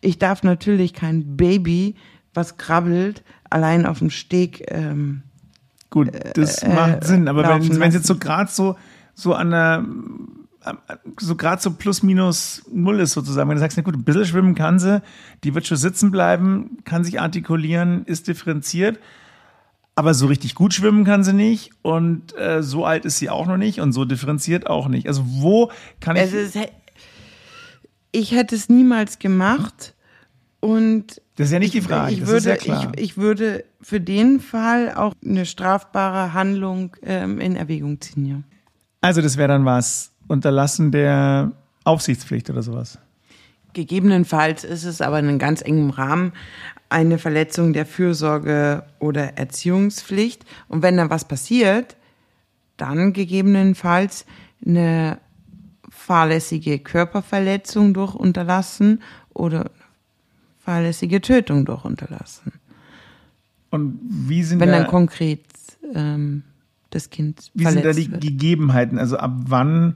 Ich 0.02 0.20
darf 0.20 0.44
natürlich 0.44 0.94
kein 0.94 1.36
Baby, 1.36 1.96
was 2.36 2.58
krabbelt, 2.58 3.24
allein 3.50 3.88
auf 3.88 3.98
dem 3.98 4.12
Steg. 4.12 4.72
Ähm, 4.72 5.24
Gut, 5.90 6.12
das 6.36 6.62
äh, 6.62 6.70
macht 6.70 7.06
Sinn. 7.06 7.28
Aber 7.28 7.44
wenn 7.44 7.82
es 7.82 7.96
jetzt 7.96 8.06
so 8.06 8.18
gerade 8.20 8.52
so 8.52 8.76
so 9.18 9.34
an 9.34 9.50
der 9.52 9.86
so 11.20 11.36
gerade 11.36 11.62
so 11.62 11.72
plus 11.72 12.04
minus 12.04 12.62
null 12.72 13.00
ist 13.00 13.14
sozusagen. 13.14 13.50
Wenn 13.50 13.56
du 13.56 13.62
sagst, 13.62 13.78
na 13.78 13.84
gut, 13.84 13.96
ein 13.96 14.04
bisschen 14.04 14.26
schwimmen 14.26 14.54
kann 14.54 14.80
sie, 14.80 15.02
die 15.44 15.56
wird 15.56 15.66
schon 15.66 15.78
sitzen 15.78 16.12
bleiben, 16.12 16.78
kann 16.84 17.04
sich 17.04 17.20
artikulieren, 17.22 18.04
ist 18.06 18.28
differenziert, 18.28 19.00
aber 19.96 20.14
so 20.14 20.28
richtig 20.28 20.56
gut 20.56 20.74
schwimmen 20.74 21.06
kann 21.06 21.24
sie 21.24 21.34
nicht 21.34 21.72
und 21.82 22.38
äh, 22.38 22.62
so 22.62 22.86
alt 22.86 23.06
ist 23.06 23.18
sie 23.18 23.30
auch 23.30 23.48
noch 23.48 23.58
nicht 23.58 23.80
und 23.80 23.94
so 23.94 24.06
differenziert 24.06 24.68
auch 24.68 24.88
nicht. 24.88 25.08
Also 25.08 25.24
wo 25.26 25.72
kann 26.00 26.18
ich... 26.18 26.34
Ist, 26.34 26.58
ich 28.12 28.32
hätte 28.32 28.56
es 28.56 28.70
niemals 28.70 29.20
gemacht 29.20 29.96
und... 30.60 31.22
Das 31.38 31.48
ist 31.48 31.54
ja 31.54 31.60
nicht 31.60 31.74
die 31.74 31.82
Frage, 31.82 32.14
ich, 32.14 32.28
würde, 32.28 32.50
ja 32.50 32.92
ich, 32.94 33.00
ich, 33.00 33.18
würde 33.18 33.64
für 33.80 34.02
den 34.02 34.40
Fall 34.40 34.94
auch 34.94 35.14
eine 35.24 35.46
strafbare 35.46 36.34
Handlung 36.34 36.98
ähm, 37.04 37.40
in 37.40 37.56
Erwägung 37.56 38.02
ziehen, 38.02 38.26
ja. 38.26 38.44
Also 39.02 39.22
das 39.22 39.38
wäre 39.38 39.48
dann 39.48 39.66
was, 39.66 40.12
Unterlassen 40.28 40.92
der 40.92 41.52
Aufsichtspflicht 41.84 42.50
oder 42.50 42.64
sowas. 42.64 43.00
Gegebenenfalls 43.74 44.64
ist 44.64 44.84
es 44.84 45.02
aber 45.02 45.20
in 45.20 45.28
einem 45.28 45.40
ganz 45.40 45.62
engen 45.62 45.92
Rahmen 45.92 46.34
eine 46.90 47.18
Verletzung 47.18 47.74
der 47.74 47.86
Fürsorge 47.86 48.84
oder 49.00 49.38
Erziehungspflicht. 49.38 50.46
Und 50.68 50.82
wenn 50.82 50.98
da 50.98 51.10
was 51.10 51.26
passiert, 51.26 51.96
dann 52.78 53.14
gegebenenfalls 53.14 54.26
eine 54.66 55.20
fahrlässige 55.90 56.80
Körperverletzung 56.80 57.94
durch 57.94 58.16
Unterlassen 58.16 59.02
oder 59.34 59.72
fahrlässige 60.60 61.22
Tötung 61.22 61.66
durch 61.66 61.86
Unterlassen. 61.86 62.54
Und 63.70 64.00
wie 64.10 64.44
sind 64.44 64.60
Wenn 64.60 64.72
dann 64.72 64.88
konkret 64.88 65.44
ähm, 65.94 66.44
das 66.98 67.10
Kind 67.10 67.52
Wie 67.54 67.64
sind 67.66 67.78
da 67.78 67.82
verletzt 67.82 68.00
die 68.00 68.12
wird. 68.12 68.22
Gegebenheiten? 68.22 68.98
Also 69.00 69.18
ab 69.18 69.32
wann 69.46 69.96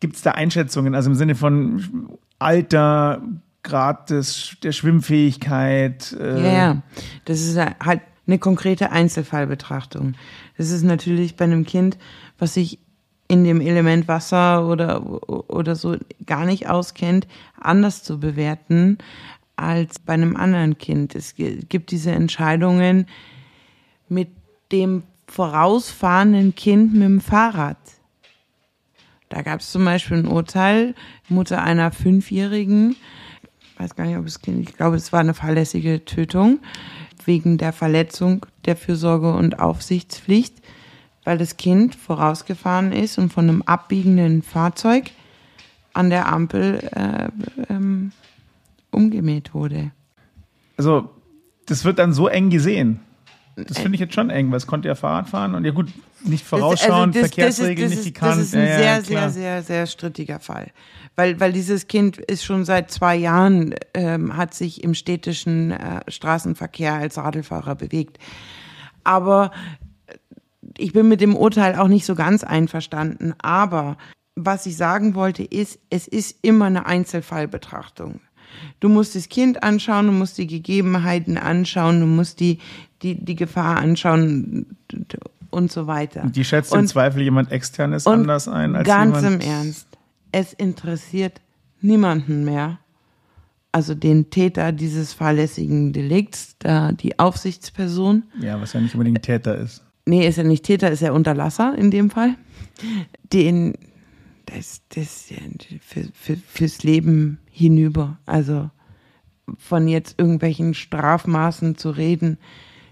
gibt 0.00 0.16
es 0.16 0.22
da 0.22 0.32
Einschätzungen? 0.32 0.94
Also 0.94 1.10
im 1.10 1.16
Sinne 1.16 1.34
von 1.34 2.10
Alter, 2.38 3.22
Grad 3.62 4.10
des, 4.10 4.56
der 4.62 4.72
Schwimmfähigkeit? 4.72 6.12
Äh, 6.20 6.42
Ja, 6.44 6.52
ja, 6.52 6.82
das 7.24 7.40
ist 7.40 7.56
halt 7.58 8.00
eine 8.26 8.38
konkrete 8.38 8.90
Einzelfallbetrachtung. 8.92 10.14
Das 10.56 10.70
ist 10.70 10.82
natürlich 10.82 11.36
bei 11.36 11.44
einem 11.44 11.64
Kind, 11.64 11.96
was 12.38 12.54
sich 12.54 12.78
in 13.28 13.42
dem 13.44 13.60
Element 13.60 14.06
Wasser 14.06 14.68
oder, 14.68 15.04
oder 15.50 15.74
so 15.74 15.96
gar 16.26 16.44
nicht 16.44 16.68
auskennt, 16.68 17.26
anders 17.60 18.04
zu 18.04 18.20
bewerten 18.20 18.98
als 19.56 19.98
bei 19.98 20.12
einem 20.12 20.36
anderen 20.36 20.78
Kind. 20.78 21.14
Es 21.16 21.34
gi- 21.34 21.64
gibt 21.68 21.90
diese 21.90 22.12
Entscheidungen 22.12 23.06
mit 24.08 24.28
dem 24.70 25.02
vorausfahrenden 25.26 26.54
Kind 26.54 26.94
mit 26.94 27.02
dem 27.02 27.20
Fahrrad. 27.20 27.78
Da 29.28 29.42
gab 29.42 29.60
es 29.60 29.72
zum 29.72 29.84
Beispiel 29.84 30.18
ein 30.18 30.28
Urteil, 30.28 30.94
Mutter 31.28 31.62
einer 31.62 31.90
Fünfjährigen, 31.90 32.96
ich 33.76 33.80
weiß 33.80 33.96
gar 33.96 34.06
nicht, 34.06 34.16
ob 34.16 34.26
es 34.26 34.40
Kind, 34.40 34.68
ich 34.68 34.76
glaube, 34.76 34.96
es 34.96 35.12
war 35.12 35.20
eine 35.20 35.34
fahrlässige 35.34 36.04
Tötung 36.04 36.60
wegen 37.24 37.58
der 37.58 37.72
Verletzung 37.72 38.46
der 38.64 38.76
Fürsorge 38.76 39.34
und 39.34 39.58
Aufsichtspflicht, 39.58 40.54
weil 41.24 41.38
das 41.38 41.56
Kind 41.56 41.94
vorausgefahren 41.94 42.92
ist 42.92 43.18
und 43.18 43.32
von 43.32 43.48
einem 43.48 43.62
abbiegenden 43.62 44.42
Fahrzeug 44.42 45.10
an 45.92 46.08
der 46.08 46.32
Ampel 46.32 46.88
äh, 46.94 47.28
ähm, 47.68 48.12
umgemäht 48.90 49.54
wurde. 49.54 49.90
Also 50.76 51.10
das 51.66 51.84
wird 51.84 51.98
dann 51.98 52.12
so 52.12 52.28
eng 52.28 52.50
gesehen. 52.50 53.00
Das 53.56 53.78
finde 53.78 53.94
ich 53.94 54.00
jetzt 54.00 54.14
schon 54.14 54.28
eng, 54.28 54.50
weil 54.50 54.58
es 54.58 54.66
konnte 54.66 54.86
ja 54.88 54.94
Fahrrad 54.94 55.30
fahren 55.30 55.54
und 55.54 55.64
ja 55.64 55.70
gut, 55.72 55.88
nicht 56.24 56.44
vorausschauen, 56.44 57.12
Das- 57.12 57.16
also 57.16 57.20
das- 57.20 57.20
Verkehrsregeln 57.20 57.90
das 57.90 57.98
ist, 57.98 58.04
nicht 58.04 58.16
das 58.16 58.20
gekannt. 58.22 58.42
ist, 58.42 58.54
Das 58.54 58.60
ist 58.62 58.66
ein 58.66 58.68
Ja, 58.68 58.76
sehr, 58.76 58.84
ja, 58.86 59.02
sehr, 59.02 59.30
sehr, 59.30 59.62
sehr 59.62 59.86
strittiger 59.86 60.40
Fall. 60.40 60.70
Weil, 61.14 61.40
weil 61.40 61.52
dieses 61.54 61.88
Kind 61.88 62.18
ist 62.18 62.44
schon 62.44 62.66
seit 62.66 62.90
zwei 62.90 63.16
Jahren, 63.16 63.74
ähm, 63.94 64.36
hat 64.36 64.52
sich 64.52 64.84
im 64.84 64.92
städtischen 64.92 65.70
äh, 65.70 66.00
Straßenverkehr 66.08 66.92
als 66.94 67.16
Radlfahrer 67.16 67.74
bewegt. 67.76 68.18
Aber 69.04 69.50
ich 70.76 70.92
bin 70.92 71.08
mit 71.08 71.22
dem 71.22 71.34
Urteil 71.34 71.76
auch 71.78 71.88
nicht 71.88 72.04
so 72.04 72.14
ganz 72.14 72.44
einverstanden. 72.44 73.32
Aber 73.38 73.96
was 74.34 74.66
ich 74.66 74.76
sagen 74.76 75.14
wollte, 75.14 75.42
ist, 75.42 75.78
es 75.88 76.06
ist 76.06 76.36
immer 76.42 76.66
eine 76.66 76.84
Einzelfallbetrachtung. 76.84 78.20
Du 78.80 78.88
musst 78.88 79.14
das 79.14 79.28
Kind 79.28 79.62
anschauen, 79.62 80.06
du 80.06 80.12
musst 80.12 80.38
die 80.38 80.46
Gegebenheiten 80.46 81.38
anschauen, 81.38 82.00
du 82.00 82.06
musst 82.06 82.40
die, 82.40 82.58
die, 83.02 83.14
die 83.14 83.34
Gefahr 83.36 83.76
anschauen 83.78 84.66
und 85.50 85.72
so 85.72 85.86
weiter. 85.86 86.22
Die 86.26 86.44
schätzt 86.44 86.72
im 86.72 86.80
Und- 86.80 86.88
Zweifel 86.88 87.22
jemand 87.22 87.50
externes 87.52 88.06
anders 88.06 88.48
ein 88.48 88.74
als 88.76 88.86
ganz 88.86 89.16
jemand. 89.16 89.42
im 89.44 89.48
Ernst, 89.50 89.88
es 90.32 90.52
interessiert 90.52 91.40
niemanden 91.80 92.44
mehr, 92.44 92.78
also 93.72 93.94
den 93.94 94.30
Täter 94.30 94.72
dieses 94.72 95.12
fahrlässigen 95.12 95.92
Delikts, 95.92 96.56
da 96.58 96.92
die 96.92 97.18
Aufsichtsperson, 97.18 98.22
Ja, 98.40 98.60
was 98.60 98.72
ja 98.72 98.80
nicht 98.80 98.94
unbedingt 98.94 99.22
Täter 99.22 99.56
ist. 99.58 99.82
nee, 100.06 100.26
ist 100.26 100.38
er 100.38 100.44
nicht 100.44 100.64
Täter, 100.64 100.90
ist 100.90 101.02
er 101.02 101.12
Unterlasser 101.14 101.74
in 101.76 101.90
dem 101.90 102.10
Fall, 102.10 102.34
den, 103.32 103.74
das, 104.46 104.82
das, 104.94 105.32
für, 105.80 106.04
für, 106.14 106.36
fürs 106.36 106.82
Leben 106.82 107.38
hinüber, 107.50 108.18
also 108.26 108.70
von 109.58 109.86
jetzt 109.88 110.18
irgendwelchen 110.18 110.74
Strafmaßen 110.74 111.76
zu 111.76 111.90
reden, 111.90 112.38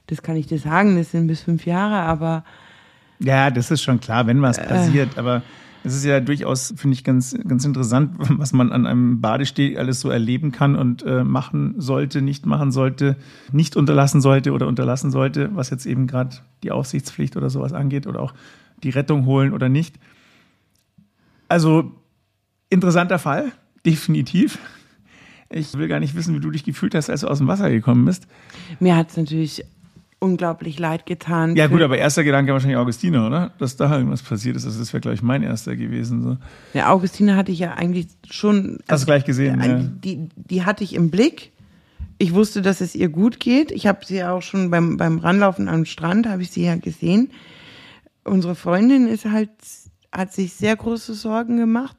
das 0.07 0.23
kann 0.23 0.37
ich 0.37 0.47
dir 0.47 0.59
sagen, 0.59 0.97
das 0.97 1.11
sind 1.11 1.27
bis 1.27 1.41
fünf 1.41 1.67
Jahre, 1.67 2.01
aber 2.01 2.45
Ja, 3.19 3.51
das 3.51 3.71
ist 3.71 3.83
schon 3.83 4.01
klar, 4.01 4.27
wenn 4.27 4.39
Äh. 4.39 4.43
was 4.43 4.63
passiert, 4.63 5.17
aber 5.17 5.43
es 5.87 5.95
ist 5.95 6.05
ja 6.05 6.21
durchaus, 6.21 6.73
finde 6.77 6.95
ich, 6.95 7.05
ganz, 7.05 7.37
ganz 7.47 7.65
interessant, 7.65 8.15
was 8.19 8.53
man 8.53 8.73
an 8.73 8.87
einem 8.87 9.21
Badesteg 9.21 9.79
alles 9.79 10.01
so 10.01 10.09
erleben 10.09 10.51
kann 10.51 10.77
und 10.77 11.03
äh, 11.03 11.25
machen 11.25 11.75
sollte, 11.79 12.23
nicht 12.23 12.47
machen 12.47 12.73
sollte, 12.73 13.17
nicht 13.53 13.77
unterlassen 13.77 14.21
sollte 14.23 14.53
oder 14.53 14.67
unterlassen 14.67 15.11
sollte, 15.11 15.51
was 15.55 15.71
jetzt 15.71 15.85
eben 15.87 16.07
gerade 16.07 16.37
die 16.63 16.71
Aufsichtspflicht 16.71 17.37
oder 17.37 17.51
sowas 17.51 17.75
angeht 17.75 18.07
oder 18.07 18.21
auch 18.21 18.33
die 18.83 18.91
Rettung 18.91 19.27
holen 19.27 19.53
oder 19.53 19.69
nicht. 19.69 19.97
Also 21.55 21.93
interessanter 22.69 23.21
Fall, 23.21 23.53
definitiv. 23.87 24.59
Ich 25.51 25.75
will 25.75 25.87
gar 25.87 26.01
nicht 26.01 26.17
wissen, 26.17 26.35
wie 26.35 26.41
du 26.41 26.51
dich 26.51 26.65
gefühlt 26.65 26.97
hast, 26.97 27.11
als 27.11 27.21
du 27.21 27.29
aus 27.29 27.39
dem 27.39 27.47
Wasser 27.47 27.71
gekommen 27.71 28.05
bist. 28.05 28.27
mir 28.81 28.97
hat 28.97 29.11
es 29.11 29.17
natürlich 29.17 29.65
unglaublich 30.19 30.81
leid 30.81 31.07
getan. 31.07 31.55
Ja 31.55 31.69
gut, 31.69 31.81
aber 31.81 31.97
erster 31.97 32.25
Gedanke 32.25 32.53
wahrscheinlich 32.53 32.79
Augustine, 32.79 33.25
oder? 33.25 33.53
Dass 33.59 33.77
da 33.77 33.97
irgendwas 33.97 34.23
passiert 34.23 34.57
ist. 34.57 34.65
Also 34.65 34.81
das 34.81 34.93
wäre, 34.93 35.01
glaube 35.03 35.15
ich, 35.15 35.23
mein 35.23 35.45
erster 35.45 35.77
gewesen. 35.77 36.23
So. 36.23 36.39
Ja, 36.73 36.91
Augustine 36.91 37.37
hatte 37.37 37.53
ich 37.53 37.61
ja 37.61 37.75
eigentlich 37.75 38.09
schon. 38.29 38.81
Hast 38.89 39.03
du 39.03 39.07
gleich 39.07 39.25
gesehen, 39.25 39.63
ja. 39.63 39.79
Die, 39.79 40.29
die 40.35 40.65
hatte 40.65 40.83
ich 40.83 40.95
im 40.95 41.11
Blick. 41.11 41.53
Ich 42.19 42.35
wusste, 42.35 42.63
dass 42.63 42.81
es 42.81 42.97
ihr 42.97 43.11
gut 43.11 43.39
geht. 43.39 43.71
Ich 43.71 43.87
habe 43.87 44.05
sie 44.05 44.17
ja 44.17 44.33
auch 44.33 44.43
schon 44.43 44.71
beim, 44.71 44.97
beim 44.97 45.19
Ranlaufen 45.19 45.69
am 45.69 45.85
Strand, 45.85 46.27
habe 46.27 46.43
ich 46.43 46.51
sie 46.51 46.65
ja 46.65 46.75
gesehen. 46.75 47.31
Unsere 48.25 48.57
Freundin 48.57 49.07
ist 49.07 49.27
halt, 49.27 49.51
hat 50.17 50.33
sich 50.33 50.55
sehr 50.55 50.77
große 50.77 51.15
Sorgen 51.15 51.57
gemacht. 51.57 51.97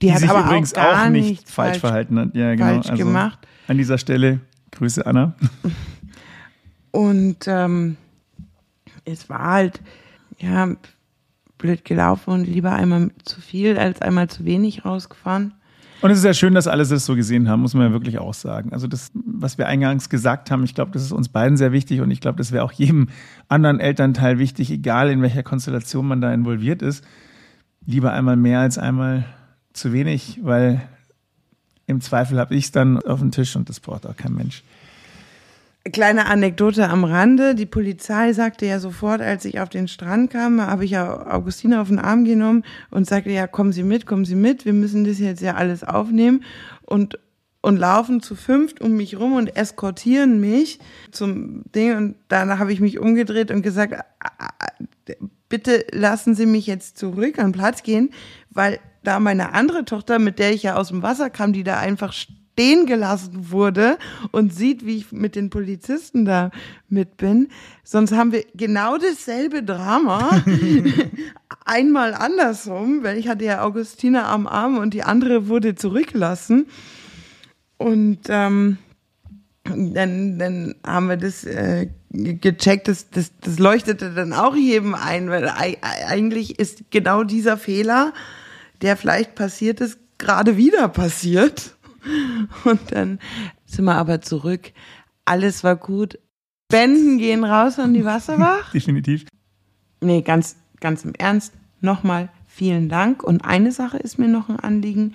Die, 0.00 0.06
Die 0.06 0.12
hat 0.12 0.20
sich 0.20 0.30
aber 0.30 0.46
übrigens 0.46 0.74
auch, 0.74 0.82
gar 0.82 1.06
auch 1.06 1.10
nicht 1.10 1.28
nichts 1.28 1.52
falsch, 1.52 1.78
verhalten 1.78 2.18
hat. 2.18 2.34
Ja, 2.34 2.54
genau. 2.54 2.82
falsch 2.82 2.98
gemacht. 2.98 3.38
An 3.66 3.78
dieser 3.78 3.98
Stelle 3.98 4.40
Grüße, 4.72 5.04
Anna. 5.06 5.34
Und 6.92 7.46
ähm, 7.46 7.96
es 9.04 9.28
war 9.28 9.44
halt, 9.44 9.80
ja, 10.38 10.74
blöd 11.58 11.84
gelaufen 11.84 12.30
und 12.30 12.44
lieber 12.44 12.72
einmal 12.72 13.10
zu 13.24 13.40
viel 13.40 13.76
als 13.78 14.00
einmal 14.00 14.28
zu 14.28 14.44
wenig 14.46 14.84
rausgefahren. 14.84 15.52
Und 16.00 16.10
es 16.10 16.18
ist 16.18 16.24
ja 16.24 16.32
schön, 16.32 16.54
dass 16.54 16.66
alle 16.66 16.86
das 16.86 17.04
so 17.04 17.14
gesehen 17.14 17.48
haben, 17.48 17.60
muss 17.60 17.74
man 17.74 17.88
ja 17.88 17.92
wirklich 17.92 18.18
auch 18.18 18.32
sagen. 18.32 18.72
Also 18.72 18.86
das, 18.86 19.10
was 19.12 19.58
wir 19.58 19.66
eingangs 19.66 20.08
gesagt 20.08 20.50
haben, 20.50 20.64
ich 20.64 20.74
glaube, 20.74 20.92
das 20.92 21.02
ist 21.02 21.12
uns 21.12 21.28
beiden 21.28 21.58
sehr 21.58 21.72
wichtig 21.72 22.00
und 22.00 22.10
ich 22.10 22.22
glaube, 22.22 22.38
das 22.38 22.52
wäre 22.52 22.64
auch 22.64 22.72
jedem 22.72 23.08
anderen 23.48 23.78
Elternteil 23.80 24.38
wichtig, 24.38 24.70
egal 24.70 25.10
in 25.10 25.20
welcher 25.20 25.42
Konstellation 25.42 26.08
man 26.08 26.22
da 26.22 26.32
involviert 26.32 26.80
ist. 26.80 27.04
Lieber 27.86 28.12
einmal 28.12 28.36
mehr 28.36 28.60
als 28.60 28.78
einmal 28.78 29.24
zu 29.72 29.92
wenig, 29.92 30.40
weil 30.42 30.82
im 31.86 32.00
Zweifel 32.00 32.38
habe 32.38 32.54
ich 32.54 32.66
es 32.66 32.72
dann 32.72 32.98
auf 32.98 33.20
dem 33.20 33.32
Tisch 33.32 33.56
und 33.56 33.68
das 33.68 33.80
braucht 33.80 34.06
auch 34.06 34.16
kein 34.16 34.34
Mensch. 34.34 34.62
Kleine 35.92 36.26
Anekdote 36.26 36.88
am 36.90 37.04
Rande. 37.04 37.54
Die 37.54 37.66
Polizei 37.66 38.34
sagte 38.34 38.66
ja 38.66 38.78
sofort, 38.78 39.22
als 39.22 39.46
ich 39.46 39.60
auf 39.60 39.70
den 39.70 39.88
Strand 39.88 40.30
kam, 40.30 40.60
habe 40.60 40.84
ich 40.84 40.90
ja 40.90 41.26
Augustine 41.32 41.80
auf 41.80 41.88
den 41.88 41.98
Arm 41.98 42.24
genommen 42.24 42.64
und 42.90 43.06
sagte, 43.06 43.30
ja, 43.30 43.46
kommen 43.46 43.72
Sie 43.72 43.82
mit, 43.82 44.04
kommen 44.04 44.26
Sie 44.26 44.34
mit, 44.34 44.66
wir 44.66 44.74
müssen 44.74 45.04
das 45.04 45.18
jetzt 45.18 45.40
ja 45.40 45.54
alles 45.54 45.82
aufnehmen 45.82 46.44
und, 46.82 47.18
und 47.62 47.78
laufen 47.78 48.20
zu 48.20 48.36
fünft 48.36 48.82
um 48.82 48.92
mich 48.92 49.18
rum 49.18 49.32
und 49.32 49.56
eskortieren 49.56 50.38
mich 50.38 50.80
zum 51.12 51.62
Ding 51.74 51.96
und 51.96 52.16
danach 52.28 52.58
habe 52.58 52.74
ich 52.74 52.80
mich 52.80 52.98
umgedreht 52.98 53.50
und 53.50 53.62
gesagt, 53.62 53.94
"Ah, 53.94 54.30
ah, 54.38 54.48
bitte 55.50 55.84
lassen 55.92 56.34
Sie 56.34 56.46
mich 56.46 56.66
jetzt 56.66 56.96
zurück 56.96 57.38
an 57.38 57.48
den 57.48 57.52
Platz 57.52 57.82
gehen, 57.82 58.10
weil 58.48 58.80
da 59.02 59.20
meine 59.20 59.52
andere 59.52 59.84
Tochter, 59.84 60.18
mit 60.18 60.38
der 60.38 60.52
ich 60.52 60.62
ja 60.62 60.76
aus 60.76 60.88
dem 60.88 61.02
Wasser 61.02 61.28
kam, 61.28 61.52
die 61.52 61.64
da 61.64 61.78
einfach 61.78 62.14
stehen 62.14 62.86
gelassen 62.86 63.50
wurde 63.50 63.98
und 64.32 64.54
sieht, 64.54 64.84
wie 64.84 64.98
ich 64.98 65.12
mit 65.12 65.36
den 65.36 65.50
Polizisten 65.50 66.24
da 66.24 66.50
mit 66.88 67.16
bin. 67.16 67.48
Sonst 67.84 68.12
haben 68.12 68.32
wir 68.32 68.44
genau 68.54 68.98
dasselbe 68.98 69.62
Drama. 69.62 70.42
Einmal 71.64 72.14
andersrum, 72.14 73.02
weil 73.02 73.18
ich 73.18 73.28
hatte 73.28 73.44
ja 73.44 73.62
Augustina 73.62 74.30
am 74.30 74.46
Arm 74.46 74.78
und 74.78 74.94
die 74.94 75.02
andere 75.02 75.48
wurde 75.48 75.74
zurückgelassen. 75.74 76.66
Und 77.78 78.20
ähm, 78.28 78.76
dann, 79.76 80.38
dann 80.38 80.74
haben 80.84 81.08
wir 81.08 81.16
das 81.16 81.44
äh, 81.44 81.88
gecheckt, 82.10 82.88
das, 82.88 83.10
das, 83.10 83.32
das 83.40 83.58
leuchtete 83.58 84.12
dann 84.14 84.32
auch 84.32 84.54
jedem 84.56 84.94
ein, 84.94 85.30
weil 85.30 85.48
ei- 85.48 85.78
eigentlich 85.82 86.58
ist 86.58 86.90
genau 86.90 87.24
dieser 87.24 87.56
Fehler, 87.56 88.12
der 88.82 88.96
vielleicht 88.96 89.34
passiert 89.34 89.80
ist, 89.80 89.98
gerade 90.18 90.56
wieder 90.56 90.88
passiert. 90.88 91.76
Und 92.64 92.80
dann 92.92 93.18
sind 93.66 93.84
wir 93.84 93.94
aber 93.96 94.20
zurück. 94.20 94.72
Alles 95.24 95.62
war 95.64 95.76
gut. 95.76 96.18
Spenden 96.72 97.18
gehen 97.18 97.44
raus 97.44 97.78
an 97.78 97.94
die 97.94 98.04
Wasserwach. 98.04 98.70
Definitiv. 98.72 99.26
Nee, 100.00 100.22
ganz, 100.22 100.56
ganz 100.80 101.04
im 101.04 101.14
Ernst. 101.14 101.52
Nochmal 101.80 102.30
vielen 102.46 102.88
Dank. 102.88 103.22
Und 103.22 103.44
eine 103.44 103.72
Sache 103.72 103.98
ist 103.98 104.18
mir 104.18 104.28
noch 104.28 104.48
ein 104.48 104.58
Anliegen. 104.60 105.14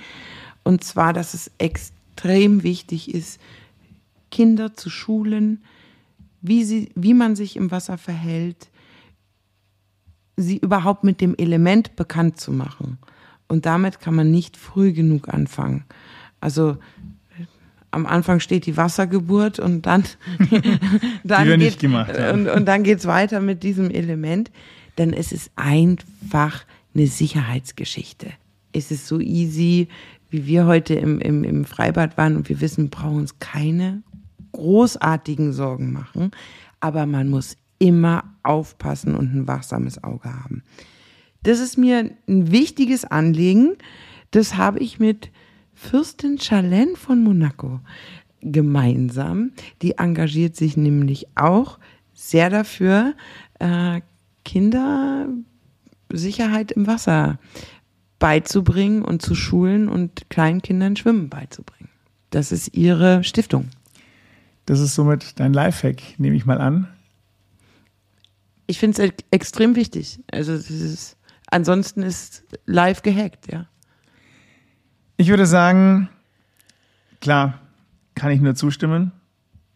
Und 0.63 0.83
zwar, 0.83 1.13
dass 1.13 1.33
es 1.33 1.51
extrem 1.57 2.63
wichtig 2.63 3.13
ist, 3.13 3.39
Kinder 4.36 4.75
zu 4.75 4.89
schulen, 4.89 5.63
wie, 6.41 6.65
sie, 6.65 6.89
wie 6.93 7.13
man 7.13 7.38
sich 7.38 7.55
im 7.55 7.71
Wasser 7.71 7.97
verhält, 7.97 8.67
sie 10.36 10.57
überhaupt 10.57 11.05
mit 11.05 11.21
dem 11.21 11.36
Element 11.38 11.95
bekannt 11.95 12.38
zu 12.38 12.51
machen. 12.51 12.97
Und 13.47 13.65
damit 13.65 14.01
kann 14.01 14.13
man 14.13 14.31
nicht 14.31 14.57
früh 14.57 14.91
genug 14.91 15.29
anfangen. 15.29 15.86
Also 16.41 16.75
am 17.91 18.05
Anfang 18.05 18.41
steht 18.41 18.65
die 18.65 18.75
Wassergeburt 18.75 19.59
und 19.59 19.86
dann, 19.86 20.03
dann 21.23 21.47
Die 21.47 21.57
geht, 21.57 21.79
gemacht 21.79 22.19
haben. 22.19 22.41
und, 22.41 22.49
und 22.49 22.65
dann 22.65 22.83
geht's 22.83 23.05
weiter 23.05 23.39
mit 23.39 23.63
diesem 23.63 23.89
Element. 23.89 24.51
Dann 24.97 25.13
ist 25.13 25.31
es 25.31 25.49
einfach 25.55 26.65
eine 26.93 27.07
Sicherheitsgeschichte. 27.07 28.33
Es 28.73 28.91
ist 28.91 29.07
so 29.07 29.21
easy, 29.21 29.88
wie 30.29 30.45
wir 30.45 30.65
heute 30.65 30.95
im, 30.95 31.21
im, 31.21 31.45
im 31.45 31.63
Freibad 31.63 32.17
waren 32.17 32.36
und 32.36 32.49
wir 32.49 32.59
wissen, 32.59 32.83
wir 32.83 32.91
brauchen 32.91 33.19
uns 33.19 33.39
keine 33.39 34.03
großartigen 34.55 35.53
Sorgen 35.53 35.91
machen. 35.91 36.31
Aber 36.79 37.05
man 37.05 37.29
muss 37.29 37.57
immer 37.79 38.23
aufpassen 38.43 39.15
und 39.15 39.33
ein 39.33 39.47
wachsames 39.47 40.03
Auge 40.03 40.33
haben. 40.33 40.63
Das 41.43 41.59
ist 41.59 41.77
mir 41.77 42.11
ein 42.27 42.51
wichtiges 42.51 43.05
Anliegen. 43.05 43.75
Das 44.31 44.57
habe 44.57 44.79
ich 44.79 44.99
mit 44.99 45.31
Fürstin 45.73 46.39
Charlene 46.39 46.95
von 46.95 47.23
Monaco 47.23 47.81
gemeinsam. 48.41 49.51
Die 49.81 49.97
engagiert 49.97 50.55
sich 50.55 50.77
nämlich 50.77 51.27
auch 51.35 51.79
sehr 52.13 52.49
dafür, 52.49 53.13
äh, 53.59 54.01
Kinder 54.43 55.27
im 56.09 56.87
Wasser 56.87 57.39
beizubringen 58.19 59.03
und 59.03 59.21
zu 59.21 59.35
schulen 59.35 59.89
und 59.89 60.29
kleinen 60.29 60.61
Kindern 60.61 60.95
Schwimmen 60.95 61.29
beizubringen. 61.29 61.89
Das 62.29 62.51
ist 62.51 62.75
ihre 62.75 63.23
Stiftung. 63.23 63.69
Das 64.66 64.80
ist 64.80 64.95
somit 64.95 65.39
dein 65.39 65.53
Lifehack, 65.53 66.20
nehme 66.20 66.36
ich 66.36 66.45
mal 66.45 66.59
an. 66.59 66.88
Ich 68.68 68.80
finde 68.80 69.03
es 69.03 69.13
extrem 69.32 69.76
wichtig. 69.76 70.20
Also 70.32 70.53
ist, 70.53 71.18
ansonsten 71.47 72.01
ist 72.01 72.43
live 72.66 73.03
gehackt, 73.03 73.51
ja. 73.51 73.68
Ich 75.18 75.30
würde 75.30 75.45
sagen, 75.45 76.09
klar, 77.22 77.59
kann 78.16 78.32
ich 78.32 78.41
nur 78.41 78.55
zustimmen. 78.55 79.11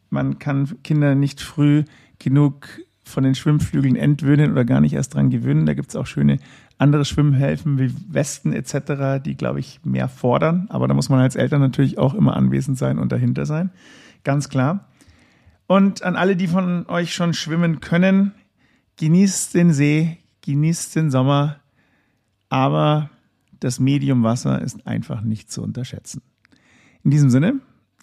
Man 0.10 0.40
kann 0.40 0.82
Kinder 0.84 1.16
nicht 1.16 1.40
früh 1.40 1.84
genug 2.18 2.68
von 3.04 3.24
den 3.24 3.36
Schwimmflügeln 3.36 3.96
entwöhnen 3.96 4.52
oder 4.52 4.66
gar 4.66 4.82
nicht 4.82 4.94
erst 4.94 5.14
dran 5.14 5.30
gewöhnen. 5.30 5.66
Da 5.66 5.74
gibt 5.74 5.90
es 5.90 5.96
auch 5.96 6.08
schöne 6.08 6.40
andere 6.78 7.06
Schwimmhilfen 7.06 7.78
wie 7.78 7.94
Westen 8.08 8.54
etc., 8.54 9.24
die, 9.24 9.36
glaube 9.36 9.60
ich, 9.60 9.82
mehr 9.84 10.08
fordern. 10.08 10.68
Aber 10.70 10.88
da 10.88 10.94
muss 10.94 11.10
man 11.10 11.20
als 11.20 11.36
Eltern 11.36 11.62
natürlich 11.62 11.98
auch 11.98 12.14
immer 12.14 12.36
anwesend 12.36 12.78
sein 12.78 12.98
und 12.98 13.12
dahinter 13.12 13.46
sein. 13.46 13.72
Ganz 14.24 14.50
klar. 14.50 14.90
Und 15.68 16.04
an 16.04 16.16
alle, 16.16 16.36
die 16.36 16.48
von 16.48 16.88
euch 16.88 17.14
schon 17.14 17.34
schwimmen 17.34 17.80
können, 17.80 18.34
genießt 18.98 19.54
den 19.54 19.72
See, 19.72 20.18
genießt 20.42 20.96
den 20.96 21.12
Sommer, 21.12 21.60
aber 22.50 23.10
das 23.60 23.80
Medium 23.80 24.24
Wasser 24.24 24.62
ist 24.62 24.88
einfach 24.88 25.22
nicht 25.22 25.52
zu 25.52 25.62
unterschätzen. 25.62 26.22
In 27.04 27.12
diesem 27.12 27.30
Sinne, 27.30 27.60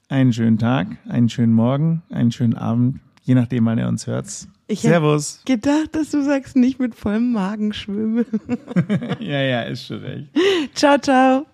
einen 0.09 0.33
schönen 0.33 0.59
Tag, 0.59 0.89
einen 1.09 1.29
schönen 1.29 1.53
Morgen, 1.53 2.03
einen 2.11 2.33
schönen 2.33 2.55
Abend, 2.55 3.01
je 3.23 3.35
nachdem, 3.35 3.67
wann 3.67 3.79
ihr 3.79 3.89
uns 3.89 4.07
hört. 4.07 4.27
Ich 4.69 4.81
Servus. 4.81 5.43
Gedacht, 5.45 5.95
dass 5.95 6.11
du 6.11 6.23
sagst, 6.25 6.57
nicht 6.57 6.79
mit 6.79 6.95
vollem 6.95 7.33
Magen 7.33 7.73
schwimmen. 7.73 8.27
ja, 9.21 9.41
ja, 9.43 9.63
ist 9.63 9.87
schon 9.87 9.99
recht. 9.99 10.29
ciao, 10.75 10.99
ciao. 10.99 11.47